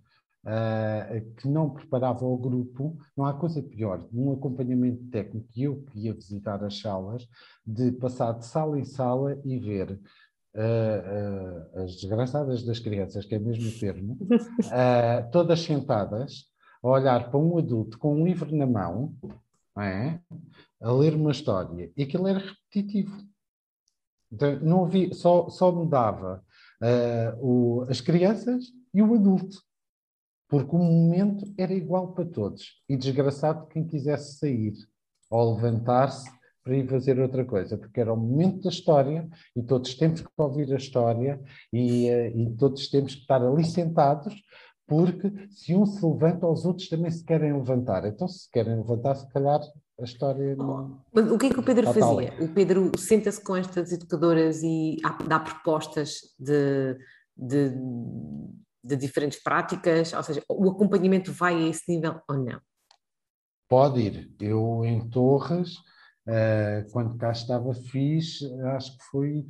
[0.45, 5.81] uh, que não preparava o grupo, não há coisa pior de um acompanhamento técnico, eu
[5.83, 7.27] que ia visitar as salas,
[7.65, 9.99] de passar de sala em sala e ver
[10.53, 16.43] Uh, uh, as desgraçadas das crianças, que é mesmo o termo, uh, todas sentadas
[16.83, 19.15] a olhar para um adulto com um livro na mão,
[19.77, 20.19] é?
[20.81, 23.15] a ler uma história e aquilo era repetitivo.
[24.31, 26.43] Então, não havia, só, só mudava
[26.81, 29.61] uh, o, as crianças e o adulto,
[30.51, 32.83] porque o momento era igual para todos.
[32.89, 34.73] E desgraçado quem quisesse sair
[35.29, 36.29] ou levantar-se
[36.61, 40.27] para ir fazer outra coisa, porque era o momento da história e todos temos que
[40.37, 41.41] ouvir a história
[41.71, 44.35] e, uh, e todos temos que estar ali sentados
[44.85, 48.05] porque se um se levanta, os outros também se querem levantar.
[48.05, 49.61] Então, se querem levantar, se calhar
[49.97, 50.99] a história não.
[51.13, 52.33] Mas o que é que o Pedro fazia?
[52.41, 56.97] O Pedro senta-se com estas educadoras e dá propostas de,
[57.37, 57.73] de,
[58.83, 62.59] de, diferentes práticas, ou seja, o acompanhamento vai a esse nível ou não?
[63.69, 64.35] Pode ir.
[64.39, 65.77] Eu, em Torres,
[66.27, 68.39] eh, quando cá estava, fiz,
[68.75, 69.45] acho que foi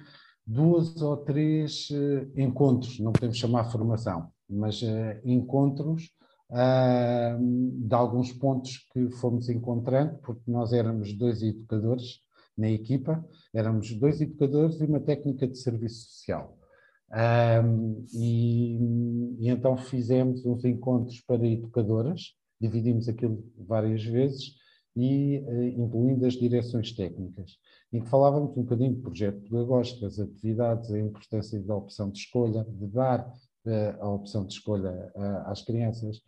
[0.45, 6.11] duas ou três eh, encontros, não podemos chamar formação mas uh, encontros
[6.49, 12.19] uh, de alguns pontos que fomos encontrando, porque nós éramos dois educadores
[12.57, 16.57] na equipa, éramos dois educadores e uma técnica de serviço social.
[17.13, 18.77] Um, e,
[19.39, 24.53] e, então fizemos uns encontros para educadoras, dividimos aquilo várias vezes,
[24.95, 27.57] e uh, incluindo as direções técnicas,
[27.91, 32.19] em que falávamos um bocadinho do projeto pedagógico, das atividades, a importância da opção de
[32.19, 33.29] escolha, de dar
[33.99, 35.11] a opção de escolha
[35.45, 36.19] às crianças.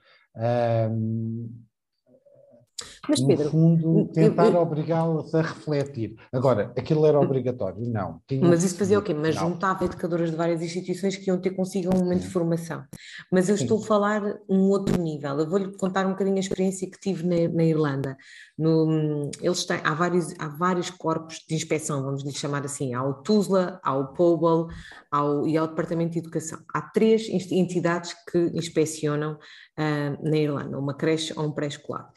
[3.07, 6.15] Mas, no Pedro, fundo, tentar obrigá-las a refletir.
[6.31, 7.81] Agora, aquilo era obrigatório?
[7.81, 8.21] Não.
[8.41, 9.13] Mas isso fazia o quê?
[9.13, 9.49] Mas não.
[9.49, 12.27] juntava educadoras de várias instituições que iam ter consigo um momento Sim.
[12.27, 12.83] de formação.
[13.31, 13.63] Mas eu Sim.
[13.63, 15.39] estou a falar um outro nível.
[15.39, 18.17] Eu vou-lhe contar um bocadinho a experiência que tive na, na Irlanda.
[18.57, 22.93] No, eles têm, há, vários, há vários corpos de inspeção, vamos lhe chamar assim.
[22.93, 24.67] Há o TUSLA, há o POBL
[25.11, 26.59] há e há o Departamento de Educação.
[26.73, 32.09] Há três entidades que inspecionam uh, na Irlanda, uma creche ou um pré-escolar.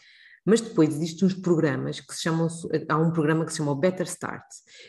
[0.47, 2.47] Mas depois existem uns programas que se chamam,
[2.89, 4.47] há um programa que se chama o Better Start,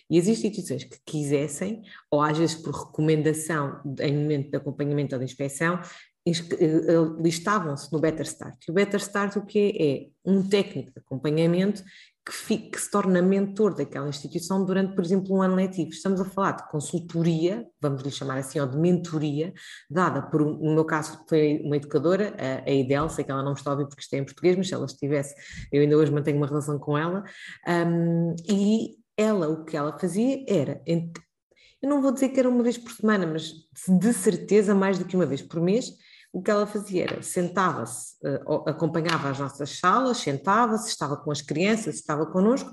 [0.10, 1.82] e as instituições que quisessem,
[2.12, 5.82] ou às vezes por recomendação em momento de acompanhamento ou de inspeção,
[6.28, 8.68] eh, eh, listavam-se no Better Start.
[8.68, 9.84] E o Better Start o que é?
[9.84, 11.84] É um técnico de acompanhamento
[12.28, 15.92] que, fique, que, se torna mentor daquela instituição durante, por exemplo, um ano letivo.
[15.92, 19.54] Estamos a falar de consultoria, vamos lhe chamar assim, ou de mentoria,
[19.90, 23.54] dada por, no meu caso, foi uma educadora, a, a Idel, sei que ela não
[23.54, 25.34] está a ouvir porque está em português, mas se ela estivesse,
[25.72, 27.24] eu ainda hoje mantenho uma relação com ela,
[27.66, 32.62] um, e ela, o que ela fazia era, eu não vou dizer que era uma
[32.62, 33.54] vez por semana, mas
[33.88, 35.94] de certeza mais do que uma vez por mês,
[36.32, 41.42] o que ela fazia era sentava-se, uh, acompanhava as nossas salas, sentava-se, estava com as
[41.42, 42.72] crianças, estava connosco,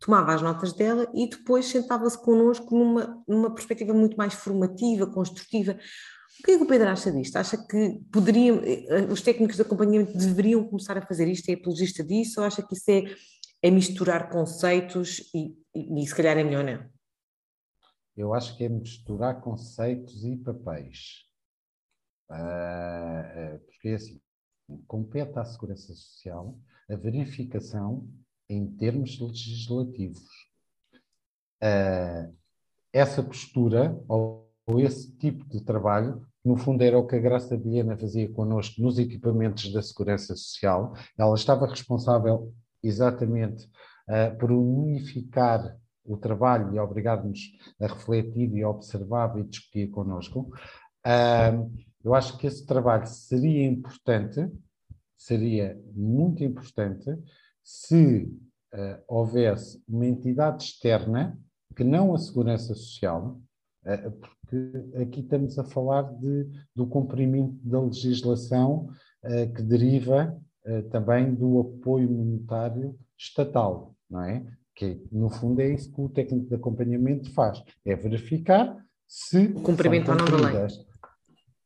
[0.00, 5.78] tomava as notas dela e depois sentava-se connosco numa, numa perspectiva muito mais formativa, construtiva.
[6.40, 7.36] O que é que o Pedro acha disto?
[7.36, 11.48] Acha que poderiam, eh, os técnicos de acompanhamento deveriam começar a fazer isto?
[11.48, 12.40] É apologista disso?
[12.40, 13.04] Ou acha que isso é,
[13.62, 16.84] é misturar conceitos e, e, e se calhar é melhor não?
[18.16, 21.24] Eu acho que é misturar conceitos e papéis.
[22.30, 24.20] Uh, porque é assim,
[24.86, 26.56] compete à Segurança Social
[26.88, 28.08] a verificação
[28.48, 30.28] em termos legislativos.
[31.62, 32.34] Uh,
[32.92, 37.96] essa postura ou, esse tipo de trabalho, no fundo era o que a Graça Viena
[37.96, 40.94] fazia connosco nos equipamentos da Segurança Social.
[41.18, 42.52] Ela estava responsável
[42.82, 43.68] exatamente
[44.38, 47.40] por unificar o trabalho e obrigar-nos
[47.80, 50.50] a refletir e a observar e discutir connosco.
[51.06, 51.70] Uh,
[52.04, 54.46] eu acho que esse trabalho seria importante,
[55.16, 57.10] seria muito importante,
[57.62, 58.30] se
[58.74, 61.38] uh, houvesse uma entidade externa
[61.74, 63.40] que não a Segurança Social,
[63.86, 68.90] uh, porque aqui estamos a falar de, do cumprimento da legislação
[69.24, 70.38] uh, que deriva
[70.90, 74.42] também do apoio monetário estatal, não é?
[74.74, 78.74] Que no fundo é isso que o técnico de acompanhamento faz, é verificar
[79.06, 80.66] se cumprimento ou não da lei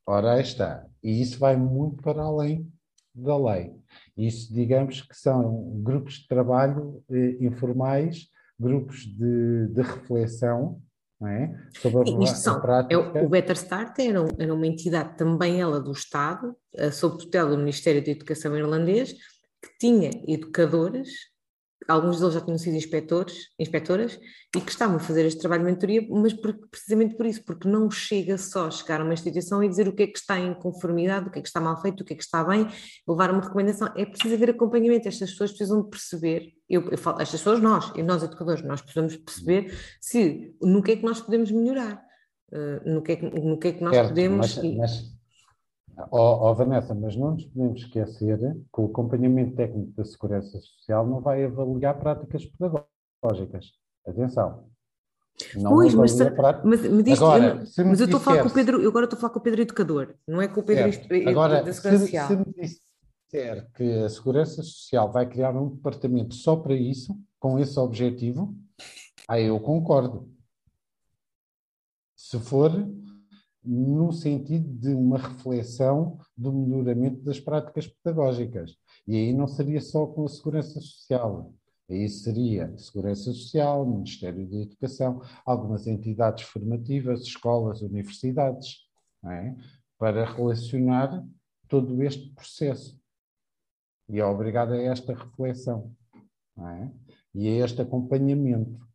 [0.08, 0.86] Ora, aí está.
[1.02, 2.66] E isso vai muito para além
[3.14, 3.74] da lei.
[4.16, 8.26] Isso, digamos que são grupos de trabalho eh, informais,
[8.58, 10.80] grupos de, de reflexão
[11.22, 11.54] é?
[11.78, 13.18] sobre a, são, a prática.
[13.18, 17.50] É, o Better Start era, era, uma entidade também ela do Estado, eh, sob tutela
[17.50, 21.10] do Ministério da Educação irlandês, que tinha educadores
[21.88, 24.20] alguns deles já tinham sido inspectores, inspectoras
[24.54, 27.66] e que estavam a fazer este trabalho de mentoria, mas por, precisamente por isso, porque
[27.66, 30.52] não chega só chegar a uma instituição e dizer o que é que está em
[30.54, 32.68] conformidade, o que é que está mal feito, o que é que está bem,
[33.08, 33.88] levar uma recomendação.
[33.96, 37.90] É preciso haver acompanhamento, estas pessoas precisam de perceber, eu, eu falo, estas pessoas, nós,
[37.96, 42.02] e nós educadores, nós precisamos perceber se, no que é que nós podemos melhorar,
[42.52, 44.56] uh, no, que é que, no que é que nós certo, podemos...
[44.56, 45.17] Mas, mas
[46.10, 51.06] Oh, oh, Vanessa, mas não nos podemos esquecer que o acompanhamento técnico da Segurança Social
[51.06, 53.72] não vai avaliar práticas pedagógicas.
[54.06, 54.68] Atenção.
[55.56, 56.62] Não pois, mas, prática...
[56.64, 59.04] mas, mas, isto, agora, eu, mas eu estou a falar com o Pedro, eu agora
[59.04, 61.28] estou a falar com o Pedro Educador, não é com o Pedro certo.
[61.28, 62.28] agora, da Segurança se, Social.
[62.28, 67.58] Se me disser que a Segurança Social vai criar um departamento só para isso, com
[67.58, 68.54] esse objetivo,
[69.28, 70.28] aí eu concordo.
[72.16, 72.72] Se for
[73.64, 78.76] no sentido de uma reflexão do melhoramento das práticas pedagógicas.
[79.06, 81.52] E aí não seria só com a Segurança Social,
[81.90, 88.88] aí seria Segurança Social, Ministério da Educação, algumas entidades formativas, escolas, universidades,
[89.24, 89.54] é?
[89.98, 91.26] para relacionar
[91.66, 92.98] todo este processo.
[94.08, 95.94] E é obrigado a esta reflexão
[96.58, 96.90] é?
[97.34, 98.87] e a este acompanhamento.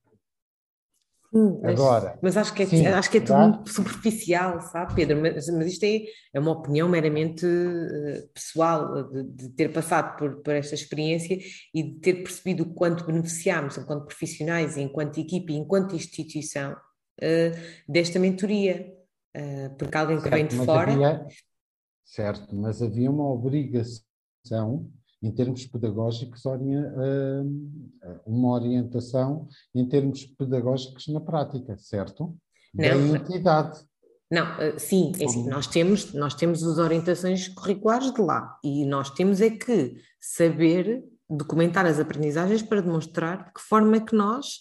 [1.35, 3.47] Hum, Agora, mas acho que é, sim, acho que é tudo tá?
[3.47, 5.19] muito superficial, sabe, Pedro?
[5.19, 10.43] Mas, mas isto é, é, uma opinião meramente uh, pessoal, de, de, ter passado por,
[10.43, 11.39] por, esta experiência
[11.73, 18.19] e de ter percebido o quanto beneficiámos, enquanto profissionais, enquanto equipe, enquanto instituição, uh, desta
[18.19, 18.93] mentoria.
[19.35, 20.91] Uh, porque alguém certo, que vem de fora.
[20.91, 21.27] Havia,
[22.05, 24.87] certo, mas havia uma obrigação
[25.23, 26.43] em termos pedagógicos,
[28.25, 32.35] uma orientação em termos pedagógicos na prática, certo?
[32.73, 33.79] Não, da entidade.
[34.29, 38.83] Não, eh, sim, é assim, nós temos, nós temos as orientações curriculares de lá e
[38.83, 44.15] nós temos é que saber documentar as aprendizagens para demonstrar de que forma é que
[44.15, 44.59] nós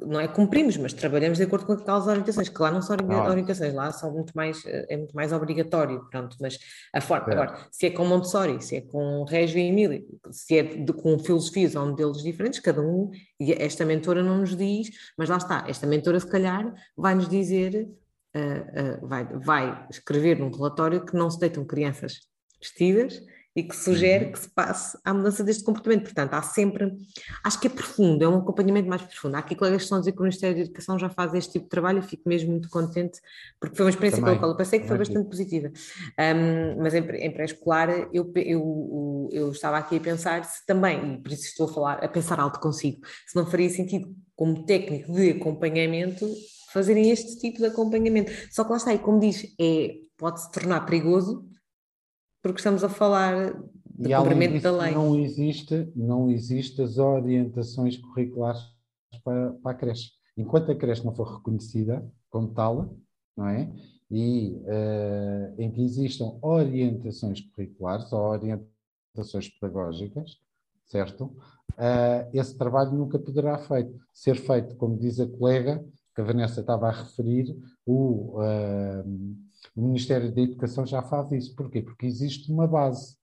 [0.00, 2.96] não é cumprimos, mas trabalhamos de acordo com aquelas orientações, que lá não são
[3.28, 6.58] orientações, lá são muito mais, é muito mais obrigatório, pronto, mas
[6.92, 7.32] a forma, é.
[7.32, 11.18] agora, se é com Montessori, se é com Régio e Emília, se é de, com
[11.18, 13.10] filosofias ou modelos diferentes, cada um,
[13.40, 17.28] e esta mentora não nos diz, mas lá está, esta mentora se calhar vai nos
[17.28, 17.88] dizer,
[18.36, 22.20] uh, uh, vai, vai escrever num relatório que não se deitam crianças
[22.60, 23.20] vestidas,
[23.54, 24.32] e que sugere uhum.
[24.32, 26.04] que se passe à mudança deste comportamento.
[26.04, 26.90] Portanto, há sempre,
[27.44, 29.34] acho que é profundo, é um acompanhamento mais profundo.
[29.34, 31.52] Há aqui colegas que estão a dizer que o Ministério da Educação já faz este
[31.52, 33.20] tipo de trabalho e fico mesmo muito contente,
[33.60, 34.34] porque foi uma experiência Também.
[34.34, 35.68] pela qual eu passei que foi bastante positiva.
[35.68, 41.18] Um, mas em, em pré-escolar eu, eu, eu, estava aqui a pensar se também, e
[41.18, 45.12] por isso estou a falar, a pensar alto consigo, se não faria sentido, como técnico
[45.12, 46.26] de acompanhamento,
[46.72, 48.32] fazerem este tipo de acompanhamento.
[48.50, 51.51] Só que lá está, e como diz, é, pode se tornar perigoso
[52.42, 53.54] porque estamos a falar
[53.86, 54.92] de e cumprimento da lei.
[54.92, 58.60] Não existe, não existe as orientações curriculares
[59.24, 60.10] para, para a creche.
[60.36, 62.96] Enquanto a creche não for reconhecida como tal,
[63.36, 63.72] não é?
[64.10, 70.38] E uh, em que existam orientações curriculares ou orientações pedagógicas,
[70.86, 71.24] certo?
[71.72, 75.82] Uh, esse trabalho nunca poderá feito, ser feito, como diz a colega,
[76.14, 77.56] que a Vanessa estava a referir,
[77.86, 79.36] o, uh,
[79.74, 81.54] o Ministério da Educação já faz isso.
[81.54, 81.82] Porquê?
[81.82, 83.16] Porque existe uma base.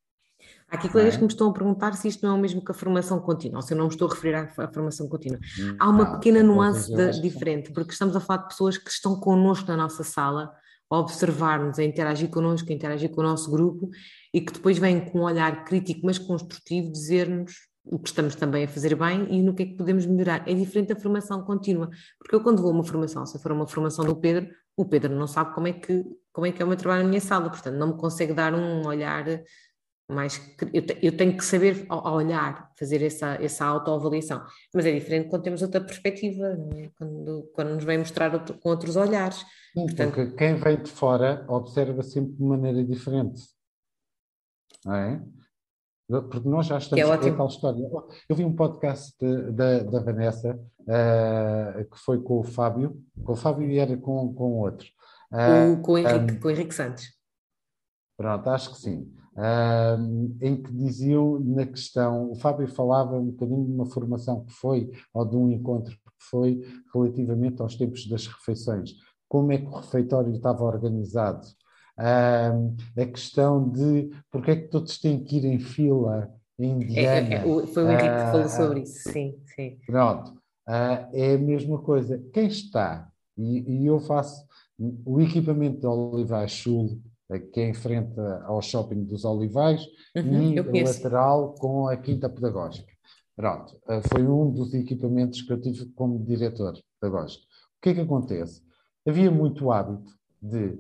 [0.70, 1.18] Há aqui colegas é?
[1.18, 3.57] que me estão a perguntar se isto não é o mesmo que a formação contínua,
[3.57, 5.40] ou se eu não me estou a referir à, formação contínua.
[5.80, 9.68] Há uma pequena nuance de, diferente, porque estamos a falar de pessoas que estão connosco
[9.68, 10.52] na nossa sala,
[10.90, 13.90] a observar-nos, a interagir connosco, a interagir com o nosso grupo,
[14.34, 17.53] e que depois vêm com um olhar crítico, mas construtivo, dizer-nos
[17.84, 20.48] o que estamos também a fazer bem e no que é que podemos melhorar.
[20.48, 21.90] É diferente da formação contínua,
[22.20, 24.48] porque eu quando vou a uma formação, se for uma formação do Pedro,
[24.80, 27.10] o Pedro não sabe como é que, como é, que é o meu trabalho na
[27.10, 29.26] minha sala, portanto não me consegue dar um olhar
[30.10, 30.41] mais...
[30.73, 34.41] Eu, eu tenho que saber ao olhar, fazer essa, essa autoavaliação,
[34.73, 36.89] mas é diferente quando temos outra perspectiva, é?
[36.97, 39.39] quando, quando nos vem mostrar outro, com outros olhares.
[39.73, 43.41] Sim, portanto, porque quem vem de fora observa sempre de maneira diferente,
[44.85, 45.22] não é?
[46.10, 47.03] Porque nós já estamos.
[47.03, 47.48] Que é ótimo.
[47.48, 47.90] história.
[48.27, 49.15] Eu vi um podcast
[49.52, 54.34] da, da Vanessa, uh, que foi com o Fábio, com o Fábio e era com,
[54.34, 54.88] com outro.
[55.31, 57.06] Uh, com, o Henrique, um, com o Henrique Santos.
[58.18, 59.14] Pronto, acho que sim.
[60.41, 64.91] Em que diziam na questão, o Fábio falava um bocadinho de uma formação que foi,
[65.14, 66.60] ou de um encontro que foi,
[66.94, 68.95] relativamente aos tempos das refeições.
[69.30, 71.48] Como é que o refeitório estava organizado?
[71.99, 77.27] A questão de porque é que todos têm que ir em fila indiana.
[77.27, 79.77] É, é, é foi o Henrique que falou sobre isso, sim, sim.
[79.85, 80.31] Pronto,
[80.67, 82.23] uh, é a mesma coisa.
[82.34, 84.45] Quem está, e, e, eu faço
[85.05, 87.01] o equipamento de Olivais Sul,
[87.53, 89.85] que é em frente ao shopping dos Olivais,
[90.15, 92.91] uhum, e lateral com a Quinta Pedagógica.
[93.35, 97.43] Pronto, uh, foi um dos equipamentos que eu tive como diretor pedagógico.
[97.43, 98.61] O que é que acontece?
[99.07, 100.11] Havia muito hábito
[100.41, 100.77] de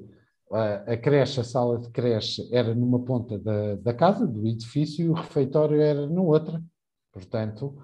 [0.51, 5.09] a, creche, a sala de creche era numa ponta da, da casa, do edifício, e
[5.09, 6.61] o refeitório era na outra.
[7.11, 7.77] Portanto,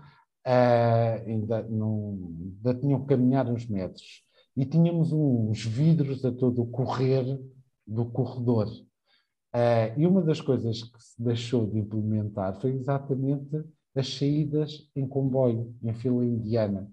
[0.45, 4.23] uh, ainda, não, ainda tinham que caminhar uns metros.
[4.55, 7.39] E tínhamos uns vidros a todo o correr
[7.85, 8.67] do corredor.
[8.67, 13.63] Uh, e uma das coisas que se deixou de implementar foi exatamente
[13.95, 16.91] as saídas em comboio, em fila indiana.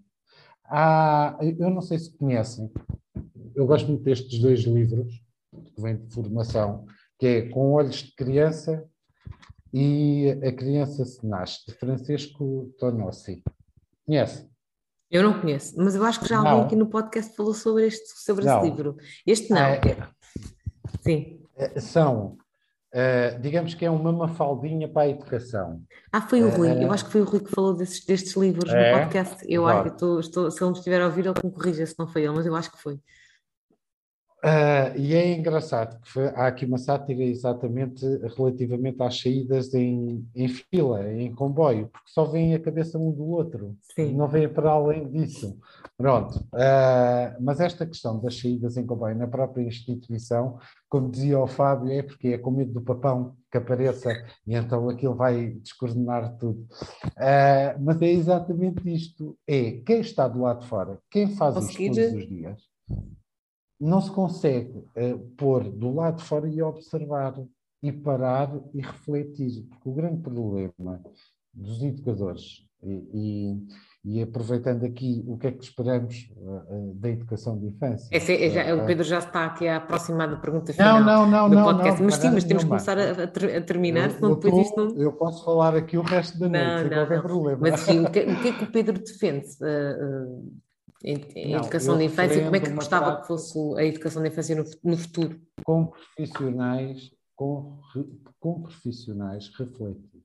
[0.64, 2.70] Há, eu não sei se conhecem,
[3.54, 5.21] eu gosto muito destes dois livros,
[5.52, 6.86] que vem de formação,
[7.18, 8.84] que é Com Olhos de Criança
[9.72, 13.42] e A Criança se Nasce, de Francisco Tonossi.
[14.06, 14.50] Conhece?
[15.10, 18.08] Eu não conheço, mas eu acho que já alguém aqui no podcast falou sobre este,
[18.24, 18.96] sobre esse livro.
[19.26, 19.58] Este não.
[19.58, 19.80] É,
[21.02, 21.38] Sim.
[21.54, 22.38] É, são,
[22.94, 25.82] uh, digamos que é uma mafaldinha para a educação.
[26.10, 26.70] Ah, foi o Rui.
[26.70, 28.90] Uh, eu acho que foi o Rui que falou desses, destes livros é?
[28.90, 29.44] no podcast.
[29.46, 31.98] Eu acho que estou, estou, se ele me estiver a ouvir, ele me corrija se
[31.98, 32.98] não foi ele, mas eu acho que foi.
[34.44, 38.04] Uh, e é engraçado que há aqui uma sátira exatamente
[38.36, 43.24] relativamente às saídas em, em fila, em comboio, porque só vem a cabeça um do
[43.24, 44.16] outro, Sim.
[44.16, 45.56] não vem para além disso.
[45.96, 50.58] Pronto, uh, mas esta questão das saídas em comboio na própria instituição,
[50.88, 54.10] como dizia o Fábio, é porque é com medo do papão que apareça
[54.44, 56.66] e então aquilo vai descoordenar tudo.
[57.16, 61.90] Uh, mas é exatamente isto: é quem está do lado de fora, quem faz Conseguir...
[61.90, 62.72] isto todos os dias
[63.82, 67.34] não se consegue uh, pôr do lado de fora e observar
[67.82, 71.02] e parar e refletir, porque o grande problema
[71.52, 73.56] dos educadores e,
[74.04, 78.08] e, E aproveitando aqui, o que é que esperamos uh, da educação de infância?
[78.10, 81.48] Esse é, já, o Pedro já está aqui a aproximar da pergunta final não, não,
[81.48, 82.00] não, do podcast.
[82.00, 84.60] Não, mas sim, mas temos que começar a, a, terminar, eu, senão eu depois tô,
[84.60, 85.02] isto não...
[85.02, 87.22] Eu posso falar aqui o resto da noite, não, sem qualquer não.
[87.22, 87.58] problema.
[87.60, 90.52] Mas sim, o que, o que é que o Pedro defende uh,
[91.04, 92.42] em, em educação de infância?
[92.42, 95.40] Como é que gostava prática, que fosse a educação de infância no, no futuro?
[95.64, 97.80] Com profissionais, com,
[98.38, 100.22] com profissionais refletidos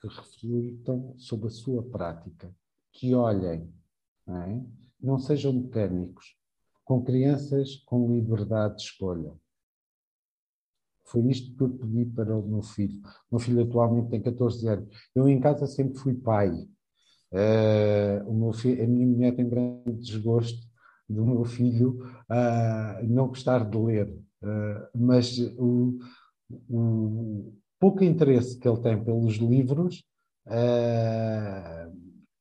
[0.00, 2.54] que reflitam sobre a sua prática,
[2.92, 3.72] que olhem,
[4.26, 4.64] não, é?
[5.00, 6.36] não sejam mecânicos,
[6.84, 9.32] com crianças com liberdade de escolha.
[11.04, 13.00] Foi isto que eu pedi para o meu filho.
[13.30, 14.88] O meu filho atualmente tem 14 anos.
[15.14, 16.50] Eu em casa sempre fui pai.
[17.34, 20.64] Uh, o meu filho, a minha mulher tem grande desgosto
[21.08, 21.98] do meu filho
[22.30, 24.08] uh, não gostar de ler.
[24.40, 25.98] Uh, mas o,
[26.70, 30.04] o, pouco interesse que ele tem pelos livros
[30.46, 31.92] uh,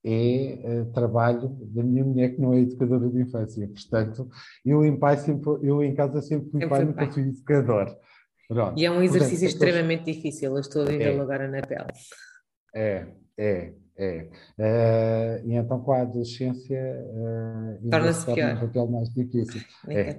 [0.05, 3.67] é uh, trabalho da minha mulher que não é educadora de infância.
[3.67, 4.29] Portanto,
[4.63, 7.97] eu em, pai sempre, eu em casa sempre fui sempre pai, nunca fui educador.
[8.47, 8.77] Pronto.
[8.77, 11.87] E é um exercício Portanto, extremamente difícil, eu estou a vivê-lo é, agora na pele.
[12.75, 13.07] É,
[13.37, 14.27] é, é.
[14.57, 18.55] Uh, e então com a adolescência uh, torna-se pior.
[18.55, 19.61] um papel mais difícil.
[19.87, 20.09] É.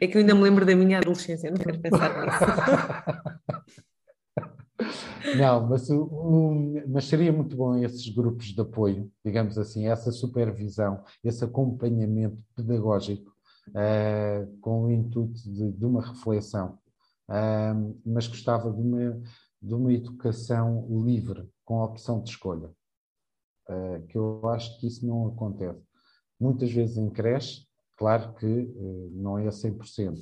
[0.00, 2.38] é que eu ainda me lembro da minha adolescência, não quero pensar nisso.
[5.36, 11.04] Não, mas, um, mas seria muito bom esses grupos de apoio, digamos assim, essa supervisão,
[11.22, 13.30] esse acompanhamento pedagógico
[13.68, 16.78] uh, com o intuito de, de uma reflexão,
[17.28, 19.20] uh, mas gostava de uma,
[19.60, 22.70] de uma educação livre, com opção de escolha,
[23.68, 25.82] uh, que eu acho que isso não acontece.
[26.38, 27.68] Muitas vezes em creche,
[28.00, 30.18] Claro que uh, não é 100%,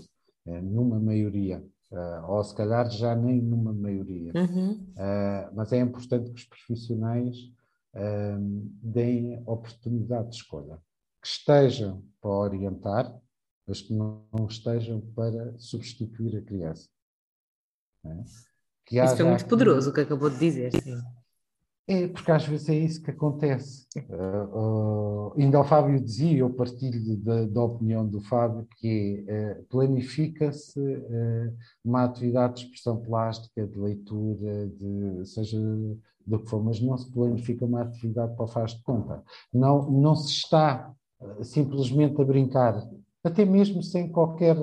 [0.46, 4.32] é numa maioria, uh, ou se calhar já nem numa maioria.
[4.34, 4.72] Uhum.
[4.72, 7.36] Uh, mas é importante que os profissionais
[8.82, 10.76] deem oportunidade de escolha,
[11.20, 13.20] que estejam para orientar,
[13.66, 16.88] mas que não estejam para substituir a criança.
[18.04, 18.24] É?
[18.92, 19.50] Isso foi muito aqui...
[19.50, 20.72] poderoso o que acabou de dizer.
[20.72, 20.98] Sim.
[21.90, 23.86] É, porque às vezes é isso que acontece.
[23.96, 29.52] Uh, uh, ainda o Fábio dizia, eu partilho da, da opinião do Fábio, que é,
[29.52, 30.78] uh, planifica-se
[31.82, 35.58] uma atividade de expressão plástica, de leitura, de, seja
[36.26, 39.22] do que for, mas não se planifica uma atividade para o faz de conta.
[39.50, 40.92] Não, não se está
[41.40, 42.86] simplesmente a brincar,
[43.24, 44.56] até mesmo sem qualquer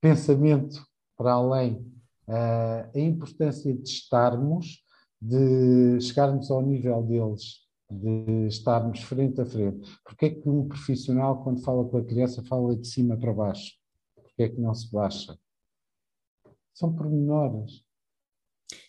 [0.00, 0.84] pensamento
[1.16, 1.86] para além.
[2.28, 4.82] A importância de estarmos
[5.20, 9.90] de chegarmos ao nível deles, de estarmos frente a frente.
[10.04, 13.72] Porque é que um profissional, quando fala com a criança, fala de cima para baixo?
[14.14, 15.36] Porque é que não se baixa?
[16.72, 17.84] São pormenores.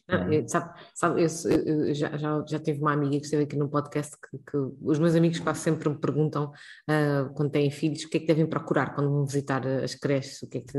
[0.09, 3.55] Não, eu, sabe, sabe eu, eu, já, já, já tive uma amiga que esteve aqui
[3.55, 8.03] no podcast que, que os meus amigos quase sempre me perguntam uh, quando têm filhos
[8.03, 10.77] o que é que devem procurar quando vão visitar as creches, o que é que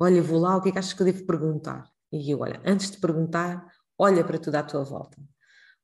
[0.00, 1.84] olha, vou lá, o que é que achas que eu devo perguntar?
[2.10, 3.66] E eu, olha, antes de perguntar,
[3.98, 5.18] olha para tudo à tua volta.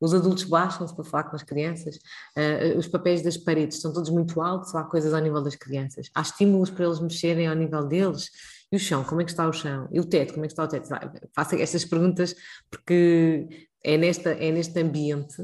[0.01, 4.09] Os adultos baixam-se para falar com as crianças, uh, os papéis das paredes são todos
[4.09, 7.85] muito altos, há coisas ao nível das crianças, há estímulos para eles mexerem ao nível
[7.85, 8.29] deles.
[8.71, 9.87] E o chão, como é que está o chão?
[9.91, 10.87] E o teto, como é que está o teto?
[11.33, 12.35] Faça estas perguntas
[12.69, 15.35] porque é, nesta, é neste ambiente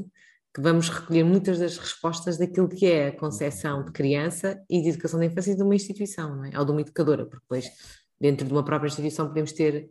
[0.54, 4.88] que vamos recolher muitas das respostas daquilo que é a concepção de criança e de
[4.90, 6.58] educação da infância de uma instituição, não é?
[6.58, 7.70] ou de uma educadora, porque depois
[8.18, 9.90] dentro de uma própria instituição podemos ter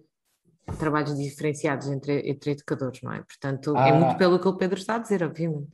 [0.80, 3.22] trabalhos diferenciados entre, entre educadores, não é?
[3.22, 5.70] Portanto, é muito pelo que o Pedro está a dizer, obviamente.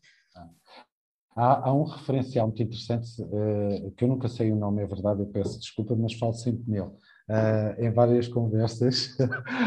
[1.36, 5.22] Há, há um referencial muito interessante, uh, que eu nunca sei o nome, é verdade,
[5.22, 6.92] eu peço desculpa, mas falo sempre nele,
[7.32, 9.16] uh, em várias conversas.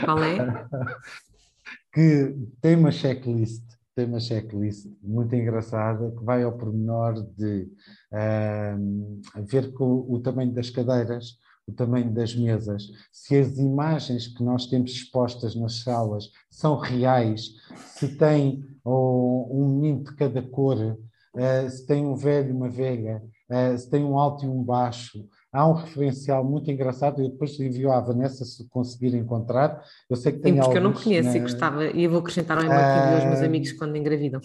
[0.04, 0.36] Qual é?
[1.92, 3.62] que tem uma checklist,
[3.94, 7.68] tem uma checklist muito engraçada que vai ao pormenor de
[8.12, 14.42] uh, ver com o tamanho das cadeiras, o tamanho das mesas, se as imagens que
[14.42, 17.54] nós temos expostas nas salas são reais,
[17.86, 22.68] se tem oh, um menino de cada cor, uh, se tem um velho e uma
[22.68, 25.26] velha, uh, se tem um alto e um baixo.
[25.54, 29.84] Há um referencial muito engraçado, eu depois envio à Vanessa se conseguir encontrar.
[30.10, 31.36] Eu sei que tem Sim, porque eu não conheço na...
[31.36, 34.40] e gostava, e eu vou acrescentar ao emotivo dos meus amigos quando engravidam.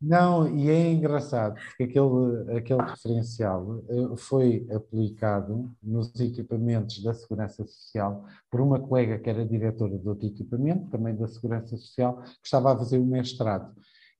[0.00, 7.64] Não, e é engraçado, porque aquele, aquele referencial eh, foi aplicado nos equipamentos da Segurança
[7.64, 12.46] Social por uma colega que era diretora do outro equipamento, também da Segurança Social, que
[12.46, 13.72] estava a fazer o mestrado.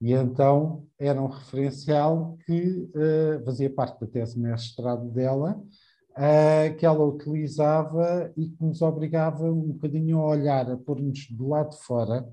[0.03, 5.57] E então era um referencial que uh, fazia parte da tese mestrado dela,
[6.11, 11.47] uh, que ela utilizava e que nos obrigava um bocadinho a olhar, a pôr-nos do
[11.47, 12.29] lado de fora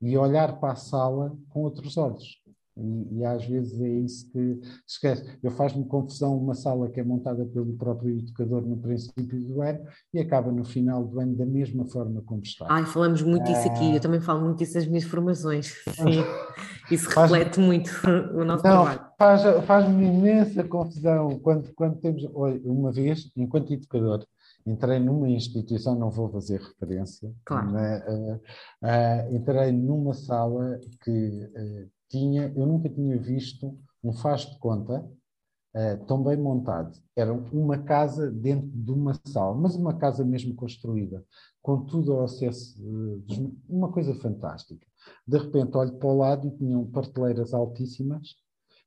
[0.00, 2.41] e olhar para a sala com outros olhos.
[2.76, 5.38] E, e, às vezes é isso que esquece.
[5.42, 9.80] Eu faz-me confusão uma sala que é montada pelo próprio educador no princípio do ano
[10.12, 12.66] e acaba no final do ano da mesma forma como está.
[12.70, 14.00] Ai, falamos muito disso aqui, eu ah.
[14.00, 15.74] também falo muito disso nas minhas formações.
[15.88, 16.24] Sim,
[16.90, 17.90] isso faz, reflete muito
[18.34, 19.00] o nosso não, trabalho.
[19.18, 22.22] Faz, faz-me imensa confusão quando, quando temos.
[22.64, 24.24] Uma vez, enquanto educador,
[24.66, 27.70] entrei numa instituição, não vou fazer referência, claro.
[27.70, 28.40] mas, uh,
[28.82, 35.00] uh, entrei numa sala que uh, tinha, eu nunca tinha visto um faz de conta
[35.00, 36.96] uh, tão bem montado.
[37.16, 41.24] Era uma casa dentro de uma sala, mas uma casa mesmo construída,
[41.62, 44.86] com tudo ao acesso, uh, uma coisa fantástica.
[45.26, 48.36] De repente olho para o lado e tinham prateleiras altíssimas,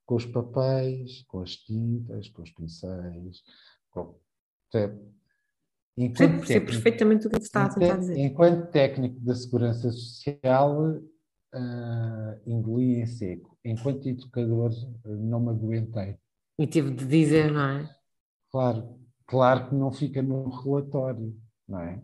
[0.06, 3.42] com os papéis, com as tintas, com os pincéis,
[3.90, 4.16] com...
[5.98, 8.18] Enquanto técnico, perfeitamente o que está a tentar dizer.
[8.18, 11.02] Enquanto técnico da Segurança Social,
[11.56, 13.58] uh, engoli em seco.
[13.64, 14.72] Enquanto educador,
[15.04, 16.18] não me aguentei.
[16.60, 17.90] E tive de dizer, não é?
[18.52, 21.36] Claro, claro que não fica no relatório,
[21.68, 22.02] não é?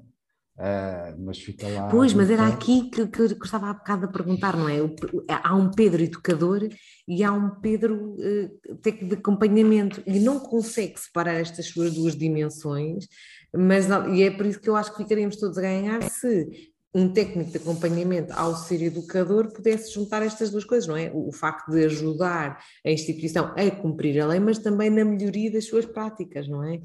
[0.57, 1.87] Uh, mas fica lá.
[1.89, 4.81] Pois, mas era aqui que, que eu gostava há bocado de perguntar, não é?
[4.81, 4.93] O,
[5.27, 6.67] há um Pedro educador
[7.07, 13.07] e há um Pedro uh, de acompanhamento e não consegue separar estas suas duas dimensões,
[13.55, 17.07] mas e é por isso que eu acho que ficaríamos todos a ganhar se um
[17.07, 21.09] técnico de acompanhamento ao ser educador pudesse juntar estas duas coisas, não é?
[21.13, 25.65] O, facto de ajudar a instituição a cumprir a lei, mas também na melhoria das
[25.65, 26.81] suas práticas, não é?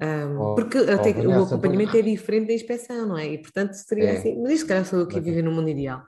[0.00, 3.26] Um, oh, porque oh, o acompanhamento é diferente da inspeção, não é?
[3.28, 4.16] E portanto seria é.
[4.16, 6.04] assim, mas isto calhar sou eu que vivo no mundo ideal.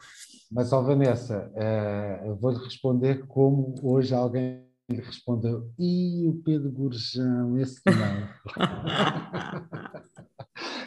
[0.51, 7.59] Mas, ó Vanessa, uh, vou-lhe responder como hoje alguém lhe respondeu, e o Pedro Gurjão,
[7.59, 8.29] esse não.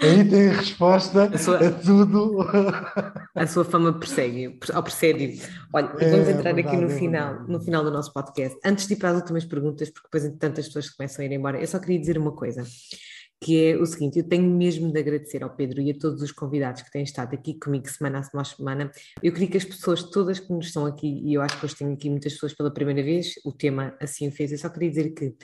[0.01, 2.37] Aí tem a resposta a, sua, a tudo.
[3.35, 5.41] A sua fama persegue, ao persegue.
[5.73, 8.57] Olha, é, vamos entrar verdade, aqui no é final, no final do nosso podcast.
[8.63, 11.59] Antes de ir para as últimas perguntas, porque depois tantas pessoas começam a ir embora,
[11.59, 12.63] eu só queria dizer uma coisa,
[13.41, 16.31] que é o seguinte, eu tenho mesmo de agradecer ao Pedro e a todos os
[16.31, 18.91] convidados que têm estado aqui comigo semana a semana.
[19.21, 21.75] Eu queria que as pessoas todas que nos estão aqui, e eu acho que hoje
[21.75, 25.09] tenho aqui muitas pessoas pela primeira vez, o tema assim fez, eu só queria dizer
[25.11, 25.35] que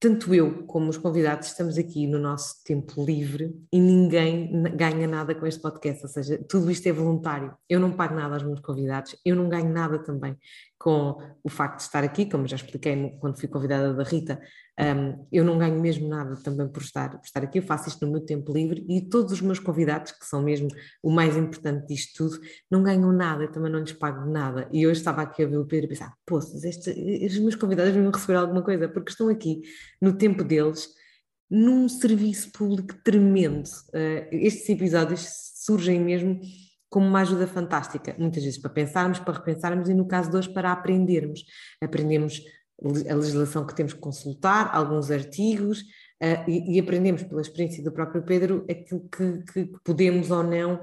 [0.00, 5.34] tanto eu como os convidados estamos aqui no nosso tempo livre e ninguém ganha nada
[5.34, 7.52] com este podcast, ou seja, tudo isto é voluntário.
[7.68, 10.36] Eu não pago nada aos meus convidados, eu não ganho nada também
[10.78, 14.40] com o facto de estar aqui, como já expliquei quando fui convidada da Rita,
[14.78, 18.06] um, eu não ganho mesmo nada também por estar, por estar aqui, eu faço isto
[18.06, 20.68] no meu tempo livre e todos os meus convidados, que são mesmo
[21.02, 22.40] o mais importante disto tudo,
[22.70, 24.68] não ganham nada, eu também não lhes pago nada.
[24.72, 27.92] E hoje estava aqui a ver o Pedro e pensar, pô, estes, os meus convidados
[27.92, 29.62] vão receber alguma coisa, porque estão aqui
[30.00, 30.88] no tempo deles,
[31.50, 33.66] num serviço público tremendo.
[33.88, 35.26] Uh, estes episódios
[35.56, 36.40] surgem mesmo
[36.88, 40.48] como uma ajuda fantástica, muitas vezes para pensarmos, para repensarmos e no caso de hoje
[40.48, 41.44] para aprendermos.
[41.82, 42.40] Aprendemos
[43.08, 47.92] a legislação que temos que consultar, alguns artigos uh, e, e, aprendemos pela experiência do
[47.92, 50.80] próprio Pedro aquilo que, que podemos ou não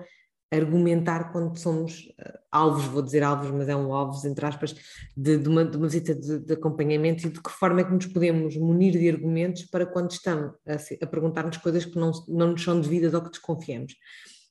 [0.52, 4.76] argumentar quando somos uh, alvos, vou dizer alvos, mas é um alvos, entre aspas,
[5.16, 7.94] de, de, uma, de uma, visita de, de, acompanhamento e de que forma é que
[7.94, 12.52] nos podemos munir de argumentos para quando estamos a, a perguntar-nos coisas que não, não
[12.52, 13.96] nos são devidas ou que desconfiamos.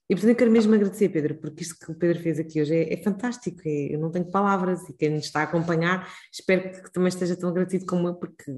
[0.09, 2.74] E portanto eu quero mesmo agradecer, Pedro, porque isto que o Pedro fez aqui hoje
[2.74, 6.70] é, é fantástico, é, eu não tenho palavras e quem nos está a acompanhar espero
[6.70, 8.52] que também esteja tão agradecido como eu, porque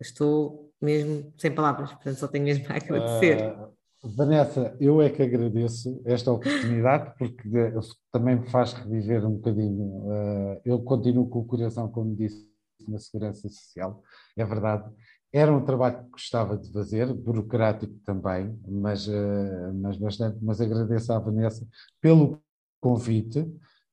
[0.00, 3.52] estou mesmo sem palavras, portanto só tenho mesmo a agradecer.
[3.52, 3.70] Uh,
[4.16, 7.48] Vanessa, eu é que agradeço esta oportunidade porque
[8.10, 9.84] também me faz reviver um bocadinho.
[9.84, 12.48] Uh, eu continuo com o coração, como disse,
[12.88, 14.02] na Segurança Social,
[14.36, 14.90] é verdade,
[15.32, 21.12] era um trabalho que gostava de fazer, burocrático também, mas, eh, mas bastante, mas agradeço
[21.12, 21.66] à Vanessa
[22.00, 22.40] pelo
[22.80, 23.46] convite,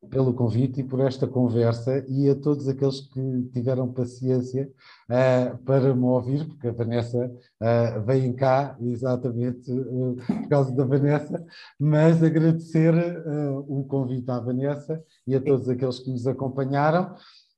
[0.09, 4.69] pelo convite e por esta conversa e a todos aqueles que tiveram paciência
[5.09, 10.85] uh, para me ouvir, porque a Vanessa uh, veio cá exatamente uh, por causa da
[10.85, 11.43] Vanessa,
[11.79, 12.93] mas agradecer
[13.67, 17.15] o convite à Vanessa e a todos aqueles que nos acompanharam.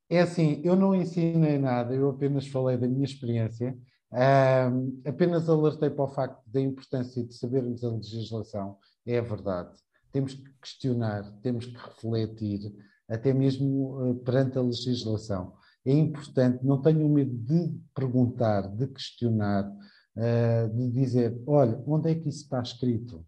[0.09, 3.77] É assim, eu não ensinei nada, eu apenas falei da minha experiência,
[4.11, 9.75] uh, apenas alertei para o facto da importância de sabermos a legislação, é verdade.
[10.11, 12.75] Temos que questionar, temos que refletir,
[13.07, 15.53] até mesmo uh, perante a legislação.
[15.85, 22.15] É importante, não tenham medo de perguntar, de questionar, uh, de dizer: olha, onde é
[22.15, 23.23] que isso está escrito?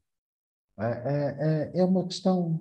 [0.78, 2.58] Ah, é uma questão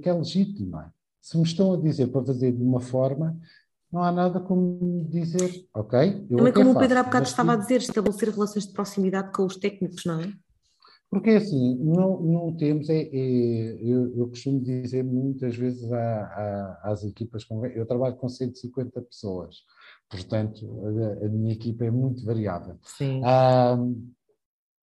[0.00, 0.94] que é legítima.
[1.20, 3.38] Se me estão a dizer para fazer de uma forma,
[3.92, 6.26] não há nada como dizer, ok?
[6.30, 9.44] Eu Também como o Pedro há bocado estava a dizer, estabelecer relações de proximidade com
[9.44, 10.32] os técnicos, não é?
[11.10, 15.90] Porque assim, não, não temos, é, é eu, eu, costumo dizer muitas vezes
[16.82, 17.44] às equipas,
[17.74, 19.56] eu trabalho com 150 pessoas,
[20.08, 22.78] portanto a, a minha equipa é muito variável.
[22.84, 23.22] Sim.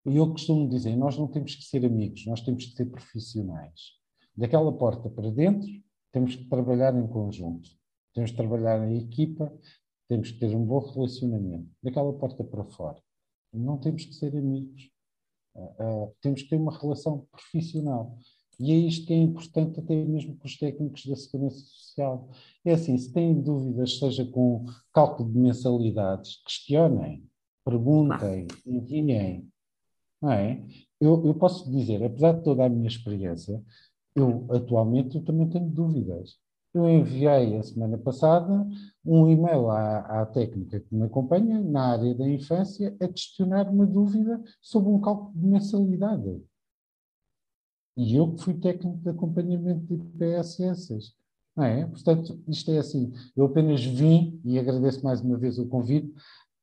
[0.06, 3.96] E eu costumo dizer, nós não temos que ser amigos, nós temos que ser profissionais.
[4.36, 5.68] Daquela porta para dentro,
[6.18, 7.70] temos que trabalhar em conjunto.
[8.14, 9.54] Temos que trabalhar em equipa,
[10.10, 11.70] temos que ter um bom relacionamento.
[11.84, 13.00] Daquela porta para fora,
[13.54, 14.90] não temos que ser amigos.
[15.54, 18.18] Uh, uh, temos que ter uma relação profissional.
[18.60, 22.30] E é isto que é importante até mesmo para os técnicos da Segurança Social.
[22.66, 27.24] É assim, se têm dúvidas, seja com cálculo de mensalidades, questionem,
[27.64, 29.48] perguntem, enviem.
[30.20, 30.66] Não é?
[31.00, 33.64] Eu, eu posso dizer, apesar de toda a minha experiência,
[34.18, 36.38] eu atualmente eu também tenho dúvidas.
[36.74, 38.68] Eu enviei a semana passada
[39.06, 43.86] um e-mail à, à, técnica que me acompanha na área da infância a questionar uma
[43.86, 46.42] dúvida sobre um cálculo de mensalidade.
[47.96, 51.16] E eu que fui técnico de acompanhamento de IPSS.
[51.56, 51.86] Não é?
[51.88, 53.12] Portanto, isto é assim.
[53.36, 56.14] Eu apenas vim, e agradeço mais uma vez o convite,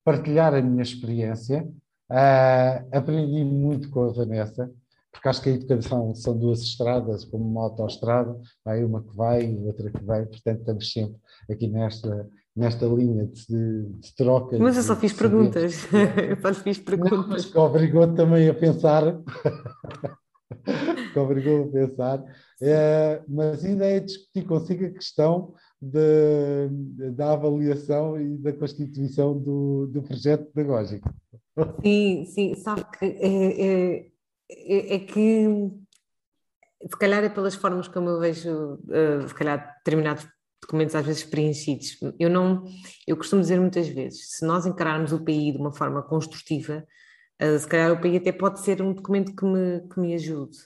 [0.04, 1.68] partilhar a minha experiência
[2.10, 4.70] Uh, aprendi muito com a Vanessa,
[5.14, 9.46] porque acho que a educação são duas estradas, como uma autoestrada, vai uma que vai
[9.46, 11.16] e outra que vai, portanto estamos sempre
[11.48, 14.58] aqui nesta, nesta linha de, de troca.
[14.58, 15.86] Mas eu só fiz perguntas,
[16.28, 17.26] eu só fiz perguntas.
[17.28, 19.20] Mas que obrigou também a pensar,
[21.12, 22.24] que obrigou a pensar,
[22.60, 29.86] é, mas ainda é discutir consigo a questão de, da avaliação e da constituição do,
[29.86, 31.08] do projeto pedagógico.
[31.84, 34.06] Sim, sim, sabe que é, é,
[34.50, 35.70] é, é, que
[36.82, 40.26] se calhar é pelas formas como eu vejo, uh, se calhar, determinados
[40.60, 41.98] documentos às vezes preenchidos.
[42.18, 42.64] Eu não,
[43.06, 46.84] eu costumo dizer muitas vezes, se nós encararmos o PI de uma forma construtiva,
[47.42, 50.56] uh, se calhar o PI até pode ser um documento que me, que me ajude.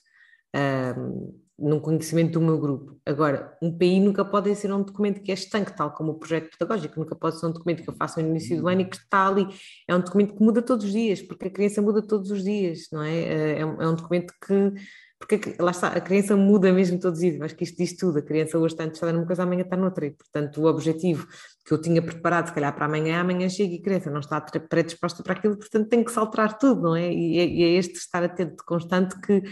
[0.55, 2.97] Uh, num conhecimento do meu grupo.
[3.05, 6.57] Agora, um PI nunca pode ser um documento que é estanque, tal como o projeto
[6.57, 8.97] pedagógico, nunca pode ser um documento que eu faço no início do ano e que
[8.97, 9.49] está ali.
[9.89, 12.87] É um documento que muda todos os dias, porque a criança muda todos os dias,
[12.93, 13.19] não é?
[13.19, 14.73] É, é um, é um documento que.
[15.19, 18.21] Porque lá está, a criança muda mesmo todos os dias, acho que isto diz tudo.
[18.21, 20.07] A criança hoje está interessada numa coisa, amanhã está noutra.
[20.07, 21.27] E, portanto, o objetivo
[21.67, 24.41] que eu tinha preparado, se calhar para amanhã, amanhã chega e a criança não está
[24.41, 27.13] predisposta para aquilo, portanto, tem que se alterar tudo, não é?
[27.13, 29.43] E é, e é este estar atento constante que,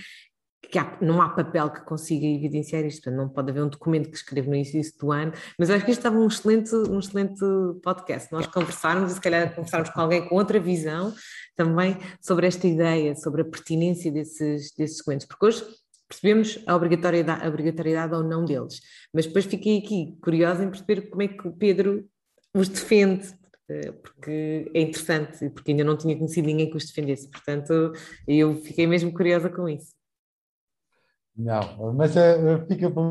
[0.71, 4.17] que há, não há papel que consiga evidenciar isto, não pode haver um documento que
[4.17, 7.41] escreva no início do ano, mas acho que isto estava um excelente, um excelente
[7.83, 11.15] podcast, nós conversarmos e se calhar conversarmos com alguém com outra visão
[11.55, 15.65] também sobre esta ideia, sobre a pertinência desses, desses documentos, porque hoje
[16.09, 18.81] percebemos a obrigatoriedade, a obrigatoriedade ou não deles,
[19.13, 22.05] mas depois fiquei aqui curiosa em perceber como é que o Pedro
[22.55, 23.35] os defende,
[23.69, 27.93] eh, porque é interessante, porque ainda não tinha conhecido ninguém que os defendesse, portanto
[28.27, 29.96] eu fiquei mesmo curiosa com isso.
[31.37, 33.03] Não, mas uh, fica para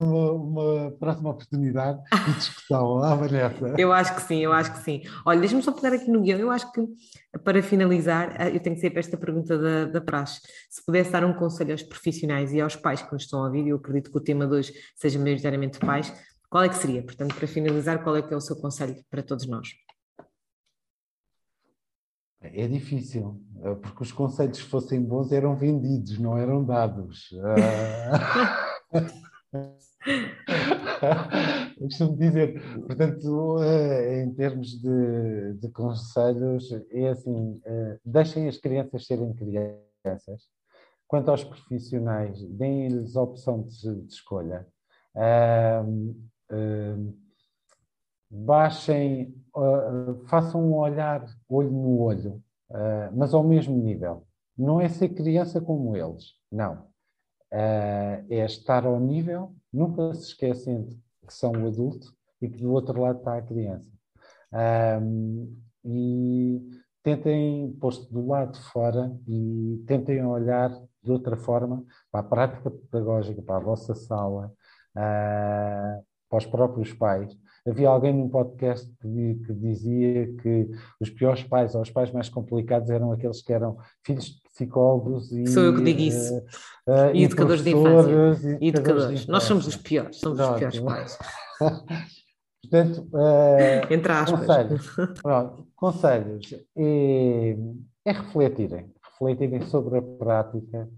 [0.00, 3.02] uma, uma, próxima oportunidade de discussão.
[3.02, 3.74] Ah, Vanessa.
[3.78, 5.02] Eu acho que sim, eu acho que sim.
[5.24, 6.38] Olha, deixa-me só pegar aqui no guião.
[6.38, 6.82] Eu acho que,
[7.44, 10.40] para finalizar, eh, eu tenho que sempre esta pergunta da, da praxe.
[10.70, 13.68] Se pudesse dar um conselho aos profissionais e aos pais que nos estão a ouvir,
[13.68, 16.12] eu acredito que o tema de hoje seja maioritariamente pais,
[16.50, 17.02] qual é que seria?
[17.02, 19.68] Portanto, para finalizar, qual é que é o seu conselho para todos nós?
[22.52, 27.30] É difícil, eh, porque os conselhos, se fossem bons, eram vendidos, não eram dados.
[31.80, 38.58] Eu costumo dizer, portanto, eh, em termos de, de conselhos, é assim: eh, deixem as
[38.58, 40.42] crianças serem crianças.
[41.08, 44.66] Quanto aos profissionais, deem-lhes a opção de, de escolha.
[48.34, 54.26] Baixem uh, façam um olhar olho no olho, uh, mas ao mesmo nível.
[54.56, 56.74] Não é ser criança como eles, não.
[57.52, 60.88] Uh, é estar ao nível, nunca se esquecem
[61.26, 62.12] que são o adulto
[62.42, 63.88] e que do outro lado está a criança.
[65.84, 66.60] E
[67.02, 70.70] tentem pôr-se do lado de fora e tentem olhar
[71.02, 74.52] de outra forma para a prática pedagógica, para a vossa sala,
[74.94, 76.02] para
[76.32, 77.36] os próprios pais,
[77.66, 80.70] Havia alguém num podcast que, que, dizia que
[81.00, 85.32] os piores pais, ou os pais mais complicados, eram aqueles que eram filhos de psicólogos
[85.32, 85.46] e.
[85.46, 86.36] Sou eu que digo isso.
[86.86, 88.58] Uh, uh, e, educadores de infância.
[88.60, 89.26] E educadores.
[89.26, 90.52] Nós somos os piores, somos Pronto.
[90.52, 91.18] os piores pais.
[92.62, 94.40] Portanto, uh, Entre aspas.
[94.40, 97.56] Conselhos, pronto, conselhos é,
[98.04, 100.88] é refletirem, refletirem sobre a prática,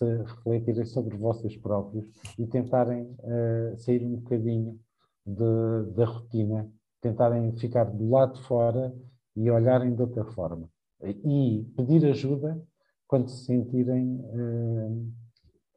[0.00, 2.06] refletirem sobre vocês próprios
[2.38, 4.78] e tentarem uh, sair um bocadinho
[5.24, 6.70] de, da rotina,
[7.00, 8.94] tentarem ficar do lado de fora
[9.36, 10.68] e olharem de outra forma.
[11.02, 12.62] E pedir ajuda
[13.08, 15.12] quando se sentirem uh,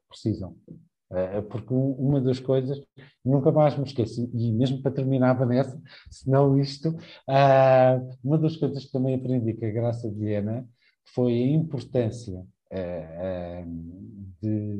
[0.07, 0.55] precisam.
[1.11, 2.81] Uh, porque uma das coisas,
[3.23, 8.55] nunca mais me esqueço, e mesmo para terminar, Vanessa, se não isto, uh, uma das
[8.55, 10.67] coisas que também aprendi com a Graça de Viena
[11.13, 12.45] foi a importância
[14.41, 14.79] de,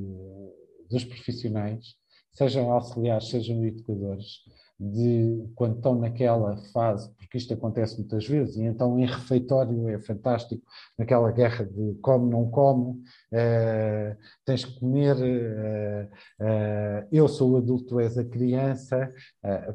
[0.90, 1.96] dos profissionais,
[2.36, 4.44] sejam auxiliares, sejam educadores,
[4.78, 10.00] de quando estão naquela fase, porque isto acontece muitas vezes, e então em refeitório é
[10.00, 10.62] fantástico,
[10.98, 16.06] naquela guerra de come, não come, uh, tens que comer, uh,
[16.44, 19.12] uh, eu sou o adulto, és a criança,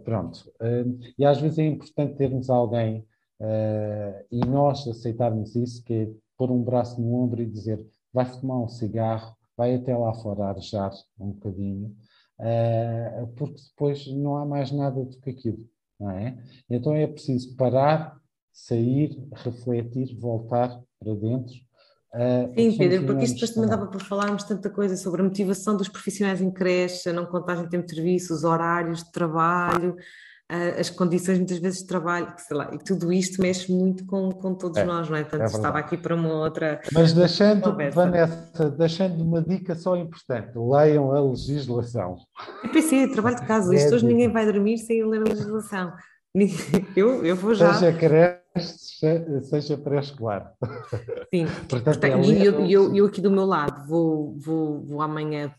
[0.05, 0.53] pronto.
[1.19, 3.07] e às vezes é importante termos alguém
[4.31, 8.59] e nós aceitarmos isso, que é pôr um braço no ombro e dizer vai fumar
[8.59, 11.95] um cigarro, vai até lá fora arejar um bocadinho,
[12.41, 15.65] uh, porque depois não há mais nada do que aquilo,
[15.99, 16.37] não é?
[16.69, 18.19] Então é preciso parar,
[18.53, 21.55] sair, refletir, voltar para dentro.
[22.13, 25.77] Uh, Sim, Pedro, porque isto depois também dava para falarmos tanta coisa sobre a motivação
[25.77, 29.97] dos profissionais em creche, a não contagem de tempo de serviço, os horários de trabalho,
[30.79, 34.55] as condições muitas vezes de trabalho, sei lá, e tudo isto mexe muito com, com
[34.55, 35.23] todos é, nós, não é?
[35.23, 36.81] Portanto, é estava aqui para uma outra.
[36.93, 38.01] Mas deixando, conversa.
[38.01, 42.17] Vanessa, deixando uma dica só importante: leiam a legislação.
[42.65, 45.93] Eu pensei, trabalho de casa, isto é hoje ninguém vai dormir sem ler a legislação.
[46.95, 47.75] Eu, eu vou já.
[47.75, 50.53] Seja creche, seja pré-escolar.
[51.35, 55.03] Sim, Portanto, Portanto, é e eu, eu, eu, aqui do meu lado vou, vou, vou
[55.03, 55.53] amanhã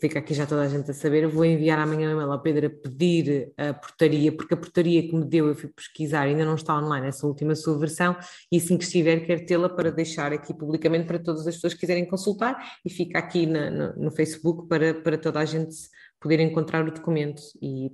[0.00, 2.42] fica aqui já toda a gente a saber, eu vou enviar amanhã um e-mail ao
[2.42, 6.44] Pedro a pedir a portaria, porque a portaria que me deu, eu fui pesquisar, ainda
[6.44, 8.16] não está online essa última sua versão,
[8.50, 11.80] e assim que estiver, quero tê-la para deixar aqui publicamente para todas as pessoas que
[11.80, 15.76] quiserem consultar, e fica aqui na, no, no, Facebook para, para toda a gente
[16.20, 17.90] poder encontrar o documento, e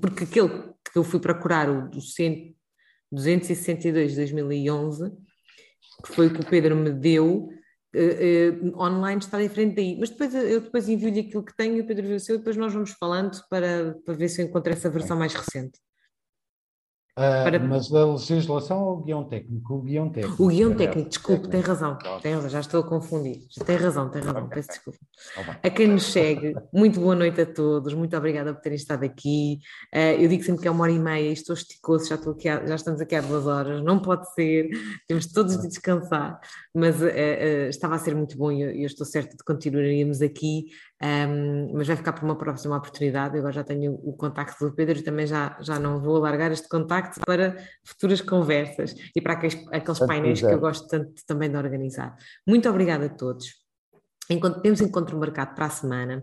[0.00, 1.98] porque, aquele que eu fui procurar, o do
[3.10, 5.12] 262 de 2011,
[6.04, 7.50] que foi o que o Pedro me deu,
[7.98, 9.96] uh, online está diferente daí.
[9.98, 12.38] Mas depois eu depois envio-lhe aquilo que tenho e o Pedro viu o seu e
[12.38, 15.78] depois nós vamos falando para, para ver se eu encontro essa versão mais recente.
[17.18, 17.58] Uh, para...
[17.58, 19.74] Mas a legislação ou o guião técnico?
[19.74, 20.44] O guião técnico.
[20.44, 23.40] O guião técnico, desculpe, tem razão, tem razão, já estou a confundir.
[23.66, 25.00] Tem razão, tem razão, peço desculpa.
[25.60, 29.58] A quem nos segue, muito boa noite a todos, muito obrigada por terem estado aqui.
[29.92, 32.44] Uh, eu digo sempre que é uma hora e meia, estou esticoso, já, estou aqui
[32.44, 34.70] já estamos aqui há duas horas, não pode ser,
[35.08, 36.38] temos todos de descansar,
[36.72, 40.66] mas uh, estava a ser muito bom e eu, eu estou certa de continuaríamos aqui
[41.02, 43.34] um, mas vai ficar para uma próxima oportunidade.
[43.34, 46.50] Eu agora já tenho o contacto do Pedro e também já, já não vou alargar
[46.52, 51.50] este contacto para futuras conversas e para aqueles, aqueles painéis que eu gosto tanto também
[51.50, 52.16] de organizar.
[52.46, 53.68] Muito obrigada a todos.
[54.30, 56.18] Enquanto temos encontro marcado para a semana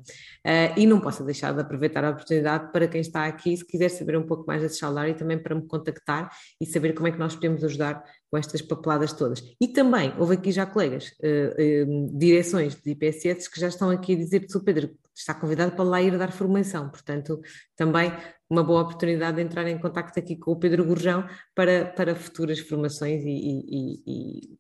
[0.45, 3.89] uh, e não posso deixar de aproveitar a oportunidade para quem está aqui, se quiser
[3.89, 6.30] saber um pouco mais da Social e também para me contactar
[6.61, 8.03] e saber como é que nós podemos ajudar
[8.36, 9.41] com estas papeladas todas.
[9.62, 14.14] E também, houve aqui já colegas, uh, uh, direções de IPSS que já estão aqui
[14.14, 17.40] a dizer que o Pedro está convidado para lá ir dar formação, portanto,
[17.78, 18.12] também
[18.49, 21.26] uma boa oportunidade de entrar em contato aqui com o Pedro Gurjão
[21.56, 24.57] para, para futuras formações e, e, e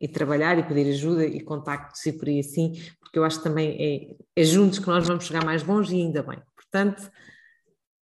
[0.00, 3.42] e trabalhar e pedir ajuda e contactos e por aí assim, porque eu acho que
[3.42, 6.40] também é, é juntos que nós vamos chegar mais longe e ainda bem.
[6.54, 7.10] Portanto,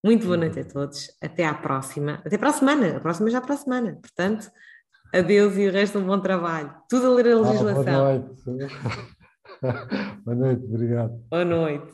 [0.03, 3.39] muito boa noite a todos, até à próxima, até para a semana, a próxima já
[3.39, 4.51] para a semana, portanto,
[5.13, 6.73] adeus e o resto um bom trabalho.
[6.89, 8.05] Tudo a ler a legislação.
[8.05, 8.75] Ah, boa noite.
[10.25, 11.13] boa noite, obrigado.
[11.29, 11.93] Boa noite.